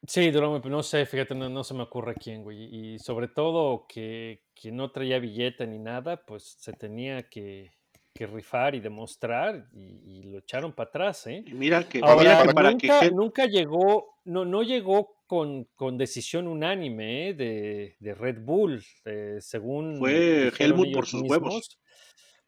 Sí, 0.07 0.33
no 0.33 0.83
sé, 0.83 1.07
fíjate, 1.07 1.35
no, 1.35 1.49
no 1.49 1.63
se 1.63 1.75
me 1.75 1.83
ocurre 1.85 2.15
quién, 2.15 2.43
güey. 2.43 2.65
Y 2.95 2.99
sobre 2.99 3.29
todo 3.29 3.87
que, 3.89 4.43
que 4.55 4.73
no 4.73 4.91
traía 4.91 5.19
billete 5.21 5.67
ni 5.67 5.79
nada, 5.79 6.25
pues 6.27 6.57
se 6.59 6.73
tenía 6.73 7.29
que, 7.29 7.71
que 8.13 8.27
rifar 8.27 8.75
y 8.75 8.81
demostrar 8.81 9.69
y, 9.73 10.19
y 10.19 10.23
lo 10.25 10.39
echaron 10.39 10.73
para 10.73 10.89
atrás, 10.89 11.27
¿eh? 11.29 11.45
Y 11.47 11.55
mira 11.55 11.89
que, 11.89 12.01
Ahora, 12.03 12.43
mira 12.43 12.43
que 12.47 12.53
para- 12.55 12.77
que 12.77 12.89
nunca, 12.89 13.11
nunca 13.11 13.47
llegó, 13.47 14.17
no, 14.25 14.45
no 14.45 14.63
llegó 14.65 15.23
con, 15.29 15.65
con 15.77 15.97
decisión 15.97 16.49
unánime 16.49 17.29
¿eh? 17.29 17.35
de, 17.35 17.97
de 18.01 18.15
Red 18.15 18.39
Bull, 18.45 18.83
eh, 19.05 19.37
según 19.41 19.99
Fue 19.99 20.53
Helmut 20.59 20.93
por 20.93 21.07
sus 21.07 21.23
huevos. 21.23 21.79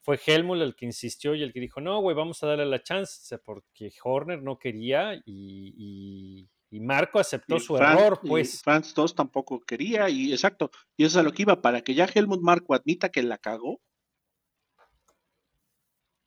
Fue 0.02 0.18
Helmut 0.26 0.60
el 0.60 0.74
que 0.74 0.84
insistió 0.84 1.34
y 1.34 1.42
el 1.42 1.52
que 1.52 1.60
dijo, 1.60 1.80
no, 1.80 2.00
güey, 2.02 2.14
vamos 2.14 2.42
a 2.42 2.48
darle 2.48 2.66
la 2.66 2.82
chance, 2.82 3.38
porque 3.38 3.90
Horner 4.02 4.42
no 4.42 4.58
quería 4.58 5.14
y, 5.14 5.22
y- 5.24 6.48
y 6.74 6.80
Marco 6.80 7.20
aceptó 7.20 7.54
y 7.54 7.60
su 7.60 7.76
error, 7.76 8.18
pues. 8.20 8.60
Franz 8.60 8.92
2 8.94 9.14
tampoco 9.14 9.60
quería, 9.60 10.10
y 10.10 10.32
exacto, 10.32 10.72
y 10.96 11.04
eso 11.04 11.20
es 11.20 11.20
a 11.20 11.22
lo 11.22 11.32
que 11.32 11.42
iba, 11.42 11.62
para 11.62 11.82
que 11.82 11.94
ya 11.94 12.08
Helmut 12.12 12.42
Marco 12.42 12.74
admita 12.74 13.10
que 13.10 13.22
la 13.22 13.38
cagó. 13.38 13.80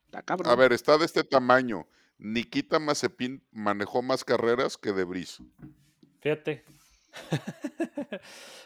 Está 0.05 0.21
cabrón. 0.21 0.49
A 0.49 0.55
ver, 0.55 0.71
está 0.71 0.97
de 0.97 1.03
este 1.03 1.25
tamaño. 1.25 1.85
Nikita 2.17 2.79
Mazepin 2.79 3.45
manejó 3.51 4.01
más 4.01 4.23
carreras 4.23 4.77
que 4.77 4.93
De. 4.93 5.05
Fíjate. 6.21 6.63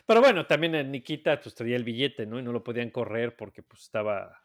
Pero 0.06 0.22
bueno, 0.22 0.46
también 0.46 0.76
el 0.76 0.92
Nikita 0.92 1.42
pues 1.42 1.56
traía 1.56 1.78
el 1.78 1.84
billete, 1.84 2.28
¿no? 2.28 2.38
Y 2.38 2.44
no 2.44 2.52
lo 2.52 2.64
podían 2.64 2.92
correr 2.92 3.36
porque 3.36 3.64
pues 3.64 3.82
estaba 3.82 4.44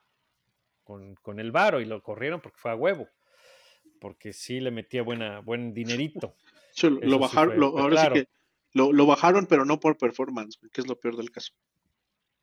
con, 0.85 1.17
con 1.17 1.39
el 1.39 1.53
varo 1.53 1.83
y 1.83 1.85
lo 1.85 2.03
corrieron 2.03 2.41
porque 2.41 2.57
fue 2.57 2.71
a 2.71 2.77
huevo. 2.77 3.11
Porque 4.01 4.33
sí 4.33 4.59
le 4.59 4.71
metía 4.71 5.03
buena, 5.03 5.41
buen 5.41 5.75
dinerito. 5.75 6.35
Eso 6.77 6.91
lo, 6.91 7.01
eso 7.03 7.19
bajaron, 7.19 7.59
lo- 7.59 7.73
fue 7.73 7.81
ahora 7.81 7.93
claro. 7.95 8.17
sí 8.17 8.23
que 8.23 8.29
lo, 8.73 8.93
lo 8.93 9.07
bajaron, 9.07 9.47
pero 9.47 9.65
no 9.65 9.81
por 9.81 9.97
performance, 9.97 10.59
que 10.73 10.81
es 10.83 10.87
lo 10.87 11.01
peor 11.01 11.17
del 11.17 11.31
caso. 11.31 11.53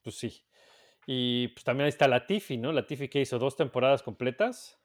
Pues 0.02 0.16
sí. 0.18 0.44
Y 1.06 1.50
pues 1.50 1.64
también 1.64 1.86
ahí 1.86 1.90
está 1.90 2.08
Latifi, 2.08 2.58
¿no? 2.58 2.72
Latifi 2.72 3.08
que 3.10 3.22
hizo 3.22 3.38
dos 3.40 3.56
temporadas 3.56 4.02
completas 4.04 4.80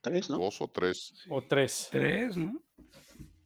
Tres, 0.00 0.30
¿no? 0.30 0.38
Dos 0.38 0.60
o 0.60 0.68
tres. 0.68 1.12
o 1.28 1.42
tres. 1.42 1.88
Tres, 1.90 2.36
¿no? 2.36 2.62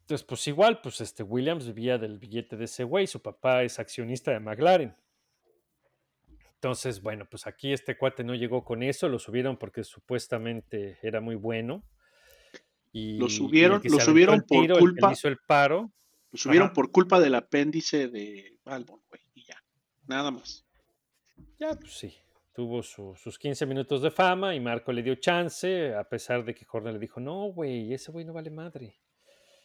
Entonces, 0.02 0.22
pues 0.26 0.46
igual, 0.48 0.80
pues 0.82 1.00
este 1.00 1.22
Williams 1.22 1.66
vivía 1.66 1.96
del 1.96 2.18
billete 2.18 2.56
de 2.56 2.66
ese 2.66 2.84
güey, 2.84 3.06
su 3.06 3.22
papá 3.22 3.62
es 3.62 3.78
accionista 3.78 4.32
de 4.32 4.40
McLaren. 4.40 4.94
Entonces, 6.54 7.00
bueno, 7.00 7.26
pues 7.28 7.46
aquí 7.46 7.72
este 7.72 7.96
cuate 7.96 8.22
no 8.22 8.34
llegó 8.34 8.64
con 8.64 8.82
eso, 8.82 9.08
lo 9.08 9.18
subieron 9.18 9.56
porque 9.56 9.82
supuestamente 9.82 10.98
era 11.02 11.20
muy 11.20 11.36
bueno. 11.36 11.82
Y, 12.92 13.18
Lo 13.18 13.28
subieron- 13.28 13.80
lo 13.84 14.00
subieron 14.00 14.40
por 14.40 14.60
tiro, 14.62 14.74
el 14.76 14.80
culpa- 14.80 15.12
hizo 15.12 15.28
el 15.28 15.38
paro. 15.46 15.90
Lo 16.30 16.38
subieron 16.38 16.66
Ajá. 16.66 16.74
por 16.74 16.90
culpa 16.92 17.20
del 17.20 17.34
apéndice 17.34 18.08
de 18.08 18.58
Albon, 18.64 19.00
güey, 19.08 19.20
y 19.34 19.44
ya. 19.44 19.56
Nada 20.06 20.30
más. 20.30 20.64
Ya, 21.58 21.74
pues 21.74 21.92
sí, 21.92 22.14
tuvo 22.54 22.82
su- 22.82 23.14
sus 23.16 23.38
15 23.38 23.64
minutos 23.66 24.02
de 24.02 24.10
fama 24.10 24.54
y 24.54 24.60
Marco 24.60 24.92
le 24.92 25.02
dio 25.02 25.14
chance, 25.16 25.94
a 25.94 26.04
pesar 26.08 26.44
de 26.44 26.54
que 26.54 26.66
Horner 26.70 26.94
le 26.94 26.98
dijo, 27.00 27.20
no, 27.20 27.46
güey, 27.52 27.92
ese 27.94 28.12
güey 28.12 28.24
no 28.24 28.32
vale 28.32 28.50
madre. 28.50 28.96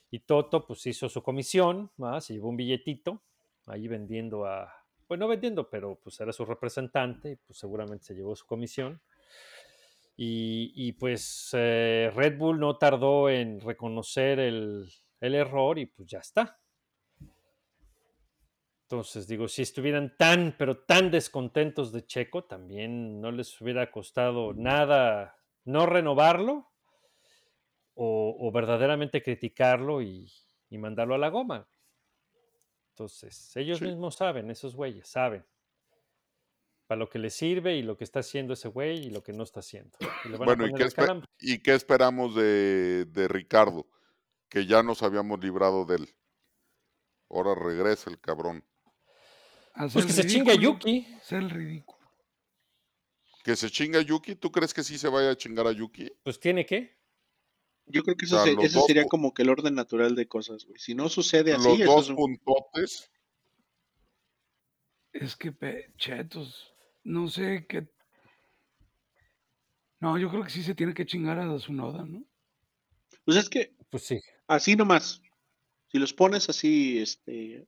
Y 0.10 0.20
Toto, 0.20 0.66
pues 0.66 0.86
hizo 0.88 1.10
su 1.10 1.22
comisión, 1.22 1.92
¿va? 2.02 2.22
se 2.22 2.34
llevó 2.34 2.48
un 2.50 2.56
billetito, 2.58 3.22
ahí 3.66 3.88
vendiendo 3.90 4.46
a, 4.46 4.72
pues 5.06 5.20
no 5.20 5.28
vendiendo, 5.28 5.70
pero 5.70 6.00
pues 6.02 6.20
era 6.22 6.32
su 6.32 6.46
representante, 6.46 7.32
y 7.32 7.36
pues 7.36 7.60
seguramente 7.60 8.06
se 8.06 8.14
llevó 8.16 8.36
su 8.36 8.46
comisión. 8.46 9.02
Y, 10.20 10.72
y, 10.76 10.94
pues 10.94 11.52
eh, 11.54 12.12
Red 12.16 12.40
Bull 12.40 12.60
no 12.60 12.80
tardó 12.80 13.30
en 13.30 13.62
reconocer 13.62 14.40
el, 14.40 14.90
el 15.22 15.36
error 15.36 15.78
y 15.78 15.86
pues 15.86 16.08
ya 16.10 16.18
está. 16.18 16.60
Entonces, 18.86 19.28
digo, 19.28 19.48
si 19.48 19.62
estuvieran 19.62 20.16
tan, 20.18 20.56
pero 20.58 20.80
tan 20.86 21.12
descontentos 21.12 21.92
de 21.92 22.06
Checo, 22.08 22.46
también 22.46 23.22
no 23.22 23.32
les 23.32 23.62
hubiera 23.62 23.92
costado 23.92 24.54
nada 24.54 25.36
no 25.66 25.86
renovarlo 25.86 26.72
o, 27.94 28.38
o 28.40 28.52
verdaderamente 28.52 29.22
criticarlo 29.22 30.02
y, 30.02 30.32
y 30.70 30.78
mandarlo 30.80 31.14
a 31.14 31.20
la 31.20 31.30
goma. 31.30 31.70
Entonces, 32.96 33.56
ellos 33.56 33.78
Sí. 33.80 33.86
mismos 33.86 34.16
saben, 34.16 34.50
esos 34.50 34.76
güeyes, 34.76 35.08
saben 35.08 35.46
para 36.88 37.00
lo 37.00 37.10
que 37.10 37.20
le 37.20 37.30
sirve 37.30 37.76
y 37.76 37.84
lo 37.84 37.98
que 37.98 38.04
está 38.06 38.20
haciendo 38.22 38.54
ese 38.54 38.70
güey 38.70 39.08
y 39.08 39.10
lo 39.10 39.22
que 39.22 39.34
no 39.34 39.44
está 39.44 39.60
haciendo. 39.60 39.98
Y 40.26 40.30
le 40.30 40.38
van 40.38 40.50
a 40.50 40.56
Bueno, 40.56 40.68
¿y 40.68 40.74
qué, 40.74 40.88
y 41.40 41.60
qué 41.60 41.74
esperamos 41.76 42.34
de, 42.36 43.06
de 43.06 43.28
Ricardo? 43.28 43.86
Que 44.50 44.66
ya 44.66 44.82
nos 44.84 45.04
habíamos 45.04 45.40
librado 45.44 45.86
de 45.86 45.98
él. 45.98 46.16
Ahora 47.30 47.54
regresa 47.56 48.10
el 48.10 48.20
cabrón. 48.20 48.64
Pues 49.94 50.06
que 50.06 50.14
se 50.14 50.22
el 50.22 50.28
chingue 50.30 50.52
a 50.54 50.56
ridículo, 50.56 50.80
Yuki. 50.80 51.08
El 51.32 51.50
ridículo. 51.50 51.98
¿Que 53.44 53.56
se 53.56 53.70
chinga 53.70 54.00
a 54.00 54.02
Yuki? 54.02 54.36
¿Tú 54.36 54.52
crees 54.52 54.74
que 54.74 54.84
sí 54.84 54.98
se 54.98 55.10
vaya 55.10 55.32
a 55.32 55.36
chingar 55.38 55.68
a 55.68 55.72
Yuki? 55.74 56.10
Pues 56.24 56.40
tiene 56.40 56.66
que. 56.66 56.98
Yo 57.86 58.02
creo 58.04 58.16
que 58.16 58.26
O 58.26 58.28
eso 58.28 58.44
sea, 58.44 58.56
se- 58.56 58.66
ese 58.66 58.82
sería 58.82 59.06
como 59.06 59.34
que 59.34 59.44
el 59.44 59.50
orden 59.50 59.76
natural 59.76 60.16
de 60.16 60.28
cosas, 60.28 60.66
güey. 60.66 60.80
Si 60.80 60.96
no 60.96 61.10
sucede 61.10 61.54
así, 61.54 61.64
Los 61.78 61.80
dos 61.86 62.04
es 62.06 62.10
un- 62.12 62.16
puntotes. 62.16 63.12
Es 65.14 65.36
que, 65.36 65.52
pe- 65.52 65.92
chetos, 65.98 66.74
no 67.08 67.30
sé 67.30 67.66
qué. 67.68 67.88
No, 70.00 70.18
yo 70.18 70.30
creo 70.30 70.44
que 70.44 70.50
sí 70.50 70.62
se 70.62 70.76
tiene 70.76 70.94
que 70.94 71.06
chingar 71.06 71.40
a 71.40 71.58
su 71.58 71.74
noda, 71.74 72.06
¿no? 72.06 72.24
Pues 73.24 73.38
es 73.38 73.50
que 73.50 73.74
Pues 73.90 74.04
sí. 74.04 74.20
así 74.48 74.76
nomás. 74.76 75.22
Si 75.90 75.98
los 75.98 76.14
pones 76.14 76.50
así, 76.50 77.00
este, 77.00 77.66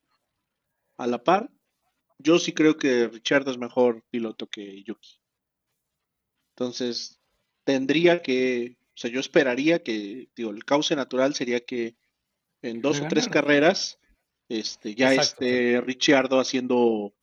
a 0.97 1.07
la 1.07 1.23
par, 1.23 1.49
yo 2.17 2.37
sí 2.37 2.53
creo 2.53 2.77
que 2.77 3.07
Richard 3.07 3.47
es 3.47 3.57
mejor 3.57 4.03
piloto 4.09 4.47
que 4.47 4.83
Yuki. 4.83 5.21
Entonces, 6.49 7.21
tendría 7.63 8.21
que, 8.21 8.77
o 8.89 8.97
sea, 8.97 9.09
yo 9.09 9.21
esperaría 9.21 9.81
que, 9.81 10.29
digo, 10.35 10.51
el 10.51 10.65
cauce 10.65 10.97
natural 10.97 11.33
sería 11.33 11.61
que 11.61 11.95
en 12.61 12.81
dos 12.81 13.01
o 13.01 13.07
tres 13.07 13.29
carreras, 13.29 13.99
este, 14.49 14.95
ya 14.95 15.13
Exacto, 15.13 15.45
esté 15.45 15.79
Ricciardo 15.79 16.41
haciendo, 16.41 17.15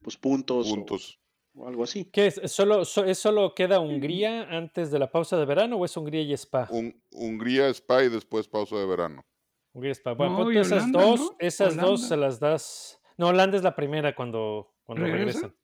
pues, 0.00 0.16
puntos, 0.16 0.70
o- 0.70 0.76
Puntos. 0.76 1.18
O, 1.58 1.66
algo 1.68 1.84
así. 1.84 2.04
¿Qué 2.06 2.26
es? 2.26 2.38
¿Es 2.38 2.52
solo, 2.52 2.84
so- 2.84 3.04
¿Es 3.04 3.18
solo 3.18 3.54
queda 3.54 3.80
Hungría 3.80 4.42
antes 4.50 4.90
de 4.90 4.98
la 4.98 5.10
pausa 5.10 5.36
de 5.38 5.44
verano 5.44 5.76
o 5.76 5.84
es 5.84 5.96
Hungría 5.96 6.22
y 6.22 6.32
Spa? 6.32 6.68
Un- 6.70 7.02
Hungría, 7.12 7.68
Spa 7.68 8.04
y 8.04 8.08
después 8.08 8.46
pausa 8.48 8.76
de 8.76 8.86
verano. 8.86 9.24
Hungría 9.72 9.90
y 9.90 9.94
Spa. 9.94 10.12
Bueno, 10.14 10.38
No, 10.38 10.44
ponte 10.44 10.60
esas 10.60 10.72
Holanda, 10.84 11.02
dos, 11.02 11.20
¿no? 11.20 11.36
esas 11.38 11.76
dos 11.76 11.84
Holanda. 11.84 12.08
se 12.08 12.16
las 12.16 12.40
das. 12.40 13.00
No, 13.16 13.28
Holanda 13.28 13.56
es 13.56 13.62
la 13.64 13.74
primera 13.74 14.14
cuando, 14.14 14.74
cuando 14.84 15.04
¿Regresa? 15.04 15.52
regresan. 15.52 15.56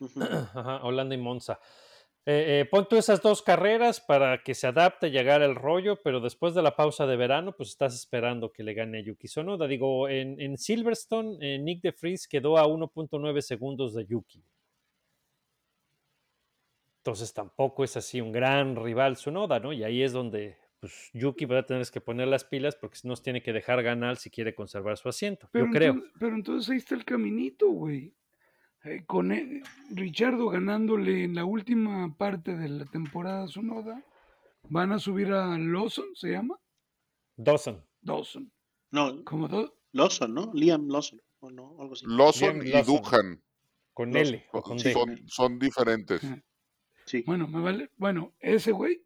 Ujú. 0.00 0.22
Ajá, 0.58 0.84
Holanda 0.84 1.14
y 1.14 1.18
Monza. 1.18 1.60
Eh, 2.26 2.60
eh, 2.62 2.68
pon 2.70 2.86
tú 2.88 2.96
esas 2.96 3.20
dos 3.20 3.42
carreras 3.42 4.00
para 4.00 4.42
que 4.42 4.54
se 4.54 4.66
adapte 4.66 5.08
y 5.08 5.18
agarre 5.18 5.44
el 5.44 5.54
rollo, 5.54 6.00
pero 6.02 6.20
después 6.20 6.54
de 6.54 6.62
la 6.62 6.74
pausa 6.74 7.06
de 7.06 7.16
verano, 7.16 7.52
pues 7.54 7.68
estás 7.68 7.94
esperando 7.94 8.50
que 8.50 8.62
le 8.62 8.72
gane 8.72 9.00
a 9.00 9.02
Yuki 9.02 9.28
Sonoda. 9.28 9.66
Digo, 9.68 10.08
en, 10.08 10.40
en 10.40 10.56
Silverstone, 10.56 11.36
eh, 11.42 11.58
Nick 11.58 11.82
de 11.82 11.94
Vries 12.00 12.26
quedó 12.26 12.56
a 12.56 12.66
1.9 12.66 13.42
segundos 13.42 13.92
de 13.92 14.06
Yuki. 14.06 14.42
Entonces 17.04 17.34
tampoco 17.34 17.84
es 17.84 17.98
así 17.98 18.22
un 18.22 18.32
gran 18.32 18.76
rival 18.76 19.18
Sonoda, 19.18 19.60
¿no? 19.60 19.74
Y 19.74 19.84
ahí 19.84 20.02
es 20.02 20.12
donde 20.14 20.56
pues, 20.80 21.10
Yuki 21.12 21.44
va 21.44 21.58
a 21.58 21.66
tener 21.66 21.86
que 21.92 22.00
poner 22.00 22.28
las 22.28 22.44
pilas 22.44 22.76
porque 22.76 22.96
nos 23.04 23.22
tiene 23.22 23.42
que 23.42 23.52
dejar 23.52 23.82
ganar 23.82 24.16
si 24.16 24.30
quiere 24.30 24.54
conservar 24.54 24.96
su 24.96 25.10
asiento. 25.10 25.46
Pero 25.52 25.66
Yo 25.66 25.70
creo. 25.72 25.92
entonces, 25.92 26.12
pero 26.18 26.34
entonces 26.34 26.70
ahí 26.70 26.78
está 26.78 26.94
el 26.94 27.04
caminito, 27.04 27.68
güey. 27.68 28.14
Eh, 28.84 29.04
con 29.06 29.32
él- 29.32 29.62
Richardo 29.90 30.48
ganándole 30.48 31.24
en 31.24 31.34
la 31.34 31.44
última 31.44 32.16
parte 32.16 32.56
de 32.56 32.70
la 32.70 32.86
temporada 32.86 33.44
a 33.44 33.48
su 33.48 33.62
noda, 33.62 34.02
van 34.70 34.92
a 34.92 34.98
subir 34.98 35.30
a 35.30 35.58
Lawson, 35.58 36.06
¿se 36.14 36.30
llama? 36.30 36.58
Dawson. 37.36 37.84
Dawson. 38.00 38.50
No, 38.92 39.22
Como 39.24 39.46
dos. 39.46 39.74
Lawson, 39.92 40.32
¿no? 40.32 40.50
Liam 40.54 40.88
Lawson, 40.88 41.20
o 41.40 41.50
no, 41.50 41.76
algo 41.80 41.92
así. 41.92 42.06
Lawson 42.08 42.60
Liam 42.60 42.66
y 42.66 42.70
Lawson. 42.70 43.02
Duhan 43.02 43.42
Con 43.92 44.10
Los- 44.10 44.28
L 44.28 44.46
o 44.52 44.62
con 44.62 44.78
sí. 44.78 44.88
D. 44.88 44.92
son, 44.94 45.20
son 45.28 45.58
diferentes. 45.58 46.22
Sí. 47.06 47.22
Bueno, 47.26 47.46
me 47.48 47.60
vale. 47.60 47.90
Bueno, 47.96 48.32
ese 48.40 48.72
güey 48.72 49.02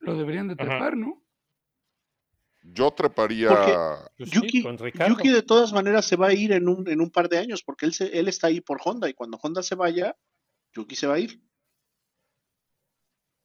lo 0.00 0.16
deberían 0.16 0.48
de 0.48 0.54
Ajá. 0.54 0.64
trepar, 0.64 0.96
¿no? 0.96 1.22
Yo 2.64 2.90
treparía. 2.92 3.48
Porque- 3.48 3.76
Pues 4.18 4.30
sí, 4.30 4.36
Yuki. 4.36 4.62
Yuki 5.08 5.28
de 5.30 5.42
todas 5.42 5.72
maneras 5.72 6.04
se 6.06 6.16
va 6.16 6.28
a 6.28 6.32
ir 6.32 6.52
en 6.52 6.68
un, 6.68 6.88
en 6.88 7.00
un 7.00 7.10
par 7.10 7.28
de 7.28 7.38
años 7.38 7.62
porque 7.62 7.86
él, 7.86 7.92
se- 7.92 8.18
él 8.18 8.28
está 8.28 8.46
ahí 8.48 8.60
por 8.60 8.80
Honda 8.84 9.08
y 9.08 9.14
cuando 9.14 9.38
Honda 9.42 9.62
se 9.62 9.74
vaya, 9.74 10.16
Yuki 10.74 10.94
se 10.94 11.06
va 11.06 11.14
a 11.14 11.18
ir. 11.18 11.40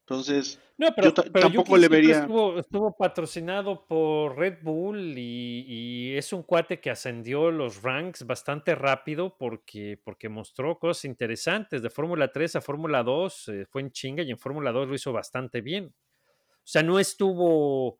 Entonces, 0.10 0.58
No, 0.78 0.88
pero, 0.96 1.10
Yo 1.10 1.14
pero 1.16 1.32
tampoco 1.48 1.72
Yuki 1.72 1.82
le 1.82 1.88
vería- 1.90 2.20
Estuvo, 2.22 2.60
estuvo 2.60 2.96
patrocinado 2.96 3.86
por 3.86 4.38
Red 4.38 4.60
Bull 4.62 5.18
y, 5.18 5.66
y 5.68 6.16
es 6.16 6.32
un 6.32 6.44
cuate 6.44 6.80
que 6.80 6.90
ascendió 6.90 7.52
los 7.52 7.82
ranks 7.84 8.26
bastante 8.26 8.74
rápido 8.74 9.36
porque, 9.38 10.00
porque 10.02 10.30
mostró 10.30 10.80
cosas 10.80 11.04
interesantes. 11.04 11.82
De 11.82 11.90
Fórmula 11.90 12.32
3 12.32 12.56
a 12.56 12.62
Fórmula 12.62 13.04
2 13.04 13.50
eh, 13.50 13.66
fue 13.70 13.82
en 13.82 13.92
chinga 13.92 14.24
y 14.24 14.32
en 14.32 14.38
Fórmula 14.38 14.72
2 14.72 14.88
lo 14.88 14.96
hizo 14.96 15.12
bastante 15.12 15.60
bien. 15.60 15.88
O 15.88 16.64
sea, 16.64 16.84
no 16.84 17.00
estuvo. 17.00 18.00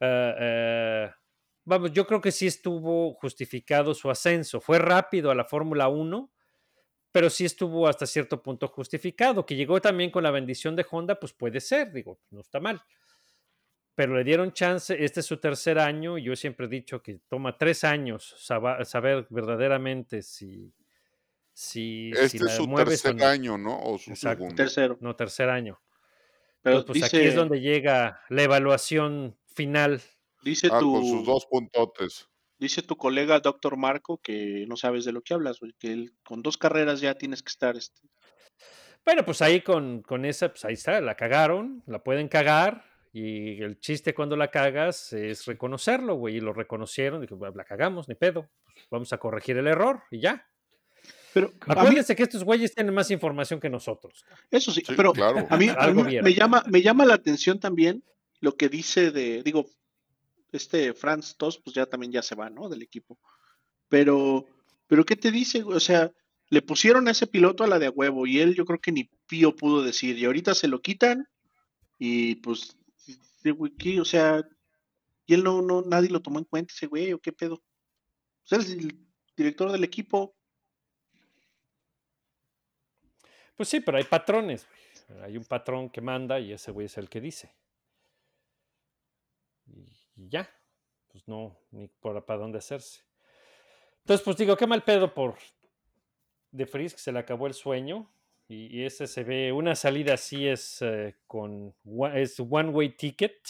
eh, 0.00 0.34
eh, 0.40 1.10
vamos, 1.64 1.90
yo 1.92 2.06
creo 2.06 2.20
que 2.20 2.32
sí 2.32 2.48
estuvo 2.48 3.14
justificado 3.14 3.94
su 3.94 4.10
ascenso. 4.10 4.60
Fue 4.60 4.78
rápido 4.78 5.30
a 5.30 5.34
la 5.34 5.44
Fórmula 5.46 5.88
1 5.88 6.30
pero 7.12 7.28
sí 7.30 7.44
estuvo 7.44 7.88
hasta 7.88 8.06
cierto 8.06 8.42
punto 8.42 8.68
justificado. 8.68 9.44
Que 9.44 9.56
llegó 9.56 9.80
también 9.80 10.10
con 10.10 10.22
la 10.22 10.30
bendición 10.30 10.76
de 10.76 10.86
Honda, 10.90 11.18
pues 11.18 11.32
puede 11.32 11.60
ser, 11.60 11.92
digo, 11.92 12.20
no 12.30 12.40
está 12.40 12.60
mal. 12.60 12.80
Pero 13.94 14.14
le 14.16 14.24
dieron 14.24 14.52
chance, 14.52 14.96
este 15.04 15.20
es 15.20 15.26
su 15.26 15.36
tercer 15.38 15.78
año, 15.78 16.16
y 16.16 16.22
yo 16.22 16.36
siempre 16.36 16.66
he 16.66 16.68
dicho 16.70 17.02
que 17.02 17.20
toma 17.28 17.58
tres 17.58 17.84
años 17.84 18.34
saber 18.38 19.26
verdaderamente 19.28 20.22
si, 20.22 20.72
si, 21.52 22.10
si 22.14 22.18
Este 22.18 22.38
la 22.44 22.50
es 22.52 22.56
su 22.56 22.74
tercer 22.74 23.16
no. 23.16 23.26
año, 23.26 23.58
¿no? 23.58 23.78
O 23.82 23.98
su 23.98 24.10
Exacto. 24.10 24.38
segundo. 24.38 24.54
tercero. 24.54 24.96
No, 25.00 25.16
tercer 25.16 25.50
año. 25.50 25.80
Pero 26.62 26.84
pues 26.84 26.94
dice, 27.02 27.16
aquí 27.18 27.26
es 27.26 27.34
donde 27.34 27.60
llega 27.60 28.20
la 28.30 28.42
evaluación 28.42 29.36
final. 29.54 30.00
dice, 30.42 30.68
Ah, 30.70 30.78
tu, 30.78 30.92
con 30.92 31.04
sus 31.04 31.26
dos 31.26 31.44
puntotes. 31.46 32.29
Dice 32.60 32.82
tu 32.82 32.96
colega 32.96 33.40
Doctor 33.40 33.76
Marco 33.76 34.18
que 34.18 34.66
no 34.68 34.76
sabes 34.76 35.04
de 35.04 35.12
lo 35.12 35.22
que 35.22 35.34
hablas, 35.34 35.58
güey, 35.58 35.72
que 35.78 35.92
él, 35.92 36.12
con 36.22 36.42
dos 36.42 36.56
carreras 36.58 37.00
ya 37.00 37.14
tienes 37.14 37.42
que 37.42 37.50
estar. 37.50 37.76
Este, 37.76 38.00
Bueno, 39.04 39.24
pues 39.24 39.42
ahí 39.42 39.62
con, 39.62 40.02
con 40.02 40.24
esa, 40.24 40.50
pues 40.50 40.64
ahí 40.64 40.74
está, 40.74 41.00
la 41.00 41.16
cagaron, 41.16 41.82
la 41.86 42.02
pueden 42.02 42.28
cagar, 42.28 42.84
y 43.12 43.60
el 43.62 43.80
chiste 43.80 44.14
cuando 44.14 44.36
la 44.36 44.50
cagas 44.50 45.12
es 45.12 45.46
reconocerlo, 45.46 46.14
güey, 46.14 46.36
y 46.36 46.40
lo 46.40 46.52
reconocieron, 46.52 47.20
dije, 47.20 47.34
la 47.54 47.64
cagamos, 47.64 48.08
ni 48.08 48.14
pedo, 48.14 48.48
pues 48.64 48.86
vamos 48.90 49.12
a 49.12 49.18
corregir 49.18 49.56
el 49.56 49.66
error 49.66 50.02
y 50.10 50.20
ya. 50.20 50.46
pero 51.34 51.48
mí, 51.48 51.56
Acuérdense 51.66 52.14
que 52.14 52.22
estos 52.22 52.44
güeyes 52.44 52.72
tienen 52.72 52.94
más 52.94 53.10
información 53.10 53.58
que 53.58 53.68
nosotros. 53.68 54.24
eso 54.50 54.70
sí, 54.70 54.82
Sí, 54.86 54.92
pero 54.96 55.12
claro. 55.12 55.44
a 55.48 55.56
mí, 55.56 55.68
a 55.76 55.88
mí 55.88 56.20
me, 56.22 56.34
llama, 56.34 56.62
me 56.68 56.82
llama 56.82 57.04
la 57.04 57.14
atención 57.14 57.58
también 57.58 58.04
lo 58.40 58.56
que 58.56 58.68
dice 58.68 59.10
de, 59.10 59.42
digo, 59.42 59.66
este 60.52 60.94
Franz 60.94 61.36
Tos, 61.36 61.58
pues 61.58 61.74
ya 61.74 61.86
también 61.86 62.12
ya 62.12 62.22
se 62.22 62.34
va, 62.34 62.50
¿no? 62.50 62.68
Del 62.68 62.82
equipo. 62.82 63.18
Pero, 63.88 64.46
pero 64.86 65.04
¿qué 65.04 65.16
te 65.16 65.30
dice? 65.30 65.62
O 65.62 65.80
sea, 65.80 66.12
le 66.48 66.62
pusieron 66.62 67.08
a 67.08 67.12
ese 67.12 67.26
piloto 67.26 67.64
a 67.64 67.68
la 67.68 67.78
de 67.78 67.86
a 67.86 67.90
huevo 67.90 68.26
y 68.26 68.40
él 68.40 68.54
yo 68.54 68.64
creo 68.64 68.80
que 68.80 68.92
ni 68.92 69.10
pío 69.26 69.54
pudo 69.54 69.82
decir 69.82 70.18
y 70.18 70.24
ahorita 70.24 70.54
se 70.54 70.68
lo 70.68 70.80
quitan 70.82 71.28
y 71.98 72.36
pues, 72.36 72.76
güey, 73.44 73.72
¿qué? 73.72 74.00
O 74.00 74.04
sea, 74.04 74.42
y 75.26 75.34
él 75.34 75.44
no, 75.44 75.62
no, 75.62 75.82
nadie 75.82 76.10
lo 76.10 76.20
tomó 76.20 76.38
en 76.38 76.44
cuenta 76.44 76.74
ese 76.74 76.86
güey 76.86 77.12
o 77.12 77.20
qué 77.20 77.32
pedo. 77.32 77.62
Pues 78.48 78.52
él 78.52 78.66
es 78.66 78.84
el 78.84 78.98
director 79.36 79.70
del 79.70 79.84
equipo. 79.84 80.34
Pues 83.56 83.68
sí, 83.68 83.80
pero 83.80 83.98
hay 83.98 84.04
patrones. 84.04 84.66
Hay 85.22 85.36
un 85.36 85.44
patrón 85.44 85.90
que 85.90 86.00
manda 86.00 86.40
y 86.40 86.52
ese 86.52 86.70
güey 86.72 86.86
es 86.86 86.98
el 86.98 87.08
que 87.08 87.20
dice. 87.20 87.52
Y, 90.20 90.28
ya, 90.28 90.48
pues 91.08 91.26
no, 91.26 91.56
ni 91.70 91.88
por 91.88 92.24
para 92.26 92.40
dónde 92.40 92.58
hacerse. 92.58 93.02
Entonces, 94.00 94.24
pues 94.24 94.36
digo, 94.36 94.56
qué 94.56 94.66
mal 94.66 94.82
pedo 94.84 95.12
por 95.14 95.36
De 96.52 96.66
Frisk, 96.66 96.98
se 96.98 97.12
le 97.12 97.18
acabó 97.18 97.46
el 97.46 97.54
sueño. 97.54 98.12
Y, 98.48 98.78
y 98.80 98.84
ese 98.84 99.06
se 99.06 99.22
ve, 99.24 99.52
una 99.52 99.74
salida 99.76 100.14
así 100.14 100.46
es 100.46 100.82
eh, 100.82 101.16
con, 101.26 101.74
one- 101.84 102.20
es 102.20 102.38
one 102.40 102.70
way 102.70 102.90
ticket. 102.96 103.48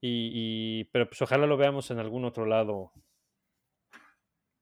Y, 0.00 0.80
y- 0.80 0.84
pero 0.92 1.08
pues 1.08 1.22
ojalá 1.22 1.46
lo 1.46 1.56
veamos 1.56 1.90
en 1.90 1.98
algún 1.98 2.24
otro 2.24 2.46
lado. 2.46 2.92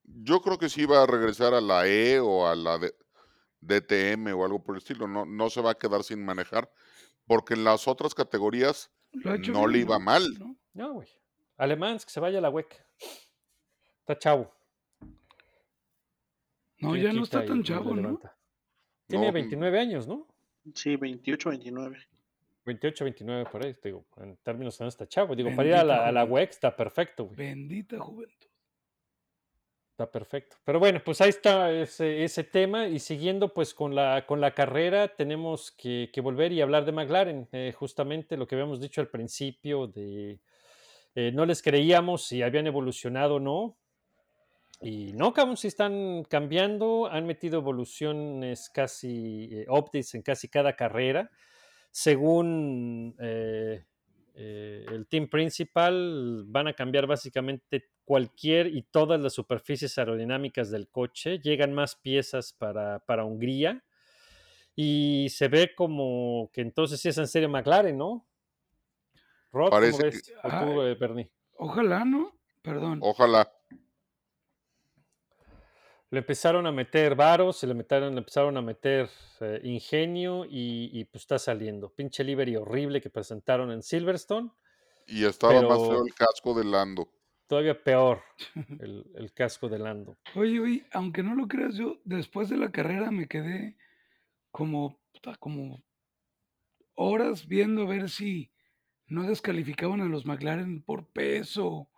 Yo 0.03 0.41
creo 0.41 0.57
que 0.57 0.69
sí 0.69 0.85
va 0.85 1.03
a 1.03 1.07
regresar 1.07 1.53
a 1.53 1.61
la 1.61 1.87
E 1.87 2.19
o 2.19 2.47
a 2.47 2.55
la 2.55 2.77
D- 2.77 2.93
DTM 3.61 4.31
o 4.33 4.45
algo 4.45 4.63
por 4.63 4.75
el 4.75 4.79
estilo. 4.81 5.07
No, 5.07 5.25
no 5.25 5.49
se 5.49 5.61
va 5.61 5.71
a 5.71 5.77
quedar 5.77 6.03
sin 6.03 6.23
manejar. 6.23 6.71
Porque 7.25 7.55
en 7.55 7.63
las 7.65 7.87
otras 7.87 8.15
categorías 8.15 8.91
no 9.13 9.39
bien, 9.39 9.71
le 9.71 9.79
iba 9.79 9.99
¿no? 9.99 10.05
mal. 10.05 10.23
¿No? 10.39 10.57
No, 10.77 10.93
güey. 10.93 11.07
Alemán, 11.57 11.97
que 11.97 12.11
se 12.11 12.19
vaya 12.19 12.37
a 12.37 12.41
la 12.41 12.51
WEC. 12.51 12.85
Está 14.01 14.19
chavo. 14.19 14.53
No, 16.79 16.91
¿Quién 16.91 17.03
ya 17.03 17.13
no 17.13 17.23
está 17.23 17.43
tan 17.43 17.63
chavo, 17.63 17.95
¿no? 17.95 18.01
levanta? 18.01 18.37
Tiene 19.07 19.25
No, 19.25 19.33
29 19.33 19.79
años, 19.79 20.07
¿no? 20.07 20.27
Sí, 20.75 20.95
28, 20.95 21.49
29. 21.49 21.97
28, 22.63 23.05
29 23.05 23.49
por 23.49 23.65
ahí, 23.65 23.73
te 23.73 23.89
digo, 23.89 24.05
en 24.17 24.37
términos 24.37 24.77
de 24.77 24.87
está 24.87 25.07
chavo. 25.07 25.35
Digo, 25.35 25.49
para 25.55 25.67
ir 25.67 25.73
a 25.73 25.83
la, 25.83 26.05
a 26.07 26.11
la. 26.11 26.25
WEC 26.25 26.51
está 26.51 26.75
perfecto, 26.75 27.25
güey. 27.25 27.35
Bendita 27.37 27.99
juventud. 27.99 28.47
Está 29.91 30.11
perfecto. 30.11 30.57
Pero 30.63 30.77
bueno, 30.77 31.01
pues 31.03 31.21
ahí 31.21 31.29
está 31.29 31.71
ese, 31.71 32.23
ese 32.23 32.43
tema. 32.43 32.87
Y 32.87 32.99
siguiendo 32.99 33.51
pues 33.51 33.73
con 33.73 33.95
la, 33.95 34.27
con 34.27 34.39
la 34.39 34.53
carrera, 34.53 35.07
tenemos 35.07 35.71
que, 35.71 36.11
que 36.13 36.21
volver 36.21 36.51
y 36.51 36.61
hablar 36.61 36.85
de 36.85 36.91
McLaren. 36.91 37.47
eh, 37.51 37.73
justamente 37.75 38.37
lo 38.37 38.45
que 38.47 38.53
habíamos 38.53 38.79
dicho 38.79 39.01
al 39.01 39.07
principio 39.07 39.87
de 39.87 40.39
eh, 41.17 41.31
no 41.31 41.47
les 41.47 41.63
creíamos 41.63 42.25
si 42.25 42.43
habían 42.43 42.67
evolucionado 42.67 43.37
o 43.37 43.39
no. 43.39 43.75
Y 44.79 45.13
no, 45.13 45.33
cabrón, 45.33 45.57
si 45.57 45.67
están 45.67 46.23
cambiando, 46.29 47.07
han 47.07 47.25
metido 47.25 47.57
evoluciones 47.57 48.69
casi, 48.69 49.49
eh, 49.51 49.65
updates 49.67 50.13
en 50.13 50.21
casi 50.21 50.47
cada 50.47 50.75
carrera. 50.75 51.31
Según 51.89 53.15
eh, 53.19 53.83
eh, 54.35 54.85
el 54.91 55.07
team 55.07 55.27
principal, 55.27 56.43
van 56.45 56.67
a 56.67 56.73
cambiar 56.73 57.07
básicamente 57.07 57.89
cualquier 58.05 58.67
y 58.67 58.83
todas 58.83 59.19
las 59.19 59.33
superficies 59.33 59.97
aerodinámicas 59.97 60.69
del 60.69 60.87
coche. 60.87 61.39
Llegan 61.39 61.73
más 61.73 61.95
piezas 61.95 62.53
para, 62.53 62.99
para 62.99 63.25
Hungría. 63.25 63.83
Y 64.75 65.29
se 65.31 65.47
ve 65.47 65.73
como 65.73 66.51
que 66.53 66.61
entonces 66.61 67.01
sí 67.01 67.09
es 67.09 67.17
en 67.17 67.27
serio 67.27 67.49
McLaren, 67.49 67.97
¿no? 67.97 68.27
Rod, 69.51 69.69
¿cómo 69.69 69.69
Parece 69.69 69.97
que- 69.97 70.03
ves? 70.05 70.33
O 70.43 70.49
tú, 70.49 70.81
Ay. 70.81 70.91
eh, 70.91 70.95
Bernie. 70.99 71.31
Ojalá, 71.57 72.05
¿no? 72.05 72.33
Perdón. 72.61 72.99
Ojalá. 73.01 73.51
Le 76.09 76.19
empezaron 76.19 76.65
a 76.65 76.71
meter 76.71 77.15
varos, 77.15 77.57
se 77.57 77.67
le, 77.67 77.73
metieron, 77.73 78.13
le 78.13 78.19
empezaron 78.19 78.55
a 78.55 78.61
meter 78.61 79.09
eh, 79.41 79.59
ingenio 79.63 80.45
y, 80.45 80.89
y, 80.93 81.03
pues 81.05 81.23
está 81.23 81.37
saliendo. 81.37 81.89
Pinche 81.93 82.23
livery 82.23 82.55
horrible 82.55 83.01
que 83.01 83.09
presentaron 83.09 83.71
en 83.71 83.81
Silverstone. 83.83 84.49
Y 85.05 85.25
estaba 85.25 85.61
más 85.61 85.79
feo 85.79 86.05
el 86.05 86.13
casco 86.13 86.53
de 86.53 86.63
Lando. 86.63 87.09
Todavía 87.47 87.81
peor 87.81 88.21
el, 88.79 89.05
el 89.15 89.33
casco 89.33 89.67
de 89.67 89.79
Lando. 89.79 90.17
Oye, 90.35 90.59
oye, 90.61 90.85
aunque 90.91 91.23
no 91.23 91.35
lo 91.35 91.47
creas, 91.47 91.75
yo 91.75 91.97
después 92.05 92.47
de 92.49 92.57
la 92.57 92.71
carrera 92.71 93.11
me 93.11 93.27
quedé 93.27 93.77
como, 94.51 94.99
como 95.39 95.83
horas 96.95 97.47
viendo 97.47 97.83
a 97.83 97.87
ver 97.87 98.09
si 98.09 98.51
no 99.07 99.23
descalificaban 99.23 100.01
a 100.01 100.05
los 100.05 100.25
McLaren 100.25 100.81
por 100.81 101.07
peso 101.07 101.89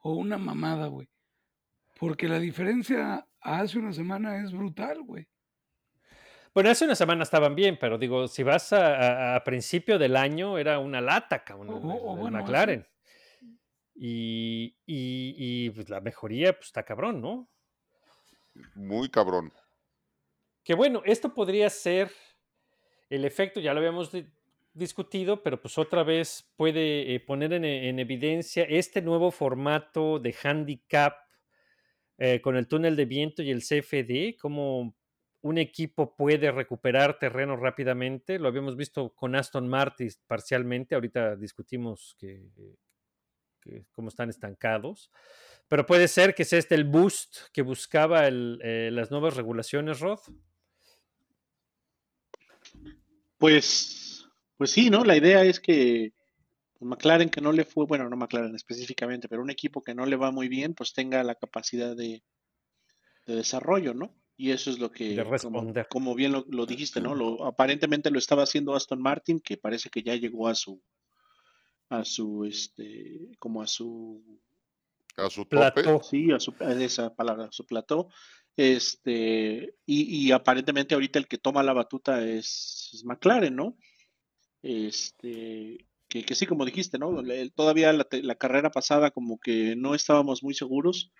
o 0.00 0.12
una 0.14 0.38
mamada, 0.38 0.86
güey. 0.88 1.08
Porque 1.98 2.28
la 2.28 2.38
diferencia 2.38 3.26
a 3.40 3.60
hace 3.60 3.78
una 3.78 3.92
semana 3.92 4.42
es 4.42 4.52
brutal, 4.52 5.02
güey. 5.02 5.26
Bueno, 6.54 6.70
hace 6.70 6.84
una 6.84 6.94
semana 6.96 7.22
estaban 7.22 7.54
bien, 7.54 7.78
pero 7.80 7.98
digo, 7.98 8.26
si 8.26 8.42
vas 8.42 8.72
a, 8.72 8.94
a- 8.96 9.36
a 9.36 9.44
principio 9.44 9.98
del 9.98 10.16
año, 10.16 10.58
era 10.58 10.78
una 10.80 11.00
lata, 11.00 11.44
cabrón, 11.44 11.70
O- 11.70 11.76
el- 11.78 12.00
o 12.02 12.14
el 12.14 12.20
bueno, 12.20 12.38
McLaren. 12.38 12.86
Y, 13.94 14.76
y- 14.86 15.34
y, 15.36 15.70
pues, 15.70 15.88
la 15.88 16.00
mejoría, 16.00 16.52
pues 16.52 16.66
está 16.66 16.84
cabrón, 16.84 17.20
¿no? 17.20 17.48
Muy 18.74 19.08
cabrón. 19.08 19.52
Que 20.64 20.74
bueno, 20.74 21.02
esto 21.04 21.32
podría 21.34 21.70
ser 21.70 22.10
el 23.08 23.24
efecto, 23.24 23.60
ya 23.60 23.72
lo 23.72 23.78
habíamos 23.80 24.10
discutido, 24.78 25.42
pero 25.42 25.60
pues 25.60 25.76
otra 25.78 26.02
vez 26.02 26.50
puede 26.56 27.14
eh, 27.14 27.20
poner 27.20 27.52
en, 27.52 27.64
en 27.64 27.98
evidencia 27.98 28.64
este 28.64 29.02
nuevo 29.02 29.30
formato 29.30 30.18
de 30.18 30.34
handicap 30.42 31.14
eh, 32.20 32.40
con 32.40 32.56
el 32.56 32.66
túnel 32.66 32.96
de 32.96 33.04
viento 33.04 33.44
y 33.44 33.52
el 33.52 33.62
CFD, 33.62 34.36
como 34.40 34.96
un 35.40 35.58
equipo 35.58 36.16
puede 36.16 36.50
recuperar 36.50 37.16
terreno 37.16 37.56
rápidamente. 37.56 38.40
Lo 38.40 38.48
habíamos 38.48 38.76
visto 38.76 39.14
con 39.14 39.36
Aston 39.36 39.68
Martin 39.68 40.10
parcialmente, 40.26 40.96
ahorita 40.96 41.36
discutimos 41.36 42.16
que, 42.18 42.50
cómo 43.92 44.08
están 44.08 44.30
estancados. 44.30 45.12
Pero 45.68 45.86
puede 45.86 46.08
ser 46.08 46.34
que 46.34 46.44
sea 46.44 46.58
este 46.58 46.74
el 46.74 46.84
boost 46.84 47.52
que 47.52 47.62
buscaba 47.62 48.26
eh, 48.26 48.90
las 48.90 49.12
nuevas 49.12 49.36
regulaciones, 49.36 50.00
Rod. 50.00 50.18
Pues, 53.36 54.07
pues 54.58 54.70
sí, 54.72 54.90
¿no? 54.90 55.04
La 55.04 55.16
idea 55.16 55.42
es 55.44 55.60
que 55.60 56.12
McLaren 56.80 57.30
que 57.30 57.40
no 57.40 57.52
le 57.52 57.64
fue, 57.64 57.86
bueno, 57.86 58.08
no 58.08 58.16
McLaren 58.16 58.54
específicamente, 58.54 59.28
pero 59.28 59.40
un 59.42 59.50
equipo 59.50 59.82
que 59.82 59.94
no 59.94 60.04
le 60.04 60.16
va 60.16 60.30
muy 60.30 60.48
bien, 60.48 60.74
pues 60.74 60.92
tenga 60.92 61.22
la 61.24 61.34
capacidad 61.36 61.96
de, 61.96 62.22
de 63.26 63.34
desarrollo, 63.36 63.94
¿no? 63.94 64.14
Y 64.36 64.50
eso 64.52 64.70
es 64.70 64.78
lo 64.78 64.90
que, 64.92 65.10
De 65.10 65.22
como, 65.22 65.30
responder. 65.32 65.86
como 65.88 66.14
bien 66.14 66.30
lo, 66.32 66.44
lo 66.48 66.66
dijiste, 66.66 67.00
¿no? 67.00 67.14
Lo, 67.14 67.44
aparentemente 67.44 68.10
lo 68.10 68.18
estaba 68.18 68.44
haciendo 68.44 68.74
Aston 68.76 69.00
Martin, 69.02 69.40
que 69.40 69.56
parece 69.56 69.90
que 69.90 70.02
ya 70.02 70.14
llegó 70.14 70.46
a 70.46 70.54
su, 70.54 70.80
a 71.88 72.04
su, 72.04 72.44
este, 72.44 73.30
como 73.40 73.62
a 73.62 73.66
su 73.66 74.22
A 75.16 75.28
su 75.30 75.48
Plató. 75.48 75.82
tope. 75.82 76.04
Sí, 76.04 76.30
a 76.30 76.38
su, 76.38 76.54
a 76.60 76.72
esa 76.74 77.14
palabra, 77.14 77.46
a 77.46 77.52
su 77.52 77.66
plató. 77.66 78.08
Este, 78.56 79.74
y, 79.86 80.26
y 80.26 80.32
aparentemente 80.32 80.94
ahorita 80.94 81.18
el 81.18 81.26
que 81.28 81.38
toma 81.38 81.62
la 81.64 81.72
batuta 81.72 82.24
es, 82.24 82.90
es 82.92 83.04
McLaren, 83.04 83.56
¿no? 83.56 83.76
Este, 84.62 85.86
que, 86.08 86.34
sí, 86.34 86.46
como 86.46 86.64
dijiste, 86.64 86.98
¿no? 86.98 87.22
Todavía 87.54 87.92
la, 87.92 88.06
la 88.10 88.34
carrera 88.36 88.70
pasada 88.70 89.10
como 89.10 89.38
que 89.38 89.76
no 89.76 89.94
estábamos 89.94 90.42
muy 90.42 90.54
seguros, 90.54 91.12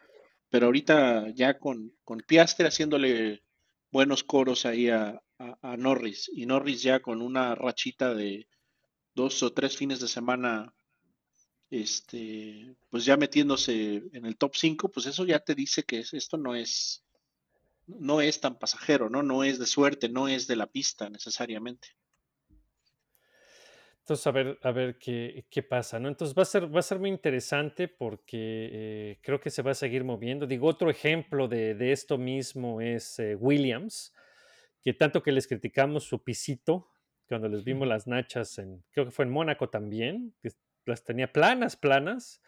pero 0.51 0.67
ahorita 0.67 1.31
ya 1.35 1.59
con, 1.59 1.95
Piastri 2.27 2.67
haciéndole 2.67 3.43
buenos 3.93 4.25
coros 4.25 4.67
ahí 4.67 4.89
a, 4.91 5.21
Norris, 5.79 6.31
y 6.35 6.47
Norris 6.47 6.83
ya 6.83 7.01
con 7.01 7.23
una 7.23 7.55
rachita 7.55 8.15
de 8.15 8.49
dos 9.15 9.43
o 9.43 9.53
tres 9.53 9.77
fines 9.77 10.01
de 10.01 10.09
semana 10.09 10.75
este, 11.71 12.77
pues 12.91 13.05
ya 13.05 13.17
metiéndose 13.17 14.03
en 14.13 14.27
el 14.27 14.37
top 14.37 14.57
5, 14.57 14.91
pues 14.91 15.07
eso 15.07 15.27
ya 15.27 15.41
te 15.41 15.55
dice 15.55 15.83
que 15.85 16.01
es- 16.01 16.15
esto 16.15 16.37
no 16.39 16.55
es, 16.55 17.05
no 17.89 18.21
es 18.23 18.41
tan 18.41 18.59
pasajero, 18.59 19.11
¿no? 19.11 19.23
No 19.25 19.45
es 19.45 19.59
de 19.61 19.67
suerte, 19.67 20.09
no 20.11 20.29
es 20.29 20.49
de 20.49 20.57
la 20.57 20.69
pista 20.69 21.11
necesariamente. 21.11 21.91
Entonces, 24.09 24.27
a 24.27 24.31
ver, 24.31 24.59
a 24.63 24.71
ver 24.73 24.99
qué, 24.99 25.45
qué 25.51 25.63
pasa, 25.63 25.99
¿no? 25.99 26.09
Entonces 26.09 26.35
va 26.35 26.41
a 26.41 26.47
ser, 26.47 26.75
va 26.75 26.79
a 26.79 26.83
ser 26.83 26.99
muy 26.99 27.11
interesante 27.11 27.89
porque 27.89 28.71
eh, 28.73 29.19
creo 29.21 29.39
que 29.39 29.51
se 29.51 29.61
va 29.61 29.73
a 29.73 29.75
seguir 29.75 30.03
moviendo. 30.03 30.47
Digo, 30.47 30.67
otro 30.67 30.89
ejemplo 30.89 31.47
de, 31.47 31.75
de 31.75 31.93
esto 31.93 32.17
mismo 32.17 32.81
es 32.81 33.19
eh, 33.19 33.35
Williams, 33.35 34.15
que 34.81 34.95
tanto 34.95 35.23
que 35.23 35.31
les 35.31 35.47
criticamos 35.47 36.05
su 36.05 36.25
pisito, 36.25 36.89
cuando 37.29 37.51
les 37.51 37.65
vimos 37.65 37.87
las 37.87 38.07
nachas 38.07 38.57
en, 38.57 38.83
creo 38.93 39.05
que 39.05 39.13
fue 39.13 39.27
en 39.27 39.31
Mónaco 39.31 39.69
también, 39.69 40.35
que 40.41 40.53
las 40.87 41.05
tenía 41.05 41.31
planas, 41.31 41.77
planas, 41.77 42.41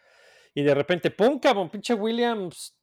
y 0.54 0.62
de 0.62 0.74
repente, 0.74 1.11
¡pum! 1.11 1.38
cabrón! 1.38 1.68
Pinche 1.68 1.92
Williams 1.92 2.74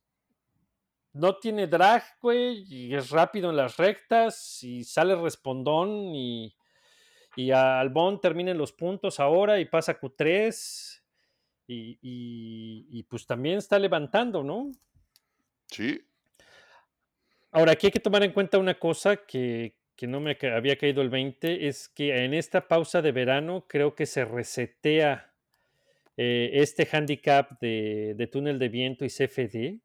no 1.14 1.38
tiene 1.38 1.66
drag, 1.66 2.04
güey, 2.22 2.64
y 2.72 2.94
es 2.94 3.10
rápido 3.10 3.50
en 3.50 3.56
las 3.56 3.78
rectas, 3.78 4.62
y 4.62 4.84
sale 4.84 5.16
respondón, 5.16 6.14
y, 6.14 6.57
y 7.38 7.52
a 7.52 7.80
Albón 7.80 8.20
termina 8.20 8.52
en 8.52 8.58
los 8.58 8.74
puntos 8.74 9.20
ahora 9.22 9.60
y 9.60 9.66
pasa 9.66 9.98
Q3, 10.00 11.02
y, 11.68 12.00
y- 12.02 12.88
y, 12.92 13.04
pues 13.04 13.26
también 13.26 13.58
está 13.58 13.78
levantando, 13.80 14.44
¿no? 14.44 14.72
Sí. 15.68 16.02
Ahora, 17.52 17.74
aquí 17.74 17.88
hay 17.88 17.92
que 17.92 18.00
tomar 18.00 18.24
en 18.24 18.32
cuenta 18.32 18.58
una 18.58 18.78
cosa 18.80 19.18
que, 19.26 19.76
que 19.96 20.08
no 20.08 20.20
me 20.20 20.38
había 20.54 20.78
caído 20.78 21.02
el 21.02 21.10
20, 21.10 21.68
es 21.68 21.90
que 21.90 22.24
en 22.26 22.34
esta 22.34 22.68
pausa 22.68 23.02
de 23.02 23.12
verano 23.12 23.66
creo 23.68 23.96
que 23.96 24.06
se 24.06 24.26
resetea 24.26 25.34
eh, 26.16 26.52
este 26.54 26.88
handicap 26.92 27.60
de, 27.60 28.14
de 28.16 28.28
túnel 28.28 28.60
de 28.60 28.70
viento 28.70 29.06
y 29.06 29.10
CFD. 29.10 29.80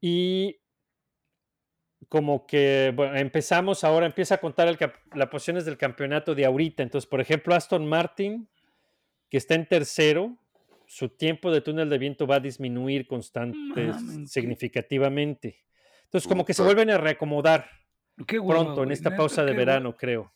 Y 0.00 0.56
como 2.08 2.46
que 2.46 2.92
bueno, 2.94 3.16
empezamos 3.16 3.84
ahora, 3.84 4.06
empieza 4.06 4.36
a 4.36 4.38
contar 4.38 4.68
el 4.68 4.78
las 5.14 5.28
posiciones 5.28 5.64
del 5.64 5.76
campeonato 5.76 6.34
de 6.34 6.44
ahorita. 6.44 6.82
Entonces, 6.82 7.08
por 7.08 7.20
ejemplo, 7.20 7.54
Aston 7.54 7.86
Martin, 7.86 8.48
que 9.28 9.36
está 9.36 9.54
en 9.54 9.66
tercero, 9.66 10.36
su 10.86 11.10
tiempo 11.10 11.50
de 11.50 11.60
túnel 11.60 11.90
de 11.90 11.98
viento 11.98 12.26
va 12.26 12.36
a 12.36 12.40
disminuir 12.40 13.06
constante, 13.06 13.92
significativamente. 14.26 15.64
Entonces, 16.04 16.26
como 16.26 16.44
que 16.44 16.54
se 16.54 16.62
vuelven 16.62 16.90
a 16.90 16.98
reacomodar 16.98 17.68
Qué 18.26 18.40
pronto 18.40 18.82
en 18.82 18.90
esta 18.90 19.14
pausa 19.14 19.44
de 19.44 19.52
verano, 19.52 19.96
creo. 19.96 20.32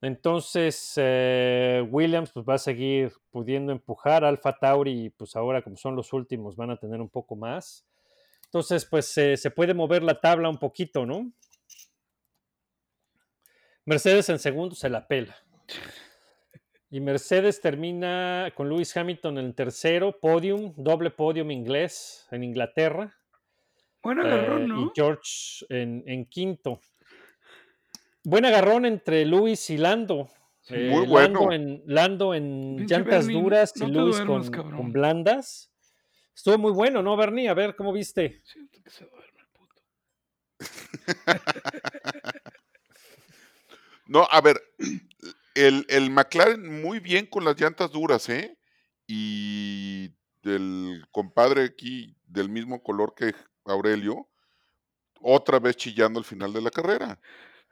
Entonces, 0.00 0.94
eh, 0.96 1.86
Williams 1.90 2.32
pues, 2.32 2.44
va 2.48 2.54
a 2.54 2.58
seguir 2.58 3.12
pudiendo 3.30 3.72
empujar. 3.72 4.24
Alfa 4.24 4.52
Tauri, 4.58 5.10
pues 5.10 5.36
ahora 5.36 5.62
como 5.62 5.76
son 5.76 5.94
los 5.94 6.12
últimos, 6.12 6.56
van 6.56 6.70
a 6.70 6.76
tener 6.76 7.00
un 7.00 7.08
poco 7.08 7.36
más. 7.36 7.86
Entonces, 8.52 8.84
pues 8.84 9.16
eh, 9.16 9.38
se 9.38 9.50
puede 9.50 9.72
mover 9.72 10.02
la 10.02 10.20
tabla 10.20 10.50
un 10.50 10.58
poquito, 10.58 11.06
¿no? 11.06 11.32
Mercedes 13.86 14.28
en 14.28 14.38
segundo 14.38 14.74
se 14.74 14.90
la 14.90 15.08
pela. 15.08 15.34
Y 16.90 17.00
Mercedes 17.00 17.62
termina 17.62 18.52
con 18.54 18.68
Lewis 18.68 18.94
Hamilton 18.94 19.38
en 19.38 19.46
el 19.46 19.54
tercero, 19.54 20.20
podium, 20.20 20.74
doble 20.76 21.10
podium 21.10 21.50
inglés 21.50 22.28
en 22.30 22.44
Inglaterra. 22.44 23.16
Buen 24.02 24.18
Eh, 24.18 24.20
agarrón, 24.22 24.64
y 24.64 24.66
¿no? 24.68 24.92
George 24.94 25.64
en, 25.70 26.04
en 26.06 26.26
quinto. 26.26 26.82
Buen 28.22 28.44
agarrón 28.44 28.84
entre 28.84 29.24
Luis 29.24 29.70
y 29.70 29.78
Lando. 29.78 30.28
Sí. 30.60 30.74
Eh, 30.76 30.90
Muy 30.90 31.06
Lando 31.06 31.40
bueno. 31.40 31.52
en, 31.54 31.82
Lando 31.86 32.34
en 32.34 32.86
llantas 32.86 33.26
duras 33.28 33.72
no 33.78 33.88
y 33.88 33.92
duermas, 33.92 34.26
con, 34.26 34.50
cabrón. 34.50 34.76
con 34.76 34.92
blandas. 34.92 35.71
Estuvo 36.34 36.58
muy 36.58 36.72
bueno, 36.72 37.02
¿no, 37.02 37.16
Bernie? 37.16 37.48
A 37.48 37.54
ver, 37.54 37.76
¿cómo 37.76 37.92
viste? 37.92 38.40
Siento 38.44 38.82
que 38.82 38.90
se 38.90 39.04
duerme 39.04 39.40
el 39.40 39.46
puto. 39.48 39.82
No, 44.06 44.26
a 44.30 44.40
ver, 44.42 44.60
el, 45.54 45.86
el 45.88 46.10
McLaren 46.10 46.82
muy 46.82 47.00
bien 47.00 47.24
con 47.24 47.44
las 47.44 47.58
llantas 47.58 47.92
duras, 47.92 48.28
¿eh? 48.28 48.58
Y 49.06 50.10
del 50.42 51.06
compadre 51.12 51.64
aquí, 51.64 52.14
del 52.26 52.50
mismo 52.50 52.82
color 52.82 53.14
que 53.14 53.34
Aurelio, 53.64 54.28
otra 55.20 55.60
vez 55.60 55.76
chillando 55.76 56.18
al 56.18 56.24
final 56.26 56.52
de 56.52 56.60
la 56.60 56.70
carrera. 56.70 57.20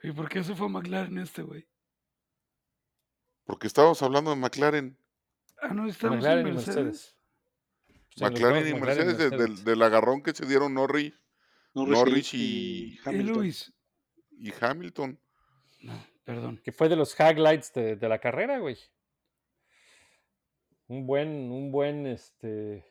¿Y 0.03 0.13
por 0.13 0.29
qué 0.31 0.43
se 0.43 0.55
fue 0.55 0.67
a 0.67 0.71
McLaren 0.71 1.19
este, 1.19 1.43
güey? 1.43 1.69
Porque 3.45 3.67
estábamos 3.67 4.01
hablando 4.03 4.31
de 4.31 4.37
McLaren. 4.37 4.97
Ah, 5.61 5.75
no, 5.75 5.89
estamos 5.89 6.19
McLaren 6.19 6.47
en 6.47 6.53
y 6.53 6.57
Mercedes. 6.57 6.77
Mercedes. 6.77 7.17
Pues 7.87 7.91
en 7.91 7.95
los 7.97 8.00
McLaren 8.19 8.69
y 8.69 8.73
McLaren 8.75 9.07
Mercedes, 9.07 9.19
de- 9.19 9.31
del, 9.31 9.39
Mercedes. 9.39 9.65
del 9.65 9.83
agarrón 9.83 10.23
que 10.23 10.33
se 10.33 10.47
dieron 10.47 10.75
Norris, 10.75 11.13
Norris, 11.75 11.93
Norris 11.99 12.35
y, 12.35 12.39
y- 12.39 12.95
Y 12.95 13.01
Hamilton. 13.05 13.35
Luis. 13.37 13.73
y 14.33 14.53
Hamilton. 14.61 15.21
No, 15.83 16.07
perdón. 16.25 16.61
Que 16.65 16.73
fue 16.73 16.89
de 16.89 16.97
los 16.97 17.15
highlights 17.19 17.73
de, 17.73 17.97
de 17.97 18.09
la 18.09 18.19
carrera, 18.19 18.59
güey. 18.59 18.77
Un 20.89 21.07
buen, 21.07 21.29
un 21.29 21.71
buen, 21.71 22.07
este... 22.07 22.85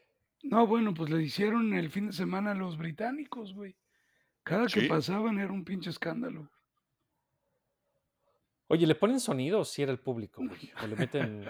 No, 0.44 0.66
bueno, 0.66 0.94
pues 0.94 1.10
le 1.10 1.22
hicieron 1.22 1.74
el 1.74 1.90
fin 1.92 2.08
de 2.08 2.14
semana 2.14 2.52
a 2.52 2.56
los 2.56 2.78
británicos, 2.78 3.54
güey. 3.54 3.76
Cada 4.44 4.68
que 4.68 4.82
Sí. 4.82 4.88
pasaban 4.88 5.38
era 5.38 5.52
un 5.52 5.66
pinche 5.66 5.90
escándalo. 5.90 6.50
Oye, 8.72 8.86
¿le 8.88 8.96
ponen 8.96 9.20
sonido 9.20 9.60
o 9.62 9.66
si 9.66 9.82
era 9.82 9.92
el 9.92 10.00
público, 10.00 10.42
güey? 10.46 10.72
O 10.84 10.88
le 10.88 10.96
meten... 10.96 11.46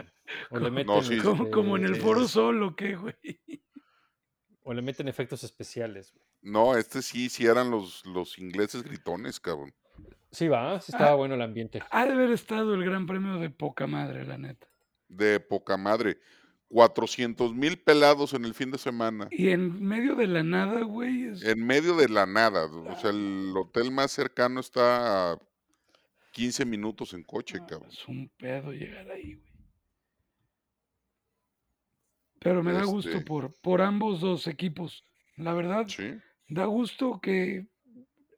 O 0.52 0.58
le 0.58 0.66
No, 0.70 0.72
meten, 0.72 1.04
sí. 1.04 1.18
Como, 1.20 1.52
como 1.52 1.78
en 1.78 1.84
el 1.86 1.92
este, 1.92 2.04
foro 2.04 2.28
solo, 2.28 2.76
¿qué, 2.76 2.96
güey? 2.96 3.16
O 4.64 4.74
le 4.74 4.82
meten 4.82 5.08
efectos 5.08 5.44
especiales, 5.44 6.14
güey. 6.14 6.26
No, 6.42 6.78
este 6.78 7.02
sí, 7.02 7.28
sí 7.30 7.46
eran 7.46 7.70
los, 7.72 8.06
los 8.06 8.38
ingleses 8.40 8.84
gritones, 8.84 9.40
cabrón. 9.40 9.74
Sí, 10.32 10.48
va, 10.48 10.80
sí 10.80 10.92
estaba 10.92 11.12
Ah. 11.12 11.16
bueno 11.16 11.36
el 11.36 11.42
ambiente. 11.42 11.82
Ha 11.92 12.06
de 12.06 12.14
haber 12.14 12.32
estado 12.32 12.74
el 12.76 12.84
gran 12.86 13.06
premio 13.06 13.38
de 13.40 13.50
poca 13.50 13.88
madre, 13.88 14.26
la 14.26 14.38
neta. 14.38 14.68
De 15.10 15.40
poca 15.40 15.76
madre. 15.76 16.20
400 16.70 17.54
mil 17.56 17.80
pelados 17.80 18.34
en 18.36 18.46
el 18.46 18.54
fin 18.54 18.70
de 18.70 18.78
semana. 18.78 19.28
Y 19.32 19.50
en 19.50 19.84
medio 19.84 20.16
de 20.16 20.28
la 20.28 20.44
nada, 20.44 20.82
güey, 20.84 21.26
es- 21.30 21.44
En 21.44 21.66
medio 21.66 21.96
de 21.98 22.08
la 22.08 22.28
nada. 22.28 22.66
O 22.68 22.96
sea, 23.00 23.10
el 23.10 23.52
hotel 23.58 23.90
más 23.92 24.12
cercano 24.12 24.60
está 24.60 25.32
a 25.34 25.40
15 26.32 26.66
minutos 26.66 27.14
en 27.14 27.24
coche, 27.24 27.58
no, 27.60 27.68
cabrón. 27.68 27.90
es 27.92 28.08
un 28.08 28.30
pedo 28.38 28.72
llegar 28.72 29.10
ahí, 29.12 29.36
güey. 29.36 29.50
Pero 32.40 32.64
me 32.64 32.72
da 32.72 32.84
gusto 32.86 33.10
Este- 33.12 33.26
por, 33.26 33.54
por 33.62 33.82
ambos 33.82 34.22
dos 34.22 34.48
equipos. 34.48 35.04
La 35.36 35.54
verdad, 35.54 35.88
Sí. 35.88 36.14
da 36.48 36.66
gusto 36.66 37.20
que 37.22 37.68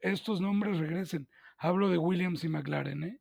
estos 0.00 0.40
nombres 0.40 0.78
regresen. 0.78 1.28
Hablo 1.58 1.88
de 1.88 1.98
Williams 1.98 2.42
y 2.42 2.48
McLaren, 2.48 3.04
¿eh? 3.04 3.20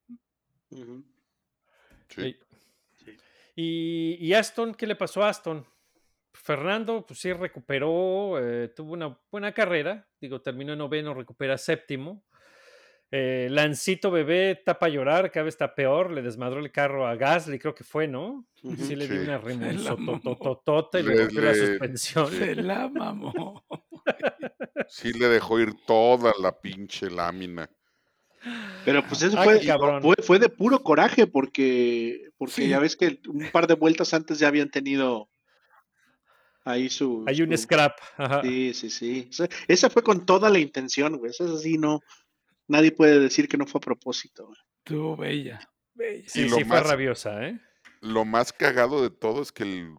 Sí. 2.10 2.36
Y, 3.56 4.18
y 4.20 4.34
Aston, 4.34 4.74
¿qué 4.74 4.88
le 4.88 4.96
pasó 4.96 5.24
a 5.24 5.30
Aston? 5.30 5.66
Fernando, 6.34 7.06
pues 7.06 7.20
sí 7.20 7.32
recuperó, 7.34 8.40
eh, 8.40 8.70
tuvo 8.70 8.94
una 8.94 9.20
buena 9.30 9.54
carrera, 9.54 10.08
digo, 10.20 10.42
terminó 10.42 10.72
en 10.74 10.80
noveno, 10.80 11.14
recupera 11.14 11.58
séptimo. 11.58 12.24
Eh, 13.14 13.50
Lancito 13.52 14.10
bebé 14.10 14.52
está 14.52 14.80
para 14.80 14.92
llorar, 14.94 15.32
cada 15.32 15.44
vez 15.44 15.54
está 15.56 15.76
peor. 15.76 16.12
Le 16.12 16.22
desmadró 16.22 16.60
el 16.62 16.72
carro 16.72 17.06
a 17.06 17.16
Gasly, 17.16 17.60
creo 17.60 17.76
que 17.76 17.84
fue, 17.84 18.08
¿no? 18.08 18.46
Sí, 18.56 18.96
le 18.96 19.08
dio 19.08 19.22
una 19.24 19.38
remolsotototota 19.40 21.00
y 21.00 21.04
le 21.04 21.16
rompió 21.18 21.42
la 21.42 21.54
suspensión. 21.56 22.32
Se 22.32 22.56
la 22.56 22.88
mamó. 22.88 23.64
Sí 24.88 25.12
le 25.14 25.28
dejó 25.28 25.60
ir 25.60 25.74
toda 25.86 26.34
la 26.40 26.58
pinche 26.60 27.10
lámina. 27.10 27.70
Pero 28.86 29.06
pues 29.06 29.22
eso 29.22 29.38
Ah, 29.38 29.44
fue, 29.44 29.60
fue, 30.02 30.16
fue 30.24 30.40
de 30.40 30.50
puro 30.50 30.80
coraje 30.82 31.28
porque, 31.28 32.30
porque 32.38 32.54
Sí. 32.64 32.68
ya 32.70 32.80
ves 32.80 32.96
que 32.96 33.20
un 33.28 33.50
par 33.52 33.68
de 33.68 33.76
vueltas 33.76 34.14
antes 34.16 34.40
ya 34.40 34.48
habían 34.48 34.70
tenido 34.72 35.30
ahí 36.64 36.90
su... 36.90 37.24
Hay 37.28 37.42
un 37.42 37.52
su- 37.52 37.64
scrap. 37.64 37.98
ajá. 38.18 38.42
Sí, 38.42 38.74
sí, 38.74 38.90
sí. 38.90 39.28
O 39.30 39.34
sea, 39.34 39.48
esa 39.68 39.90
fue 39.90 40.02
con 40.02 40.26
toda 40.26 40.50
la 40.50 40.58
intención, 40.60 41.18
güey. 41.18 41.30
Esa 41.32 41.56
sí 41.58 41.78
no... 41.78 42.00
Nadie 42.72 42.92
puede 42.92 43.20
decir 43.20 43.48
que 43.50 43.58
no 43.58 43.66
fue 43.68 43.80
a 43.80 43.82
propósito, 43.82 44.46
güey. 44.48 44.58
Estuvo 44.86 45.18
bella. 45.18 45.60
Bella. 45.94 46.24
Sí, 46.28 46.42
Y 46.44 46.50
lo 46.50 46.56
sí, 46.58 46.64
fue 46.64 46.78
más- 46.80 46.88
rabiosa, 46.90 47.46
¿eh? 47.48 47.60
Lo 48.00 48.24
más 48.26 48.54
cagado 48.54 49.02
de 49.04 49.10
todo 49.10 49.42
es 49.42 49.52
que 49.52 49.64
el 49.64 49.96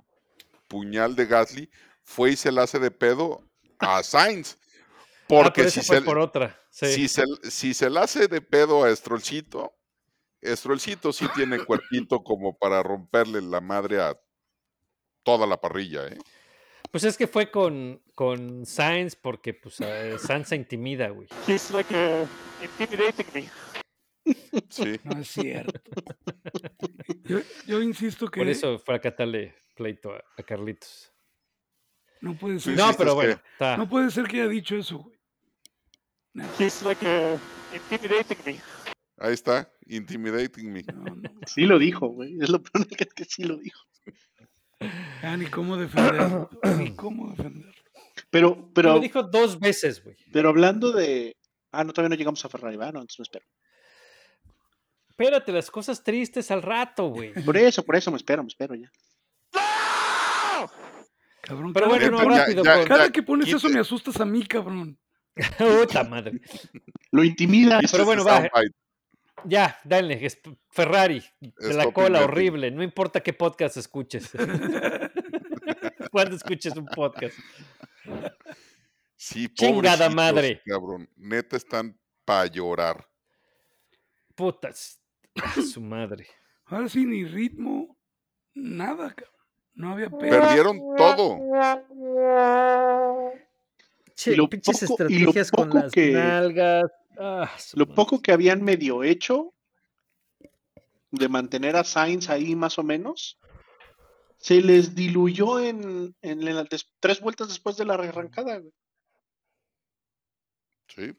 puñal 0.68 1.14
de 1.14 1.26
Gasly 1.26 1.70
fue 2.02 2.30
y 2.32 2.36
se 2.36 2.50
la 2.50 2.62
hace 2.62 2.78
de 2.78 2.90
pedo 2.90 3.44
a 3.78 4.02
Sainz. 4.02 4.56
ah, 4.58 5.24
Porque 5.28 5.60
pero 5.62 5.70
si, 5.70 5.82
fue 5.82 5.96
se, 5.98 6.02
por 6.02 6.18
otra. 6.18 6.58
Sí. 6.70 6.86
si, 6.94 7.08
se, 7.08 7.22
si 7.50 7.74
se 7.74 7.90
la 7.90 8.02
hace 8.04 8.26
de 8.26 8.40
pedo 8.40 8.84
a 8.84 8.96
Strollcito, 8.96 9.72
Strollcito 10.42 11.12
sí 11.12 11.26
tiene 11.34 11.58
cuerpito 11.64 12.24
como 12.24 12.56
para 12.58 12.82
romperle 12.82 13.40
la 13.42 13.60
madre 13.60 14.00
a 14.00 14.18
toda 15.22 15.46
la 15.46 15.60
parrilla, 15.60 16.06
¿eh? 16.08 16.18
Pues 16.92 17.04
es 17.04 17.16
que 17.16 17.26
fue 17.26 17.50
con, 17.50 18.00
con 18.14 18.64
Sainz 18.66 19.16
porque 19.16 19.54
pues 19.54 19.80
eh, 19.80 20.16
Sainz 20.18 20.48
se 20.48 20.56
intimida, 20.56 21.08
güey. 21.08 21.26
He's 21.48 21.70
like 21.70 21.92
uh, 21.94 22.26
intimidating 22.62 23.26
me. 23.34 23.48
Sí. 24.68 25.00
No 25.02 25.18
es 25.20 25.28
cierto. 25.28 25.80
Yo, 27.24 27.40
yo 27.66 27.80
insisto 27.82 28.28
que 28.28 28.40
Por 28.40 28.48
eso 28.48 28.78
fue 28.78 28.94
a 28.94 29.00
catarle 29.00 29.54
pleito 29.74 30.12
a, 30.12 30.22
a 30.36 30.42
Carlitos. 30.42 31.12
no 32.20 32.36
puede 32.36 32.60
ser. 32.60 32.76
No, 32.76 32.92
pero 32.96 33.10
es 33.10 33.14
que- 33.14 33.14
bueno, 33.14 33.42
está. 33.52 33.76
No 33.76 33.88
puede 33.88 34.10
ser 34.10 34.26
que 34.28 34.40
haya 34.42 34.48
dicho 34.48 34.76
eso, 34.76 34.98
güey. 34.98 35.18
He's 36.58 36.82
like 36.82 37.04
uh, 37.04 37.38
intimidating 37.74 38.38
me. 38.46 38.60
Ahí 39.18 39.34
está, 39.34 39.70
intimidating 39.86 40.72
me. 40.72 40.82
No, 40.82 41.14
no. 41.16 41.30
Sí 41.46 41.62
lo 41.62 41.78
dijo, 41.78 42.08
güey. 42.08 42.38
Es 42.40 42.48
lo 42.50 42.62
peor 42.62 42.86
que, 42.86 43.06
que 43.06 43.24
sí 43.24 43.44
lo 43.44 43.56
dijo. 43.56 43.80
Ya 45.22 45.36
ni 45.36 45.46
cómo 45.46 45.76
defenderlo. 45.76 46.50
Ni 46.78 46.94
cómo 46.94 47.30
defenderlo. 47.30 47.72
Pero, 48.30 48.48
Lo 48.50 48.72
pero, 48.74 48.98
dijo 49.00 49.22
dos 49.22 49.58
veces, 49.58 50.02
güey. 50.02 50.16
pero 50.32 50.48
hablando 50.50 50.92
de... 50.92 51.36
Ah, 51.70 51.84
no, 51.84 51.92
todavía 51.92 52.10
no 52.10 52.18
llegamos 52.18 52.44
a 52.44 52.48
Ferrari, 52.48 52.76
¿verdad? 52.76 52.92
No, 52.94 53.00
entonces 53.00 53.18
me 53.20 53.22
espero. 53.24 53.46
Espérate, 55.08 55.52
las 55.52 55.70
cosas 55.70 56.02
tristes 56.02 56.50
al 56.50 56.62
rato, 56.62 57.08
güey. 57.08 57.32
Por 57.44 57.56
eso, 57.56 57.82
por 57.82 57.96
eso 57.96 58.10
me 58.10 58.16
espero, 58.16 58.42
me 58.42 58.48
espero 58.48 58.74
ya. 58.74 58.90
Cabrón, 61.42 61.72
Pero 61.72 61.88
bueno, 61.88 62.10
no 62.10 62.28
rápido. 62.28 62.62
ya- 62.64 62.84
cada 62.84 63.06
ya, 63.06 63.12
que 63.12 63.22
pones 63.22 63.48
eso 63.52 63.68
me 63.68 63.80
asustas 63.80 64.20
a 64.20 64.24
mí, 64.24 64.44
cabrón. 64.46 64.96
Puta 65.58 66.04
madre. 66.04 66.40
Lo 67.10 67.24
intimida. 67.24 67.80
Pero 67.90 68.04
bueno, 68.04 68.24
va. 68.24 68.48
Ya, 69.44 69.78
dale, 69.84 70.24
es- 70.24 70.40
Ferrari, 70.70 71.22
de 71.40 71.74
la 71.74 71.90
cola 71.92 72.22
horrible, 72.24 72.70
no 72.70 72.82
importa 72.82 73.20
qué 73.22 73.32
podcast 73.32 73.76
escuches. 73.76 74.30
Cuando 76.10 76.36
escuches 76.36 76.76
un 76.76 76.86
podcast. 76.86 77.34
Sí, 79.16 79.48
Chingada 79.54 80.08
madre. 80.10 80.60
Cabrón, 80.66 81.08
neta 81.16 81.56
están 81.56 81.98
para 82.24 82.46
llorar. 82.46 83.06
Putas. 84.34 85.00
a 85.36 85.60
Su 85.62 85.80
madre. 85.80 86.26
Ahora 86.66 86.88
sí, 86.88 87.04
ni 87.06 87.24
ritmo, 87.24 87.96
nada, 88.54 89.08
cabrón. 89.14 89.32
No 89.74 89.92
había 89.92 90.10
pedo. 90.10 90.30
Perdieron 90.40 90.78
todo. 90.96 91.38
Che, 94.14 94.36
lo 94.36 94.48
pinches 94.48 94.84
poco- 94.86 95.04
y 95.08 95.18
lo 95.20 95.30
estrategias 95.30 95.50
con 95.50 95.70
las 95.70 95.92
que- 95.92 96.12
nalgas. 96.12 96.90
Ah, 97.18 97.50
Lo 97.74 97.86
poco 97.86 98.20
que 98.22 98.32
habían 98.32 98.62
medio 98.62 99.02
hecho 99.02 99.52
de 101.10 101.28
mantener 101.28 101.76
a 101.76 101.84
Sainz 101.84 102.30
ahí 102.30 102.56
más 102.56 102.78
o 102.78 102.82
menos, 102.82 103.38
se 104.38 104.60
les 104.62 104.94
diluyó 104.94 105.60
en, 105.60 106.16
en 106.22 106.44
la- 106.44 106.64
des- 106.64 106.90
tres 107.00 107.20
vueltas 107.20 107.48
después 107.48 107.76
de 107.76 107.84
la 107.84 107.94
arrancada. 107.94 108.58
güey. 108.58 108.72
Sí. 110.88 111.12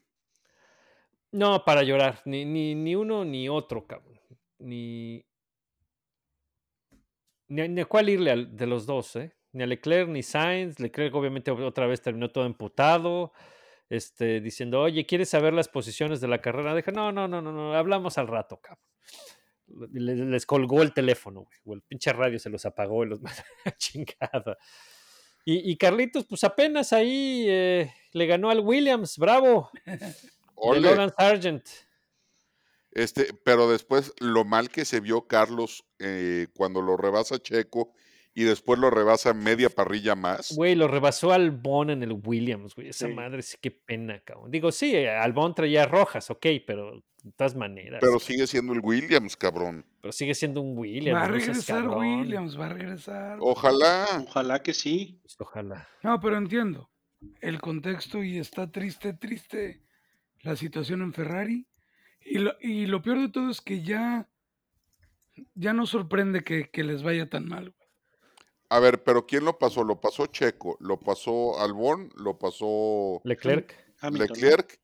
No, 1.31 1.63
para 1.63 1.83
llorar. 1.83 2.21
Ni, 2.25 2.43
ni, 2.45 2.75
ni 2.75 2.95
uno 2.95 3.23
ni 3.25 3.49
otro, 3.49 3.85
cabrón. 3.87 4.19
Ni. 4.59 5.25
Ni, 7.47 7.61
a- 7.61 7.67
ni 7.67 7.81
a 7.81 7.85
cuál 7.85 8.09
irle 8.09 8.31
al- 8.31 8.55
de 8.55 8.67
los 8.67 8.85
dos, 8.85 9.15
¿eh? 9.15 9.35
Ni 9.51 9.63
a 9.63 9.67
Leclerc 9.67 10.09
ni 10.09 10.23
Sainz. 10.23 10.79
Leclerc, 10.79 11.13
obviamente, 11.15 11.51
otra 11.51 11.87
vez 11.87 12.01
terminó 12.01 12.31
todo 12.31 12.45
emputado. 12.45 13.31
Este, 13.89 14.41
diciendo, 14.41 14.81
oye, 14.81 15.05
¿quieres 15.05 15.29
saber 15.29 15.53
las 15.53 15.67
posiciones 15.67 16.19
de 16.21 16.27
la 16.27 16.41
carrera? 16.41 16.73
Deja, 16.73 16.91
no, 16.91 17.11
no, 17.11 17.27
no, 17.27 17.41
no, 17.41 17.51
no, 17.51 17.73
hablamos 17.75 18.17
al 18.17 18.27
rato, 18.27 18.59
cabrón. 18.61 18.83
Le- 19.93 20.15
Les, 20.25 20.45
colgó 20.45 20.81
el 20.81 20.93
teléfono, 20.93 21.41
güey. 21.41 21.57
O 21.65 21.73
el 21.73 21.81
pinche 21.81 22.11
radio 22.13 22.39
se 22.39 22.49
los 22.49 22.65
apagó 22.65 23.03
y 23.03 23.09
los 23.09 23.21
mandó 23.21 23.41
a 23.65 23.71
chingada. 23.77 24.57
Y, 25.45 25.71
y 25.71 25.77
Carlitos, 25.77 26.25
pues 26.25 26.43
apenas 26.43 26.93
ahí 26.93 27.45
eh, 27.47 27.93
le 28.13 28.25
ganó 28.25 28.49
al 28.49 28.61
Williams, 28.61 29.17
bravo. 29.17 29.69
De 29.85 29.99
Ole, 30.55 30.79
Logan 30.81 31.11
Sargent. 31.17 31.65
este, 32.91 33.33
pero 33.43 33.69
después 33.69 34.13
lo 34.19 34.45
mal 34.45 34.69
que 34.69 34.85
se 34.85 34.99
vio 35.01 35.27
Carlos 35.27 35.83
eh, 35.99 36.47
cuando 36.55 36.81
lo 36.81 36.95
rebasa 36.95 37.39
Checo 37.39 37.93
y 38.35 38.43
después 38.43 38.79
lo 38.79 38.89
rebasa 38.89 39.33
media 39.33 39.69
parrilla 39.69 40.15
más. 40.15 40.53
Güey, 40.55 40.75
lo 40.75 40.87
rebasó 40.87 41.31
Albon 41.31 41.89
en 41.91 42.03
el 42.03 42.13
Williams, 42.13 42.73
güey. 42.75 42.89
Esa 42.89 43.07
Sí. 43.07 43.13
madre 43.13 43.41
sí, 43.41 43.57
qué 43.61 43.71
pena, 43.71 44.19
cabrón. 44.21 44.49
Digo, 44.51 44.71
sí, 44.71 44.95
Albon 45.05 45.53
traía 45.53 45.85
rojas, 45.85 46.29
ok, 46.31 46.45
pero 46.65 47.03
de 47.23 47.31
todas 47.37 47.55
maneras. 47.55 47.99
Pero 48.01 48.13
Pero, 48.13 48.19
sigue 48.19 48.47
siendo 48.47 48.73
el 48.73 48.79
Williams, 48.81 49.37
cabrón. 49.37 49.85
sigue 50.11 50.33
siendo 50.35 50.61
un 50.61 50.77
Williams. 50.77 51.19
Va 51.19 51.25
a 51.25 51.27
regresar. 51.29 51.87
Williams, 51.87 52.59
va 52.59 52.65
a 52.65 52.69
regresar. 52.69 53.37
Ojalá. 53.39 54.05
Ojalá 54.27 54.61
que 54.63 54.73
sí. 54.73 55.19
Pues, 55.21 55.35
ojalá. 55.39 55.87
No, 56.01 56.19
pero 56.19 56.37
entiendo 56.37 56.89
el 57.39 57.61
contexto 57.61 58.21
y 58.23 58.37
está 58.39 58.69
triste, 58.71 59.13
triste 59.13 59.81
la 60.41 60.55
situación 60.57 61.01
en 61.03 61.13
Ferrari. 61.13 61.67
Y 62.25 62.39
lo, 62.39 62.53
y 62.59 62.85
lo 62.87 63.01
peor 63.01 63.19
de 63.21 63.29
todo 63.29 63.49
es 63.49 63.61
que 63.61 63.81
ya, 63.83 64.27
ya 65.55 65.71
no 65.73 65.85
sorprende 65.85 66.43
que, 66.43 66.69
que 66.69 66.83
les 66.83 67.03
vaya 67.03 67.29
tan 67.29 67.45
mal. 67.47 67.73
A 68.73 68.79
ver, 68.79 69.03
pero 69.03 69.27
¿quién 69.27 69.45
lo 69.45 69.59
pasó? 69.59 69.83
Lo 69.83 70.01
pasó 70.01 70.25
Checo, 70.25 70.77
lo 70.79 70.99
pasó 70.99 71.61
Albon, 71.61 72.09
lo 72.15 72.39
pasó 72.39 73.21
Leclerc. 73.23 73.71
Leclerc. 74.09 74.79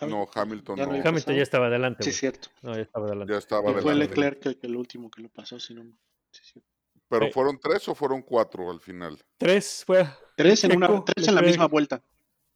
No, 0.00 0.26
Hamilton 0.34 0.78
ya 0.78 0.86
no. 0.86 0.92
Hamilton 0.92 1.14
pasado. 1.14 1.36
ya 1.36 1.42
estaba 1.42 1.66
adelante. 1.66 2.02
Sí, 2.02 2.12
cierto. 2.12 2.48
No, 2.62 2.74
ya 2.74 2.80
estaba 2.80 3.06
adelante. 3.08 3.30
Ya 3.34 3.38
estaba 3.38 3.70
Y 3.70 3.74
fue 3.74 3.92
adelante. 3.92 4.06
Leclerc 4.16 4.46
el, 4.46 4.58
el 4.62 4.76
último 4.76 5.10
que 5.10 5.20
lo 5.20 5.28
pasó, 5.28 5.60
si 5.60 5.74
no. 5.74 5.82
Sí, 6.30 6.40
sí. 6.44 6.62
Pero 7.08 7.26
Sí. 7.26 7.32
fueron 7.32 7.60
tres 7.60 7.86
o 7.90 7.94
fueron 7.94 8.22
cuatro 8.22 8.70
al 8.70 8.80
final. 8.80 9.22
Tres 9.36 9.84
fue. 9.86 10.08
Tres 10.34 10.64
en, 10.64 10.74
una, 10.74 11.04
tres 11.04 11.28
en 11.28 11.34
la 11.34 11.42
misma 11.42 11.66
vuelta, 11.68 12.02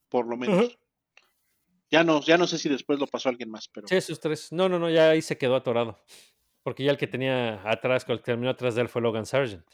por 0.08 0.26
lo 0.26 0.38
menos. 0.38 0.78
Ya 1.90 2.04
no, 2.04 2.22
ya 2.22 2.38
no 2.38 2.46
sé 2.46 2.56
si 2.56 2.70
después 2.70 2.98
lo 2.98 3.06
pasó 3.06 3.28
alguien 3.28 3.50
más, 3.50 3.68
pero 3.68 3.86
Sí, 3.86 3.96
esos 3.96 4.18
tres. 4.18 4.50
No, 4.50 4.66
no, 4.70 4.78
no, 4.78 4.88
ya 4.88 5.10
ahí 5.10 5.20
se 5.20 5.36
quedó 5.36 5.56
atorado. 5.56 6.02
Porque 6.62 6.82
ya 6.82 6.90
el 6.90 6.98
que 6.98 7.06
tenía 7.06 7.60
atrás, 7.70 8.04
el 8.08 8.16
que 8.16 8.24
terminó 8.24 8.50
atrás 8.50 8.74
de 8.74 8.80
él 8.80 8.88
fue 8.88 9.00
Logan 9.00 9.24
Sargent. 9.24 9.64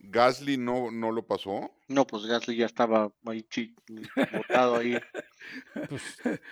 Gasly 0.00 0.56
no, 0.56 0.90
no 0.90 1.10
lo 1.10 1.26
pasó. 1.26 1.72
no, 1.88 2.06
pues 2.06 2.24
Gasly 2.26 2.56
ya 2.56 2.66
estaba 2.66 3.12
ahí 3.26 3.42
chi- 3.44 3.74
botado 4.32 4.76
ahí. 4.76 4.94
Pues, 5.88 6.02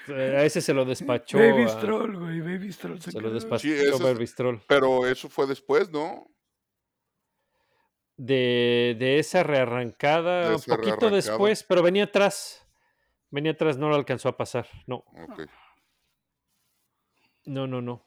eh, 0.08 0.36
a 0.38 0.44
ese 0.44 0.60
se 0.60 0.72
lo 0.72 0.84
despachó. 0.84 1.38
Baby 1.38 1.64
a- 1.64 1.68
Stroll, 1.68 2.18
güey, 2.18 2.40
Baby 2.40 2.72
Stroll. 2.72 3.00
Se 3.00 3.10
se 3.10 3.20
lo 3.20 3.30
despachó 3.30 3.62
Sí, 3.62 3.72
eso 3.72 3.94
es- 3.96 4.00
Baby 4.02 4.26
Stroll. 4.26 4.62
Pero 4.66 5.06
eso 5.06 5.28
fue 5.28 5.46
después, 5.46 5.90
¿no? 5.90 6.30
de, 8.18 8.96
de 8.98 9.18
esa 9.18 9.42
rearrancada, 9.42 10.48
De 10.48 10.54
un 10.54 10.60
poquito 10.62 10.76
rearrancada. 10.78 11.16
después, 11.16 11.62
pero 11.64 11.82
venía 11.82 12.04
atrás. 12.04 12.66
Venía 13.30 13.52
atrás, 13.52 13.76
no 13.76 13.88
lo 13.90 13.94
alcanzó 13.96 14.30
a 14.30 14.36
pasar. 14.38 14.66
No, 14.86 15.04
Ok. 15.28 15.42
no, 17.44 17.66
no, 17.66 17.82
no. 17.82 18.06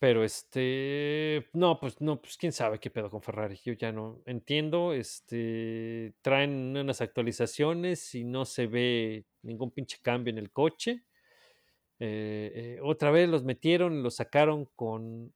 Pero 0.00 0.22
este, 0.22 1.48
no, 1.54 1.80
pues 1.80 2.00
no, 2.00 2.20
pues 2.20 2.36
quién 2.36 2.52
sabe 2.52 2.78
qué 2.78 2.88
pedo 2.88 3.10
con 3.10 3.20
Ferrari. 3.20 3.58
Yo 3.64 3.72
ya 3.72 3.90
no 3.90 4.22
entiendo. 4.26 4.92
Este, 4.92 6.14
traen 6.22 6.76
unas 6.76 7.00
actualizaciones 7.00 8.14
y 8.14 8.22
no 8.22 8.44
se 8.44 8.68
ve 8.68 9.24
ningún 9.42 9.72
pinche 9.72 9.98
cambio 10.00 10.30
en 10.30 10.38
el 10.38 10.52
coche. 10.52 11.02
Eh, 11.98 12.52
eh, 12.54 12.78
otra 12.80 13.10
vez 13.10 13.28
los 13.28 13.42
metieron, 13.42 14.04
los 14.04 14.16
sacaron 14.16 14.66
con, 14.76 15.34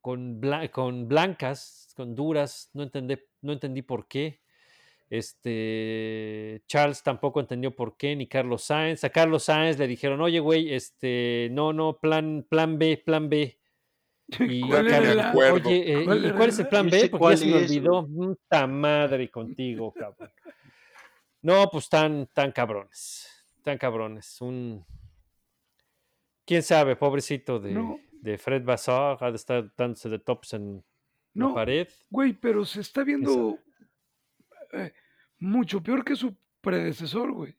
con, 0.00 0.40
con 0.72 1.06
blancas, 1.06 1.92
con 1.96 2.16
duras. 2.16 2.70
No 2.74 2.82
entendí, 2.82 3.16
no 3.42 3.52
entendí 3.52 3.82
por 3.82 4.08
qué. 4.08 4.40
Este 5.10 6.62
Charles 6.66 7.02
tampoco 7.02 7.40
entendió 7.40 7.74
por 7.74 7.96
qué, 7.96 8.16
ni 8.16 8.26
Carlos 8.26 8.64
Sainz. 8.64 9.04
A 9.04 9.10
Carlos 9.10 9.44
Sainz 9.44 9.78
le 9.78 9.86
dijeron, 9.86 10.20
oye, 10.20 10.40
güey, 10.40 10.74
este, 10.74 11.48
no, 11.52 11.72
no, 11.72 11.98
plan, 11.98 12.44
plan 12.48 12.78
B, 12.78 12.98
plan 12.98 13.28
B. 13.28 13.57
Y 14.40 14.60
¿Cuál 14.60 14.88
era 14.88 15.14
la- 15.14 15.30
acuerdo. 15.30 15.68
oye, 15.68 16.00
eh, 16.00 16.04
¿Cuál 16.04 16.24
¿y 16.26 16.32
cuál 16.32 16.48
es 16.50 16.58
el 16.58 16.64
la- 16.64 16.70
plan 16.70 16.90
B? 16.90 17.08
Porque 17.10 17.30
ya 17.30 17.36
se 17.38 17.46
me 17.46 17.54
olvidó. 17.54 18.06
Puta 18.06 18.66
madre 18.66 19.30
contigo, 19.30 19.92
cabrón. 19.92 20.30
No, 21.42 21.68
pues 21.70 21.88
tan, 21.88 22.26
tan 22.34 22.52
cabrones. 22.52 23.26
Tan 23.62 23.78
cabrones. 23.78 24.40
Un. 24.40 24.84
Quién 26.44 26.62
sabe, 26.62 26.96
pobrecito 26.96 27.58
de, 27.60 27.72
No. 27.72 27.98
de 28.12 28.38
Fred 28.38 28.64
Vassar, 28.64 29.18
ha 29.20 29.30
de 29.30 29.36
estar 29.36 29.72
dándose 29.76 30.08
de 30.08 30.18
tops 30.18 30.54
en 30.54 30.76
la 31.34 31.46
No, 31.46 31.54
pared. 31.54 31.88
güey, 32.10 32.32
pero 32.32 32.64
se 32.64 32.80
está 32.80 33.04
viendo 33.04 33.58
eh, 34.72 34.92
mucho 35.38 35.82
peor 35.82 36.04
que 36.04 36.16
su 36.16 36.34
predecesor, 36.60 37.32
güey. 37.32 37.54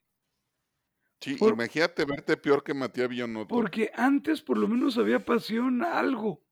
Sí, 1.22 1.36
Por- 1.36 1.54
imagínate 1.54 2.06
verte 2.06 2.38
peor 2.38 2.64
que 2.64 2.74
Matías 2.74 3.10
Bionotto. 3.10 3.48
Porque 3.48 3.92
antes 3.94 4.42
por 4.42 4.58
lo 4.58 4.68
menos 4.68 4.98
había 4.98 5.24
pasión, 5.24 5.84
algo. 5.84 6.44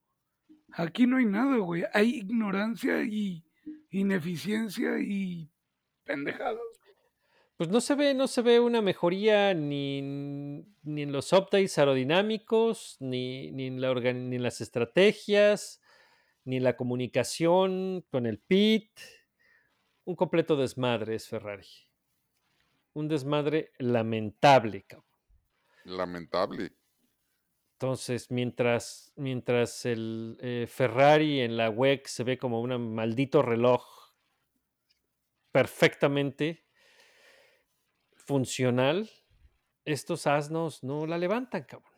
Aquí 0.73 1.07
no 1.07 1.17
hay 1.17 1.25
nada, 1.25 1.57
güey. 1.57 1.83
Hay 1.93 2.15
ignorancia 2.17 3.03
y 3.03 3.43
ineficiencia 3.89 4.99
y 4.99 5.49
pendejadas. 6.03 6.59
Pues 7.55 7.69
no 7.69 7.81
se 7.81 7.95
ve, 7.95 8.13
no 8.13 8.27
se 8.27 8.43
ve 8.43 8.59
una 8.59 8.83
mejoría 8.83 9.53
ni, 9.55 10.01
ni 10.83 11.01
en 11.01 11.11
los 11.11 11.33
updates 11.33 11.77
aerodinámicos, 11.79 12.97
ni, 12.99 13.51
ni 13.51 13.65
en 13.65 13.81
la 13.81 13.89
organ- 13.91 14.29
ni 14.29 14.35
en 14.35 14.43
las 14.43 14.61
estrategias, 14.61 15.81
ni 16.43 16.57
en 16.57 16.63
la 16.63 16.77
comunicación 16.77 18.05
con 18.11 18.27
el 18.27 18.37
pit. 18.39 18.91
Un 20.05 20.15
completo 20.15 20.55
desmadre 20.55 21.15
es 21.15 21.27
Ferrari. 21.27 21.65
Un 22.93 23.07
desmadre 23.07 23.71
lamentable, 23.79 24.83
cabrón. 24.83 25.07
Lamentable. 25.85 26.76
Entonces, 27.77 28.31
mientras, 28.31 29.13
mientras 29.17 29.85
el 29.85 30.35
eh, 30.41 30.65
Ferrari 30.67 31.41
en 31.41 31.57
la 31.57 31.69
WEC 31.69 32.07
se 32.07 32.23
ve 32.23 32.39
como 32.39 32.59
un 32.59 32.95
maldito 32.95 33.43
reloj 33.43 33.85
perfectamente 35.51 36.65
funcional, 38.15 39.07
estos 39.85 40.25
asnos 40.25 40.83
no 40.83 41.05
la 41.05 41.19
levantan, 41.19 41.65
cabrón. 41.65 41.93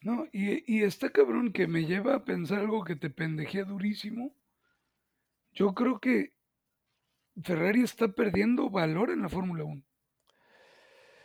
No, 0.00 0.26
y, 0.32 0.64
y 0.66 0.82
está 0.82 1.10
cabrón 1.10 1.52
que 1.52 1.66
me 1.66 1.84
lleva 1.84 2.14
a 2.14 2.24
pensar 2.24 2.60
algo 2.60 2.82
que 2.82 2.96
te 2.96 3.10
pendejea 3.10 3.64
durísimo. 3.64 4.34
Yo 5.52 5.74
creo 5.74 6.00
que 6.00 6.32
Ferrari 7.44 7.82
está 7.82 8.08
perdiendo 8.08 8.70
valor 8.70 9.10
en 9.10 9.20
la 9.20 9.28
Fórmula 9.28 9.64
1. 9.64 9.82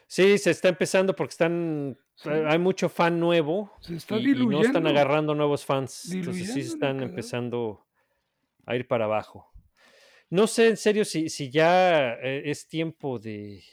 Sí, 0.07 0.37
se 0.37 0.51
está 0.51 0.67
empezando 0.67 1.15
porque 1.15 1.31
están. 1.31 1.97
Sí. 2.17 2.29
Hay 2.29 2.57
mucho 2.57 2.89
fan 2.89 3.19
nuevo 3.19 3.71
Se 3.79 3.95
está 3.95 4.17
y, 4.17 4.31
y 4.31 4.47
no 4.47 4.61
están 4.61 4.87
agarrando 4.87 5.35
nuevos 5.35 5.63
fans. 5.63 6.11
Entonces 6.11 6.51
sí 6.51 6.61
están 6.61 7.03
empezando 7.03 7.85
a 8.65 8.75
ir 8.75 8.87
para 8.87 9.05
abajo. 9.05 9.51
No 10.31 10.47
sé 10.47 10.67
en 10.67 10.77
serio 10.77 11.05
si, 11.05 11.29
si 11.29 11.51
ya 11.51 12.15
eh, 12.15 12.41
es 12.45 12.67
tiempo 12.67 13.19
de 13.19 13.63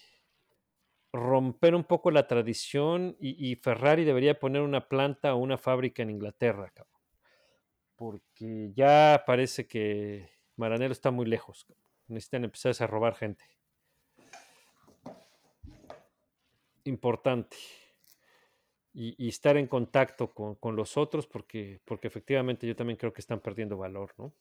romper 1.11 1.75
un 1.75 1.85
poco 1.85 2.11
la 2.11 2.27
tradición 2.27 3.17
y, 3.19 3.51
y 3.51 3.57
Ferrari 3.57 4.05
debería 4.05 4.39
poner 4.39 4.61
una 4.61 4.89
planta 4.89 5.35
o 5.35 5.39
una 5.39 5.57
fábrica 5.57 6.03
en 6.03 6.11
Inglaterra, 6.11 6.71
cabrón. 6.75 7.01
Porque 7.97 8.73
ya 8.75 9.25
parece 9.27 9.67
que 9.67 10.29
Maranello 10.57 10.93
está 10.93 11.11
muy 11.11 11.25
lejos. 11.25 11.65
cabrón. 11.65 11.83
Necesitan 12.09 12.45
empezar 12.45 12.75
a 12.79 12.87
robar 12.87 13.15
gente. 13.15 13.45
Importante. 16.85 17.57
Y, 18.97 19.17
y 19.19 19.29
estar 19.29 19.57
en 19.57 19.67
contacto 19.67 20.33
con, 20.33 20.55
con 20.55 20.77
los 20.77 20.97
otros 20.97 21.27
porque, 21.27 21.81
porque 21.85 22.07
efectivamente 22.07 22.65
yo 22.67 22.77
también 22.77 22.97
creo 22.97 23.13
que 23.13 23.21
están 23.21 23.41
perdiendo 23.41 23.77
valor, 23.77 24.15
¿no? 24.17 24.33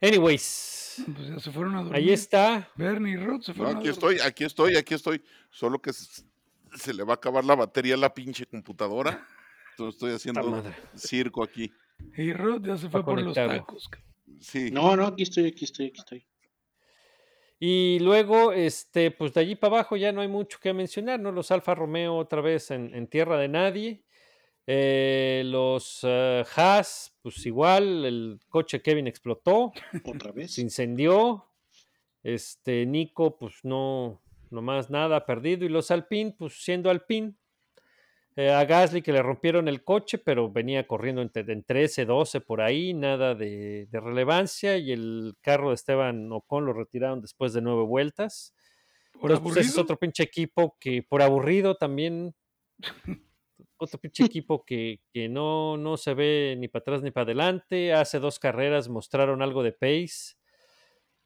Anyways, 0.00 1.02
Pues 1.14 1.28
ya 1.28 1.38
se 1.40 1.50
fueron 1.50 1.74
a 1.76 1.82
dormir. 1.82 1.96
ahí 1.96 2.10
está. 2.10 2.68
Bernie 2.76 3.14
y 3.14 3.16
Rod 3.16 3.40
se 3.40 3.52
No, 3.52 3.56
fueron 3.58 3.76
aquí 3.78 3.88
a 3.88 3.90
estoy, 3.92 4.18
aquí 4.20 4.44
estoy, 4.44 4.76
aquí 4.76 4.94
estoy. 4.94 5.22
Solo 5.50 5.80
que 5.80 5.92
se, 5.92 6.22
se 6.76 6.92
le 6.94 7.02
va 7.04 7.14
a 7.14 7.16
acabar 7.16 7.44
la 7.44 7.54
batería 7.54 7.94
a 7.94 7.98
la 7.98 8.12
pinche 8.12 8.46
computadora. 8.46 9.26
Entonces 9.70 9.94
estoy 9.96 10.12
haciendo 10.12 10.62
circo 10.94 11.42
aquí. 11.42 11.72
Y 12.16 12.32
Rod 12.32 12.64
ya 12.64 12.76
se 12.76 12.88
fue 12.90 13.04
por 13.04 13.20
los 13.20 13.34
tacos. 13.34 13.88
Sí. 14.40 14.70
No, 14.70 14.94
no, 14.96 15.06
aquí 15.06 15.22
estoy, 15.22 15.46
aquí 15.46 15.64
estoy, 15.64 15.86
aquí 15.86 15.98
estoy. 15.98 16.26
Y 17.66 17.98
luego, 18.00 18.52
este, 18.52 19.10
pues 19.10 19.32
de 19.32 19.40
allí 19.40 19.54
para 19.54 19.76
abajo 19.76 19.96
ya 19.96 20.12
no 20.12 20.20
hay 20.20 20.28
mucho 20.28 20.58
que 20.60 20.74
mencionar, 20.74 21.18
¿no? 21.18 21.32
Los 21.32 21.50
Alfa 21.50 21.74
Romeo 21.74 22.14
otra 22.14 22.42
vez 22.42 22.70
en, 22.70 22.94
en 22.94 23.06
tierra 23.06 23.38
de 23.38 23.48
nadie. 23.48 24.04
Eh, 24.66 25.44
los 25.46 26.00
eh, 26.02 26.44
Haas, 26.54 27.16
pues 27.22 27.46
igual, 27.46 28.04
el 28.04 28.38
coche 28.50 28.82
Kevin 28.82 29.06
explotó, 29.06 29.72
Otra 30.04 30.30
vez. 30.32 30.52
se 30.52 30.60
incendió. 30.60 31.46
Este, 32.22 32.84
Nico, 32.84 33.38
pues 33.38 33.54
no, 33.62 34.20
nomás 34.50 34.90
nada 34.90 35.24
perdido. 35.24 35.64
Y 35.64 35.70
los 35.70 35.90
Alpine, 35.90 36.34
pues 36.38 36.62
siendo 36.62 36.90
Alpine. 36.90 37.32
Eh, 38.36 38.50
a 38.50 38.64
Gasly 38.64 39.02
que 39.02 39.12
le 39.12 39.22
rompieron 39.22 39.68
el 39.68 39.84
coche, 39.84 40.18
pero 40.18 40.50
venía 40.50 40.86
corriendo 40.88 41.22
entre, 41.22 41.50
en 41.52 41.62
13, 41.64 42.04
12 42.04 42.40
por 42.40 42.60
ahí, 42.60 42.92
nada 42.92 43.34
de, 43.34 43.86
de 43.90 44.00
relevancia. 44.00 44.76
Y 44.76 44.92
el 44.92 45.34
carro 45.40 45.68
de 45.68 45.76
Esteban 45.76 46.30
Ocon 46.32 46.66
lo 46.66 46.72
retiraron 46.72 47.20
después 47.20 47.52
de 47.52 47.62
nueve 47.62 47.84
vueltas. 47.84 48.54
Por 49.18 49.32
Entonces, 49.32 49.42
pues, 49.42 49.56
ese 49.56 49.70
es 49.70 49.78
aburrido. 49.78 49.82
otro 49.84 49.98
pinche 49.98 50.22
equipo 50.24 50.76
que 50.80 51.02
por 51.02 51.22
aburrido 51.22 51.76
también. 51.76 52.34
Otro 53.76 53.98
pinche 54.00 54.24
equipo 54.24 54.64
que, 54.64 55.00
que 55.12 55.28
no, 55.28 55.76
no 55.76 55.96
se 55.96 56.14
ve 56.14 56.54
ni 56.58 56.68
para 56.68 56.80
atrás 56.82 57.02
ni 57.02 57.10
para 57.10 57.24
adelante. 57.24 57.92
Hace 57.92 58.18
dos 58.20 58.38
carreras 58.38 58.88
mostraron 58.88 59.42
algo 59.42 59.62
de 59.62 59.72
pace. 59.72 60.36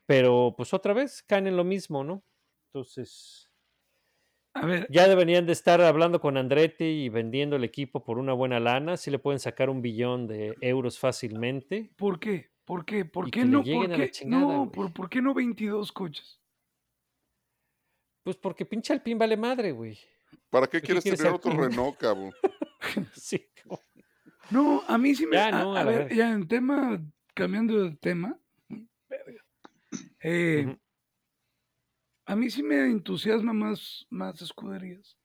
Pero 0.07 0.55
pues 0.57 0.73
otra 0.75 0.95
vez 0.95 1.23
caen 1.23 1.47
en 1.47 1.57
lo 1.57 1.65
mismo, 1.65 2.03
¿no? 2.05 2.25
Entonces, 2.73 3.48
A 4.55 4.67
ver, 4.67 4.87
ya 4.91 5.07
deberían 5.07 5.47
de 5.47 5.53
estar 5.53 5.81
hablando 5.81 6.21
con 6.21 6.37
Andretti 6.37 6.85
y 6.85 7.09
vendiendo 7.09 7.57
el 7.57 7.65
equipo 7.65 8.03
por 8.03 8.19
una 8.19 8.33
buena 8.33 8.59
lana. 8.59 8.97
Si 8.97 9.11
le 9.11 9.19
pueden 9.19 9.39
sacar 9.39 9.71
un 9.71 9.83
billón 9.83 10.27
de 10.27 10.57
euros 10.61 10.99
fácilmente. 10.99 11.91
¿por 11.97 12.19
qué? 12.19 12.51
¿Por 12.65 12.85
qué? 12.85 13.05
¿Por 13.05 13.29
Y 13.29 13.31
qué 13.31 13.45
no? 13.45 13.63
¿Por 13.63 13.85
a 13.87 13.89
la 13.89 13.97
qué? 13.97 14.11
chingada, 14.11 14.43
No. 14.43 14.71
¿por, 14.73 14.93
¿por 14.93 15.09
qué 15.09 15.23
no 15.23 15.33
22 15.33 15.93
coches? 15.93 16.41
Pues 18.25 18.37
porque 18.37 18.67
pinche 18.67 18.93
Alpine 18.93 19.19
vale 19.19 19.37
madre, 19.37 19.73
güey. 19.73 19.99
¿Para 20.51 20.67
qué 20.67 20.81
qué 20.81 20.87
quieres 20.89 21.03
quieres 21.05 21.21
tener 21.21 21.33
otro? 21.35 21.51
Renault, 21.57 21.97
cabrón? 21.97 22.33
sí, 23.15 23.47
No, 24.51 24.83
a 24.87 24.99
mí 24.99 25.15
sí 25.15 25.27
me. 25.27 25.37
Ya, 25.37 25.49
a, 25.49 25.51
no, 25.53 25.77
a 25.77 25.85
ver, 25.85 26.15
ya 26.15 26.33
en 26.33 26.47
tema, 26.47 27.01
cambiando 27.35 27.85
de 27.85 27.97
tema. 27.97 28.39
eh. 30.21 30.77
A 32.29 32.37
mí 32.37 32.51
sí 32.51 32.63
me 32.63 32.77
entusiasma 32.85 33.53
más, 33.55 34.07
más 34.11 34.41
escuderías. 34.43 35.17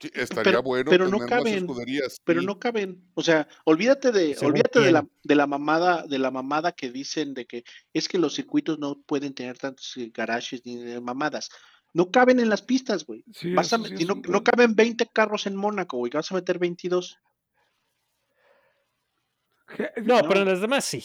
Sí, 0.00 0.10
estaría 0.14 0.42
Pero- 0.44 0.62
bueno 0.64 0.90
pero 0.90 1.04
no 1.06 1.18
tener 1.18 1.30
más 1.30 1.38
caben, 1.38 1.54
escuderías. 1.58 2.20
Pero 2.24 2.40
sí. 2.40 2.46
no 2.46 2.58
caben. 2.58 3.04
O 3.14 3.22
sea, 3.22 3.46
olvídate 3.64 4.10
de, 4.10 4.34
Según 4.34 4.50
olvídate 4.52 4.80
de 4.80 4.90
la, 4.92 5.06
de 5.22 5.34
la 5.36 5.46
mamada, 5.46 6.04
de 6.06 6.18
la 6.18 6.30
mamada 6.32 6.72
que 6.72 6.90
dicen 6.90 7.34
de 7.34 7.46
que 7.46 7.64
es 7.92 8.08
que 8.08 8.18
los 8.18 8.34
circuitos 8.34 8.78
no 8.80 9.00
pueden 9.02 9.32
tener 9.34 9.58
tantos 9.58 9.96
eh, 9.96 10.10
garages 10.12 10.64
ni 10.66 10.76
de 10.76 11.00
mamadas. 11.00 11.50
No 11.94 12.10
caben 12.10 12.38
en 12.40 12.48
las 12.48 12.62
pistas, 12.62 13.06
güey. 13.06 13.24
Sí, 13.32 13.54
Vas 13.54 13.72
a 13.72 13.78
no, 13.78 13.84
no 14.28 14.42
caben 14.44 14.74
20 14.74 15.06
carros 15.12 15.46
en 15.46 15.54
Mónaco, 15.56 15.98
güey. 15.98 16.10
que 16.10 16.18
Vas 16.18 16.30
a 16.32 16.34
meter 16.34 16.58
22. 16.58 17.16
Je- 19.68 19.92
No, 20.04 20.20
No. 20.22 20.28
pero 20.28 20.40
en 20.40 20.48
las 20.48 20.60
demás 20.60 20.84
sí. 20.84 21.02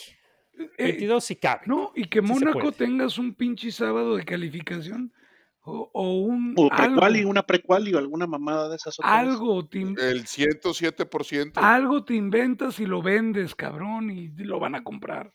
Eh, 0.57 0.69
22 0.77 1.23
sí 1.23 1.35
cabe. 1.35 1.61
no, 1.65 1.91
y 1.95 2.05
que 2.05 2.21
Mónaco 2.21 2.71
tengas 2.71 3.17
un 3.17 3.33
pinche 3.33 3.71
sábado 3.71 4.15
de 4.15 4.25
calificación 4.25 5.13
o, 5.61 5.89
o 5.93 6.13
un 6.21 6.53
O 6.57 6.69
prequali, 6.69 7.19
algo, 7.19 7.29
una 7.29 7.43
prequali 7.43 7.93
o 7.93 7.97
alguna 7.97 8.27
mamada 8.27 8.69
de 8.69 8.75
esas 8.75 8.99
otras. 8.99 9.13
algo 9.13 9.65
te, 9.65 9.79
El 9.79 10.25
107%. 10.25 11.53
algo 11.55 12.03
te 12.03 12.15
inventas 12.15 12.79
y 12.79 12.85
lo 12.85 13.01
vendes, 13.01 13.55
cabrón, 13.55 14.11
y 14.11 14.27
lo 14.29 14.59
van 14.59 14.75
a 14.75 14.83
comprar. 14.83 15.33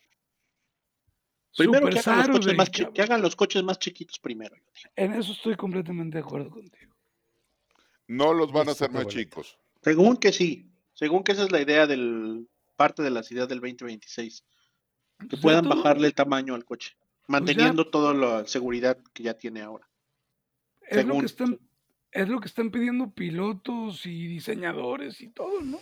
Primero 1.57 1.89
que 1.89 1.99
hagan, 1.99 2.27
los 2.27 2.39
coches 2.39 2.55
más 2.55 2.69
que 2.69 3.01
hagan 3.01 3.21
los 3.21 3.35
coches 3.35 3.63
más 3.63 3.79
chiquitos 3.79 4.19
primero. 4.19 4.55
En 4.95 5.13
eso 5.13 5.31
estoy 5.31 5.55
completamente 5.55 6.17
de 6.17 6.23
acuerdo 6.23 6.49
contigo. 6.49 6.95
No 8.07 8.33
los 8.33 8.51
van 8.51 8.69
a 8.69 8.71
hacer 8.71 8.91
más 8.91 9.07
chicos. 9.07 9.57
Según 9.81 10.17
que 10.17 10.31
sí. 10.31 10.71
Según 10.93 11.23
que 11.23 11.31
esa 11.31 11.43
es 11.43 11.51
la 11.51 11.61
idea 11.61 11.87
del 11.87 12.47
parte 12.75 13.03
de 13.03 13.09
las 13.09 13.31
ideas 13.31 13.47
del 13.47 13.59
2026. 13.59 14.43
Que 15.19 15.27
Pues 15.27 15.41
puedan 15.41 15.65
todo- 15.65 15.75
bajarle 15.75 16.07
el 16.07 16.13
tamaño 16.15 16.55
al 16.55 16.65
coche, 16.65 16.95
manteniendo 17.27 17.89
toda 17.89 18.13
la 18.13 18.47
seguridad 18.47 18.97
que 19.13 19.23
ya 19.23 19.33
tiene 19.35 19.61
ahora. 19.61 19.87
es 20.81 20.95
lo 20.97 21.01
según- 21.03 21.19
que 21.19 21.25
están, 21.27 21.59
es 22.11 22.27
lo 22.29 22.39
que 22.39 22.47
están 22.47 22.71
pidiendo 22.71 23.11
pilotos 23.13 24.05
y 24.07 24.25
diseñadores 24.27 25.21
y 25.21 25.29
todo, 25.29 25.61
¿no? 25.61 25.77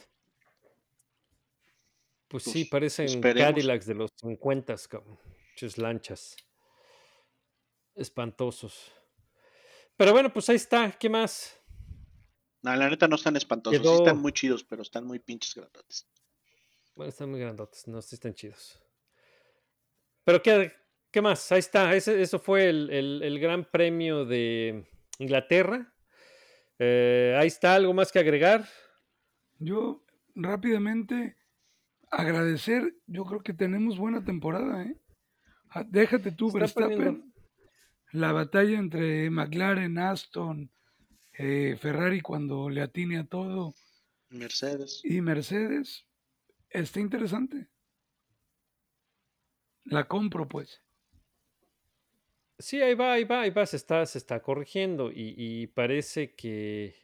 Pues 2.28 2.44
Pues, 2.44 2.52
sí, 2.52 2.66
parecen 2.66 3.06
esperemos. 3.06 3.52
Cadillacs 3.54 3.86
de 3.86 3.94
los 3.96 4.12
50, 4.18 4.76
cabrón. 4.90 5.18
Muchas 5.52 5.78
lanchas. 5.78 6.36
Espantosos. 7.96 8.92
Pero 9.96 10.12
bueno, 10.12 10.32
pues 10.34 10.50
ahí 10.50 10.58
está. 10.58 10.92
¿Qué 10.92 11.10
más? 11.10 11.58
No, 12.62 12.76
la 12.76 12.90
neta 12.90 13.08
no 13.08 13.16
están 13.16 13.38
espantosos, 13.38 13.82
sí 13.82 13.94
están 13.94 14.18
muy 14.20 14.34
chidos, 14.34 14.64
pero 14.66 14.82
están 14.82 15.06
muy 15.06 15.20
pinches 15.20 15.56
grandotes. 15.56 16.06
Bueno, 16.96 17.10
están 17.10 17.30
muy 17.32 17.40
grandotes, 17.40 17.88
no 17.88 18.02
sí 18.02 18.16
están 18.16 18.34
chidos. 18.34 18.78
Pero 20.28 20.42
¿qué, 20.44 20.74
qué 21.10 21.22
más? 21.22 21.50
Ahí 21.54 21.60
está. 21.60 21.96
Ese- 21.96 22.22
eso 22.22 22.38
fue 22.38 22.68
el, 22.68 22.90
el- 22.90 23.22
el 23.24 23.40
gran 23.40 23.64
premio 23.64 24.26
de 24.26 24.86
Inglaterra. 25.20 25.94
Eh, 26.80 27.34
ahí 27.40 27.48
está, 27.48 27.76
algo 27.76 27.94
más 27.94 28.12
que 28.12 28.20
agregar. 28.20 28.68
Yo 29.58 30.04
rápidamente 30.36 31.38
agradecer, 32.12 32.94
yo 33.06 33.24
creo 33.24 33.40
que 33.40 33.54
tenemos 33.54 33.98
buena 33.98 34.26
temporada, 34.26 34.84
¿eh? 34.84 34.98
Ah, 35.70 35.86
Déjate 35.88 36.34
tú, 36.34 36.52
Verstappen. 36.52 36.98
poniendo- 36.98 37.26
La 38.12 38.34
batalla 38.34 38.78
entre 38.78 39.30
McLaren, 39.30 39.98
Aston, 39.98 40.70
eh, 41.38 41.78
Ferrari 41.80 42.20
cuando 42.20 42.70
le 42.70 42.82
atine 42.82 43.18
a 43.20 43.26
todo 43.26 43.76
Mercedes. 44.30 45.00
y 45.06 45.22
Mercedes 45.22 46.06
está 46.70 47.00
interesante. 47.00 47.70
La 49.90 50.08
compro, 50.08 50.48
pues. 50.48 50.82
Sí, 52.60 52.82
ahí 52.82 52.96
va, 52.96 53.14
ahí 53.14 53.24
va, 53.24 53.42
ahí 53.42 53.52
va, 53.52 53.66
se 53.66 53.78
está, 53.78 54.06
se 54.06 54.18
está 54.18 54.42
corrigiendo 54.42 55.12
y, 55.12 55.36
y 55.38 55.68
parece 55.68 56.34
que, 56.34 56.96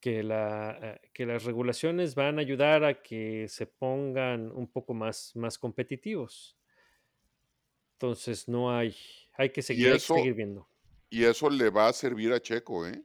que, 0.00 0.22
la, 0.22 0.78
eh, 0.80 1.10
que 1.12 1.26
las 1.26 1.42
regulaciones 1.44 2.14
van 2.14 2.38
a 2.38 2.42
ayudar 2.42 2.84
a 2.84 3.02
que 3.02 3.46
se 3.48 3.66
pongan 3.66 4.52
un 4.52 4.68
poco 4.68 4.94
más, 4.94 5.32
más 5.34 5.58
competitivos. 5.58 6.56
Entonces 7.94 8.48
no 8.48 8.76
hay, 8.76 8.94
hay 9.36 9.50
que 9.50 9.62
seguir, 9.62 9.86
hay 9.86 9.92
que 9.92 9.96
eso- 9.98 10.14
seguir 10.14 10.34
viendo. 10.34 10.68
Y 11.10 11.24
eso 11.24 11.48
le 11.48 11.70
va 11.70 11.88
a 11.88 11.92
servir 11.92 12.32
a 12.32 12.40
Checo, 12.40 12.86
¿eh? 12.88 13.00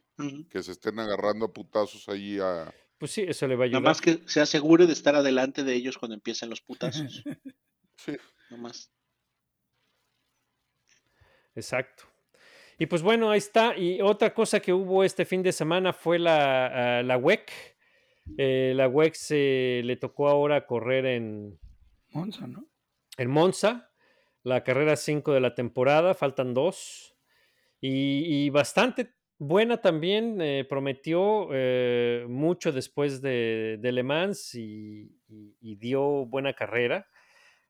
Que 0.50 0.64
se 0.64 0.72
estén 0.72 0.98
agarrando 1.00 1.46
a 1.46 1.54
putazos 1.54 2.10
ahí 2.10 2.40
a... 2.40 2.74
Pues 2.98 3.12
sí, 3.12 3.22
eso 3.28 3.48
le 3.48 3.56
va 3.56 3.66
a 3.66 3.68
Nada 3.68 3.78
ayudar. 3.78 3.90
más 3.92 4.02
que 4.02 4.20
se 4.28 4.42
asegure 4.42 4.88
de 4.88 4.94
estar 4.94 5.16
adelante 5.16 5.64
de 5.64 5.76
ellos 5.76 5.98
cuando 5.98 6.16
empiecen 6.16 6.50
los 6.50 6.62
putazos. 6.62 7.24
Sí. 8.06 8.18
Nada 8.50 8.64
más. 8.64 8.92
Exacto. 11.56 12.04
Y 12.78 12.86
pues 12.86 13.02
bueno, 13.02 13.30
ahí 13.30 13.40
está. 13.40 13.76
Y 13.78 14.02
otra 14.02 14.34
cosa 14.34 14.60
que 14.62 14.72
hubo 14.74 15.04
este 15.04 15.26
fin 15.26 15.44
de 15.44 15.52
semana 15.52 15.92
fue 15.92 16.18
la, 16.20 17.00
ah, 17.00 17.04
la 17.04 17.18
WEC. 17.18 17.52
Eh, 18.38 18.74
la 18.76 18.88
WEC 18.88 19.16
se 19.16 19.82
le 19.84 19.96
tocó 19.98 20.30
ahora 20.30 20.66
correr 20.66 21.06
en, 21.06 21.60
Monza, 22.12 22.48
¿no? 22.48 22.66
en 23.18 23.30
Monza, 23.30 23.92
la 24.44 24.64
carrera 24.64 24.96
5 24.96 25.34
de 25.34 25.40
la 25.42 25.56
temporada, 25.56 26.14
faltan 26.14 26.54
dos. 26.54 27.16
Y, 27.82 28.46
y 28.46 28.50
bastante 28.50 29.14
buena 29.40 29.78
también, 29.82 30.40
eh, 30.42 30.66
prometió 30.70 31.50
eh, 31.52 32.26
mucho 32.30 32.72
después 32.72 33.22
de, 33.22 33.78
de 33.82 33.92
Le 33.92 34.04
Mans 34.04 34.54
y, 34.56 35.18
y- 35.28 35.58
y 35.60 35.76
dio 35.76 36.26
buena 36.26 36.54
carrera. 36.54 37.08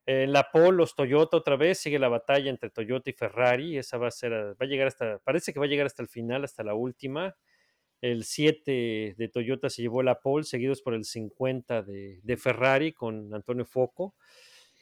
En 0.10 0.34
la 0.34 0.50
pole, 0.52 0.78
los 0.78 0.96
Toyota 0.96 1.38
otra 1.38 1.56
vez, 1.56 1.78
sigue 1.78 2.00
la 2.00 2.08
batalla 2.08 2.50
entre 2.50 2.72
Toyota 2.72 3.10
y 3.12 3.14
Ferrari, 3.14 3.78
esa 3.78 3.98
va 3.98 4.08
a 4.08 4.12
ser, 4.12 4.32
va 4.34 4.56
a 4.60 4.66
llegar 4.66 4.88
hasta, 4.88 5.20
parece 5.20 5.54
que 5.54 5.60
va 5.60 5.66
a 5.66 5.70
llegar 5.70 5.86
hasta 5.86 6.02
el 6.02 6.10
final, 6.10 6.44
hasta 6.44 6.64
la 6.64 6.74
última. 6.74 7.36
El 8.02 8.24
7 8.24 9.16
de 9.18 9.28
Toyota 9.28 9.70
se 9.70 9.82
llevó 9.84 10.02
la 10.02 10.20
pole, 10.20 10.46
seguidos 10.46 10.82
por 10.82 10.94
el 10.94 11.06
50 11.06 11.84
de, 11.84 12.38
Ferrari 12.38 12.94
con 12.94 13.34
Antonio 13.34 13.66
Foco. 13.66 14.16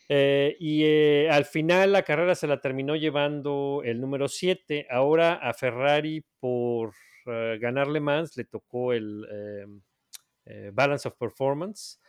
Eh, 0.07 0.55
y 0.59 0.85
eh, 0.85 1.29
al 1.29 1.43
final 1.43 1.91
la 1.91 2.03
carrera 2.03 2.33
se 2.33 2.47
la 2.47 2.61
terminó 2.61 2.95
llevando 2.95 3.81
el 3.83 3.99
número 3.99 4.29
7. 4.29 4.87
Ahora 4.89 5.33
a 5.33 5.53
Ferrari 5.53 6.23
por 6.39 6.93
eh, 7.25 7.57
ganarle 7.59 7.99
más 7.99 8.37
le 8.37 8.45
tocó 8.45 8.93
el 8.93 9.27
eh, 9.29 9.65
eh, 10.45 10.71
Balance 10.73 11.07
of 11.09 11.15
Performance, 11.17 11.99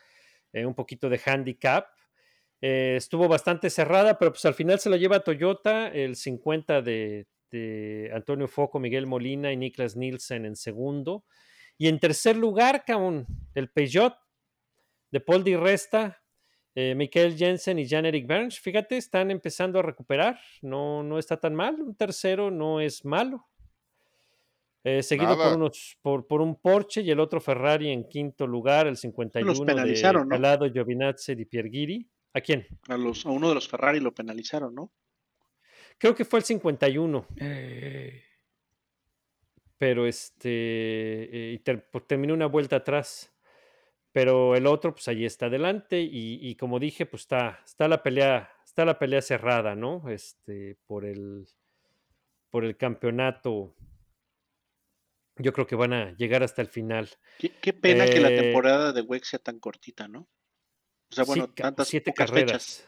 eh, 0.52 0.64
un 0.64 0.74
poquito 0.74 1.08
de 1.08 1.20
handicap. 1.24 1.88
Eh, 2.60 2.94
estuvo 2.96 3.28
bastante 3.28 3.70
cerrada, 3.70 4.18
pero 4.18 4.32
pues 4.32 4.44
al 4.44 4.54
final 4.54 4.80
se 4.80 4.90
la 4.90 4.96
lleva 4.96 5.20
Toyota, 5.20 5.88
el 5.88 6.16
50 6.16 6.82
de, 6.82 7.26
de 7.50 8.10
Antonio 8.14 8.48
Foco, 8.48 8.80
Miguel 8.80 9.06
Molina 9.06 9.52
y 9.52 9.56
Niklas 9.56 9.96
Nielsen 9.96 10.44
en 10.44 10.56
segundo. 10.56 11.24
Y 11.76 11.86
en 11.86 12.00
tercer 12.00 12.36
lugar, 12.36 12.84
el 13.54 13.70
Peugeot 13.70 14.14
de 15.12 15.20
Paul 15.20 15.44
Di 15.44 15.54
Resta, 15.54 16.20
eh, 16.74 16.94
Michael 16.96 17.36
Jensen 17.36 17.78
y 17.78 17.88
Jan-Eric 17.88 18.26
Burns, 18.26 18.58
fíjate, 18.58 18.96
están 18.96 19.30
empezando 19.30 19.78
a 19.78 19.82
recuperar. 19.82 20.40
No, 20.60 21.02
no 21.04 21.18
está 21.18 21.36
tan 21.38 21.54
mal. 21.54 21.80
Un 21.80 21.94
tercero 21.94 22.50
no 22.50 22.80
es 22.80 23.04
malo. 23.04 23.46
Eh, 24.84 25.02
seguido 25.02 25.36
por, 25.36 25.56
unos, 25.56 25.98
por, 26.02 26.26
por 26.26 26.40
un 26.40 26.56
Porsche 26.56 27.02
y 27.02 27.10
el 27.10 27.20
otro 27.20 27.40
Ferrari 27.40 27.90
en 27.90 28.08
quinto 28.08 28.46
lugar, 28.46 28.86
el 28.86 28.96
51 28.96 29.52
de 29.52 29.66
penalizaron, 29.66 30.28
¿no? 30.28 30.28
Calado, 30.28 30.70
Giovinazzi 30.70 31.32
y 31.32 31.44
Pierguiri. 31.44 32.08
¿A 32.34 32.40
quién? 32.40 32.66
A, 32.88 32.96
los, 32.96 33.24
a 33.26 33.30
uno 33.30 33.48
de 33.48 33.54
los 33.54 33.68
Ferrari 33.68 34.00
lo 34.00 34.14
penalizaron, 34.14 34.74
¿no? 34.74 34.92
Creo 35.98 36.14
que 36.14 36.24
fue 36.24 36.38
el 36.40 36.44
51, 36.44 37.26
Eh, 37.36 38.22
pero 39.76 40.06
este 40.06 40.48
eh, 40.50 41.52
y 41.54 41.58
ter- 41.60 41.88
pues, 41.90 42.06
terminó 42.06 42.34
una 42.34 42.46
vuelta 42.46 42.76
atrás. 42.76 43.34
Pero 44.12 44.56
el 44.56 44.66
otro, 44.66 44.92
pues 44.94 45.06
ahí 45.08 45.24
está 45.24 45.46
adelante. 45.46 46.00
Y, 46.00 46.38
y 46.48 46.56
como 46.56 46.78
dije, 46.78 47.06
pues 47.06 47.22
está, 47.22 47.60
está 47.64 47.86
la 47.88 48.02
pelea, 48.02 48.50
está 48.64 48.84
la 48.84 48.98
pelea 48.98 49.22
cerrada, 49.22 49.74
¿no? 49.74 50.08
Este, 50.08 50.76
por 50.86 51.04
el 51.04 51.46
por 52.50 52.64
el 52.64 52.76
campeonato. 52.76 53.74
Yo 55.36 55.52
creo 55.52 55.66
que 55.66 55.76
van 55.76 55.92
a 55.92 56.16
llegar 56.16 56.42
hasta 56.42 56.62
el 56.62 56.68
final. 56.68 57.08
Qué, 57.38 57.50
qué 57.60 57.72
pena 57.72 58.06
que 58.06 58.18
la 58.20 58.30
Eh, 58.30 58.36
temporada 58.42 58.92
de 58.92 59.02
WEC 59.02 59.24
sea 59.24 59.38
tan 59.38 59.60
cortita, 59.60 60.08
¿no? 60.08 60.28
O 61.10 61.14
sea, 61.14 61.24
Sí, 61.24 61.28
bueno, 61.28 61.46
ca- 61.54 61.62
tantas 61.64 61.88
siete 61.88 62.12
carreras. 62.12 62.50
fechas. 62.52 62.84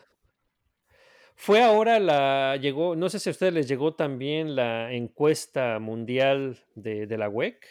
Fue 1.37 1.63
ahora 1.63 1.99
la, 1.99 2.57
llegó, 2.61 2.97
no 2.97 3.09
sé 3.09 3.19
si 3.19 3.31
a 3.31 3.33
ustedes 3.33 3.55
les 3.55 3.67
llegó 3.69 3.95
también 3.95 4.55
la 4.55 4.93
encuesta 4.93 5.79
mundial 5.79 6.63
de, 6.75 7.07
de 7.07 7.19
la 7.19 7.29
WEC. 7.31 7.67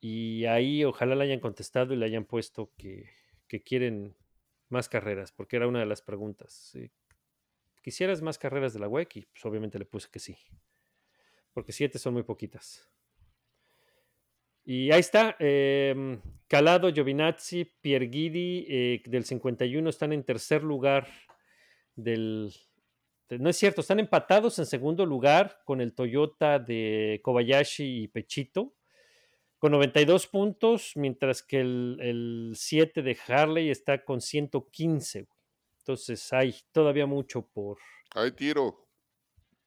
Y 0.00 0.44
ahí 0.46 0.84
ojalá 0.84 1.14
le 1.14 1.24
hayan 1.24 1.40
contestado 1.40 1.94
y 1.94 1.96
le 1.96 2.04
hayan 2.06 2.24
puesto 2.24 2.72
que, 2.76 3.10
que 3.48 3.62
quieren 3.62 4.16
más 4.68 4.88
carreras, 4.88 5.30
porque 5.32 5.56
era 5.56 5.68
una 5.68 5.78
de 5.80 5.86
las 5.86 6.02
preguntas. 6.02 6.74
eh, 6.74 6.90
¿Quisieras 7.82 8.20
más 8.22 8.38
carreras 8.38 8.72
de 8.74 8.80
la 8.80 8.88
WEC? 8.88 9.16
Y 9.16 9.26
pues 9.26 9.44
obviamente 9.44 9.78
le 9.78 9.84
puse 9.84 10.08
que 10.10 10.18
sí. 10.18 10.36
Porque 11.52 11.72
siete 11.72 11.98
son 12.00 12.14
muy 12.14 12.24
poquitas. 12.24 12.88
Y 14.66 14.90
ahí 14.90 15.00
está. 15.00 15.36
em, 15.38 16.20
Calado, 16.48 16.92
Giovinazzi, 16.92 17.64
Pierguidi 17.80 18.66
eh, 18.68 19.02
del 19.06 19.24
51 19.24 19.88
están 19.88 20.12
en 20.12 20.22
tercer 20.24 20.62
lugar 20.62 21.06
del... 21.94 22.52
de- 23.28 23.38
no 23.38 23.48
es 23.50 23.56
cierto, 23.56 23.80
están 23.80 23.98
empatados 24.00 24.58
en 24.58 24.66
segundo 24.66 25.06
lugar 25.06 25.60
con 25.64 25.80
el 25.80 25.94
Toyota 25.94 26.58
de 26.58 27.20
Kobayashi 27.22 28.02
y 28.02 28.08
Pechito, 28.08 28.74
con 29.58 29.72
92 29.72 30.26
puntos, 30.26 30.92
mientras 30.96 31.42
que 31.42 31.60
el, 31.60 31.98
el 32.00 32.52
7 32.56 33.02
de 33.02 33.16
Harley 33.26 33.70
está 33.70 34.04
con 34.04 34.20
115. 34.20 35.22
güey. 35.22 35.38
Entonces 35.78 36.32
hay 36.32 36.54
todavía 36.72 37.06
mucho 37.06 37.46
por, 37.48 37.78
Hay 38.14 38.32
tiro. 38.32 38.88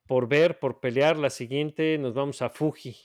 por 0.05 0.27
ver, 0.27 0.59
por 0.59 0.79
pelear. 0.81 1.17
La 1.17 1.29
siguiente 1.29 1.97
nos 1.97 2.13
vamos 2.13 2.41
a 2.41 2.49
Fuji. 2.49 2.95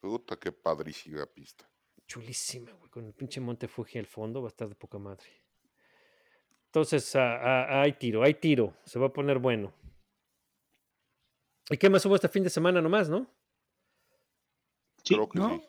Puta, 0.00 0.36
qué 0.38 0.50
padrísima 0.50 1.26
pista. 1.26 1.68
Chulísima, 2.06 2.72
güey, 2.72 2.90
con 2.90 3.04
el 3.04 3.12
pinche 3.12 3.40
monte 3.40 3.68
Fuji 3.68 3.98
al 3.98 4.06
fondo, 4.06 4.40
va 4.42 4.48
a 4.48 4.50
estar 4.50 4.68
de 4.68 4.74
poca 4.74 4.98
madre. 4.98 5.26
Entonces, 6.66 7.14
ah, 7.16 7.66
ah, 7.68 7.82
hay 7.82 7.92
tiro, 7.92 8.22
hay 8.22 8.34
tiro, 8.34 8.74
se 8.84 8.98
va 8.98 9.06
a 9.06 9.12
poner 9.12 9.38
bueno. 9.38 9.72
¿Y 11.68 11.76
qué 11.76 11.88
más 11.90 12.04
hubo 12.06 12.14
este 12.16 12.28
fin 12.28 12.42
de 12.42 12.50
semana 12.50 12.80
nomás, 12.80 13.08
no? 13.08 13.26
Sí, 15.04 15.14
Creo 15.14 15.28
que 15.28 15.38
¿no? 15.38 15.50
sí. 15.50 15.62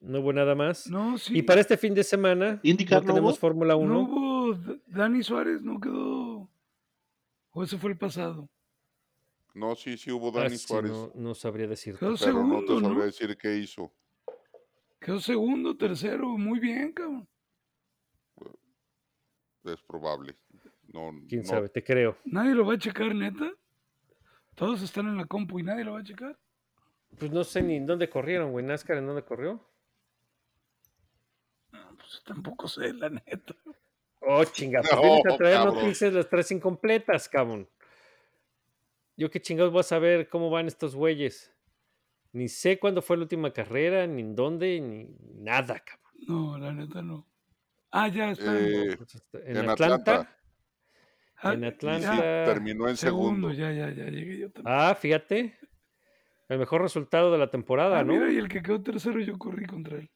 No 0.00 0.20
hubo 0.20 0.32
nada 0.32 0.54
más. 0.54 0.86
no, 0.86 1.18
sí. 1.18 1.38
Y 1.38 1.42
para 1.42 1.60
este 1.60 1.76
fin 1.76 1.92
de 1.94 2.02
semana 2.04 2.58
IndyCar 2.62 3.02
no 3.02 3.08
no 3.08 3.14
tenemos? 3.14 3.38
Fórmula 3.38 3.76
1. 3.76 3.92
No 3.92 4.00
hubo 4.00 4.54
Dani 4.86 5.22
Suárez, 5.22 5.60
no 5.62 5.78
quedó. 5.80 6.48
O 7.52 7.62
ese 7.62 7.76
fue 7.76 7.90
el 7.90 7.98
pasado. 7.98 8.48
No, 9.54 9.74
sí, 9.74 9.96
sí 9.98 10.10
hubo 10.12 10.28
Ah, 10.38 10.42
Dani 10.44 10.56
sí, 10.56 10.66
Suárez. 10.66 10.90
no, 10.92 11.10
no 11.14 11.34
sabría. 11.34 11.66
Quedó 11.68 11.96
Pero 11.98 12.10
no 12.10 12.16
segundo, 12.16 12.74
te 12.76 12.80
¿no? 12.82 12.88
sabría 12.88 13.04
decir 13.06 13.36
qué 13.36 13.56
hizo. 13.56 13.92
Quedó 15.00 15.18
segundo, 15.20 15.76
tercero, 15.76 16.28
muy 16.38 16.60
bien, 16.60 16.92
cabrón. 16.92 17.26
Es 19.64 19.80
probable. 19.82 20.36
No, 20.92 21.10
Quién 21.28 21.42
no- 21.42 21.48
sabe, 21.48 21.68
te 21.68 21.82
creo. 21.84 22.16
Nadie 22.24 22.54
lo 22.54 22.64
va 22.66 22.74
a 22.74 22.78
checar, 22.78 23.14
neta. 23.14 23.50
Todos 24.54 24.82
están 24.82 25.06
en 25.08 25.16
la 25.16 25.26
compu 25.26 25.58
y 25.58 25.62
nadie 25.62 25.84
lo 25.84 25.92
va 25.92 26.00
a 26.00 26.04
checar. 26.04 26.38
Pues 27.18 27.30
no 27.30 27.44
sé 27.44 27.62
ni 27.62 27.76
en 27.76 27.86
dónde 27.86 28.08
corrieron, 28.08 28.52
güey. 28.52 28.64
NASCAR 28.64 28.98
en 28.98 29.06
dónde 29.06 29.24
corrió. 29.24 29.64
Pues 31.70 32.22
tampoco 32.24 32.68
sé, 32.68 32.92
la 32.94 33.10
neta. 33.10 33.54
Oh, 34.20 34.44
chinga, 34.44 34.80
pues 34.80 34.92
No, 34.96 35.02
vienes 35.02 35.26
a 35.26 35.36
traer 35.36 35.56
cabrón. 35.56 35.74
noticias 35.76 36.12
las 36.12 36.28
tres 36.28 36.50
incompletas, 36.50 37.28
cabrón. 37.28 37.68
Yo 39.16 39.30
qué 39.30 39.40
chingados 39.40 39.72
voy 39.72 39.80
a 39.80 39.84
saber 39.84 40.28
cómo 40.28 40.50
van 40.50 40.66
estos 40.66 40.94
güeyes. 40.94 41.52
Ni 42.32 42.48
sé 42.48 42.78
cuándo 42.78 43.02
fue 43.02 43.16
la 43.16 43.24
última 43.24 43.52
carrera, 43.52 44.06
ni 44.06 44.22
en 44.22 44.34
dónde, 44.34 44.80
ni 44.80 45.08
nada, 45.42 45.80
cabrón. 45.80 46.12
No, 46.28 46.58
la 46.58 46.72
neta 46.72 47.02
no. 47.02 47.26
Ah, 47.90 48.08
ya 48.08 48.30
está. 48.30 48.56
Eh, 48.58 48.96
Pues, 48.96 49.14
este, 49.16 49.50
En, 49.50 49.56
en 49.56 49.68
Atlanta. 49.70 49.94
Atlanta. 49.94 50.36
Ah, 51.42 51.54
en 51.54 51.60
ya, 51.62 51.68
Atlanta. 51.68 52.44
Terminó 52.44 52.88
en 52.88 52.96
segundo. 52.96 53.48
segundo, 53.48 53.52
ya, 53.52 53.72
ya, 53.72 53.90
ya 53.92 54.10
llegué 54.10 54.38
yo 54.38 54.50
también. 54.52 54.74
Ah, 54.78 54.94
fíjate. 54.94 55.58
El 56.48 56.58
mejor 56.58 56.82
resultado 56.82 57.30
de 57.32 57.38
la 57.38 57.50
temporada, 57.50 58.00
Ah, 58.00 58.04
¿no? 58.04 58.12
mira, 58.12 58.30
y 58.30 58.36
el 58.36 58.48
que 58.48 58.62
quedó 58.62 58.82
tercero 58.82 59.20
yo 59.20 59.38
corrí 59.38 59.66
contra 59.66 59.98
él. 59.98 60.10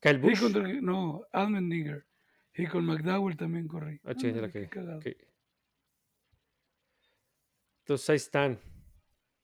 Kyle 0.00 0.16
Sí, 0.16 0.20
Busch. 0.20 0.40
contra 0.40 0.68
el- 0.68 0.82
no, 0.84 1.22
Almendinger. 1.32 2.06
Y 2.54 2.66
con 2.66 2.84
McDowell 2.84 3.36
también 3.36 3.66
corrí. 3.68 3.98
Ah, 4.04 4.12
la. 4.14 4.96
Ok. 4.96 5.06
Entonces 7.82 8.10
ahí 8.10 8.16
están. 8.16 8.60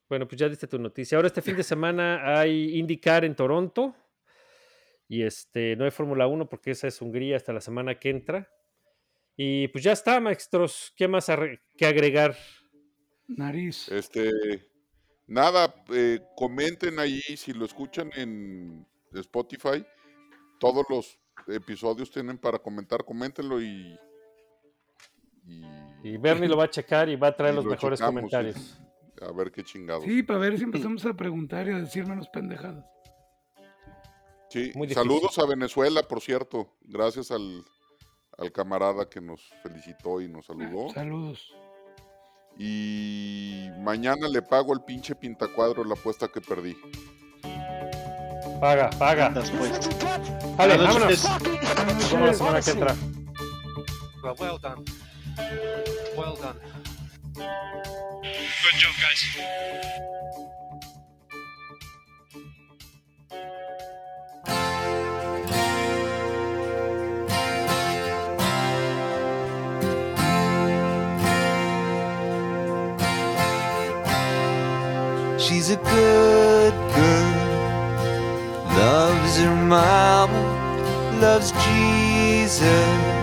Bueno, 0.09 0.27
pues 0.27 0.39
ya 0.39 0.49
diste 0.49 0.67
tu 0.67 0.79
noticia. 0.79 1.17
Ahora 1.17 1.27
este 1.27 1.43
fin 1.43 1.57
de 1.57 1.63
semana 1.63 2.39
hay 2.39 2.79
IndyCar 2.79 3.25
en 3.25 3.35
Toronto. 3.35 3.95
Y 5.09 5.23
este, 5.23 5.75
no 5.77 5.85
hay 5.85 5.91
Fórmula 5.91 6.27
1 6.27 6.49
porque 6.49 6.71
esa 6.71 6.87
es 6.87 7.01
Hungría 7.03 7.37
hasta 7.37 7.53
la 7.53 7.61
semana 7.61 7.99
que 7.99 8.11
entra. 8.11 8.49
Y 9.37 9.69
pues 9.69 9.85
ya 9.85 9.93
está, 9.93 10.21
maestros. 10.21 10.93
¿Qué 10.97 11.09
más 11.09 11.31
que 11.77 11.87
agregar? 11.87 12.37
Nariz. 13.27 13.89
Este, 13.89 14.31
nada, 15.27 15.75
eh, 15.93 16.21
comenten 16.37 16.99
ahí 16.99 17.21
si 17.21 17.53
lo 17.53 17.65
escuchan 17.65 18.11
en 18.17 18.87
Spotify. 19.13 19.85
Todos 20.59 20.85
los 20.89 21.19
episodios 21.47 22.11
tienen 22.11 22.39
para 22.39 22.59
comentar, 22.59 23.05
coméntenlo 23.05 23.61
y. 23.63 23.99
y 25.45 25.63
Y 26.03 26.17
Bernie 26.17 26.49
lo 26.49 26.57
va 26.57 26.65
a 26.65 26.71
checar 26.71 27.09
y 27.09 27.17
va 27.17 27.29
a 27.29 27.37
traer 27.37 27.55
Y 27.55 27.57
los 27.57 27.65
lo 27.65 27.71
mejores 27.73 27.99
checamos, 27.99 28.21
sí. 28.23 28.29
comentarios. 28.31 28.81
a 29.21 29.33
ver 29.33 29.51
qué 29.51 29.65
chingados. 29.65 30.05
Sí, 30.05 30.23
para 30.23 30.39
ver 30.39 30.57
si 30.59 30.65
empezamos 30.65 31.05
a 31.07 31.15
preguntar 31.15 31.67
y 31.69 31.73
a 31.73 31.79
decir 31.79 32.07
menos 32.07 32.29
pendejadas. 32.29 32.85
Sí, 34.51 34.73
Muy 34.75 34.89
saludos 34.91 35.39
a 35.39 35.47
Venezuela, 35.47 36.03
por 36.03 36.21
cierto. 36.21 36.73
Gracias 36.83 37.31
al, 37.31 37.65
al 38.39 38.51
camarada 38.53 39.09
que 39.09 39.21
nos 39.21 39.43
felicitó 39.63 40.21
y 40.23 40.29
nos 40.29 40.47
saludó. 40.47 40.91
Saludos. 40.95 41.53
Y 42.57 43.69
mañana 43.81 44.27
le 44.29 44.41
pago 44.43 44.73
el 44.73 44.81
pinche 44.83 45.15
pintacuadro 45.15 45.85
la 45.85 45.95
apuesta 45.95 46.29
que 46.29 46.41
perdí. 46.41 46.77
Paga, 48.61 48.91
paga. 48.99 49.27
Andas, 49.27 49.51
pues. 49.53 49.71
Vale, 50.57 50.77
Buenas 50.77 50.95
vámonos. 50.95 52.11
vemos 52.13 52.27
la 52.29 52.35
semana 52.35 52.61
que 52.63 52.71
entra. 52.71 52.97
Well 54.41 54.59
done. 54.61 54.85
Well 56.17 56.37
done. 56.37 56.57
Good 57.35 58.75
job, 58.75 58.95
guys. 59.01 59.23
She's 75.41 75.71
a 75.71 75.77
good 75.77 76.75
girl, 76.95 77.35
loves 78.77 79.39
her 79.39 79.55
mama, 79.55 80.43
loves 81.21 81.53
Jesus 81.53 83.18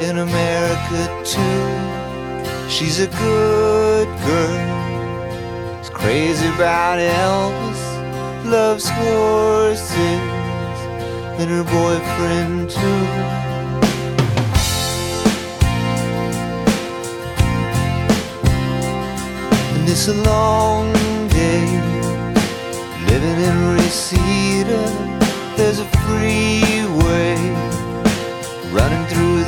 in 0.00 0.18
America 0.18 1.22
too. 1.24 2.68
She's 2.68 3.00
a 3.00 3.08
good 3.08 4.08
girl, 4.26 5.80
is 5.80 5.90
crazy 5.90 6.46
about 6.48 6.98
Elvis, 6.98 7.82
loves 8.44 8.88
horses 8.88 10.20
and 11.40 11.50
her 11.50 11.64
boyfriend 11.64 12.70
too. 12.70 13.04
And 19.74 19.88
it's 19.88 20.06
a 20.06 20.14
long 20.14 20.92
day 21.28 21.66
living 23.06 23.40
in 23.48 23.74
Reseda. 23.74 24.82
There's 25.56 25.80
a 25.80 25.88
freeway 26.06 27.36
running 28.70 29.06
through 29.06 29.47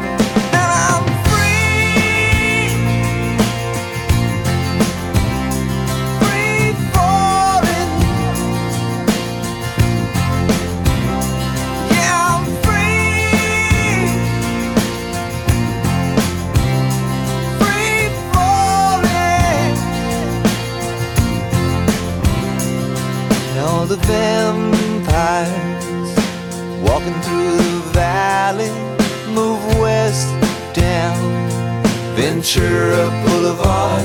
Ventura 32.41 33.07
Boulevard, 33.23 34.03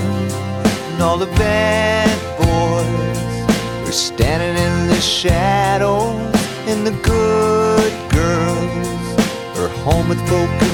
and 0.93 1.03
all 1.03 1.17
the 1.17 1.33
bad 1.39 2.07
boys 2.37 3.89
are 3.89 3.93
standing 3.93 4.63
in 4.63 4.89
the 4.89 5.01
shadows, 5.01 6.15
and 6.67 6.87
the 6.87 6.91
good 7.01 7.93
girls 8.13 9.59
are 9.59 9.71
home 9.83 10.11
with 10.11 10.19
broken 10.29 10.66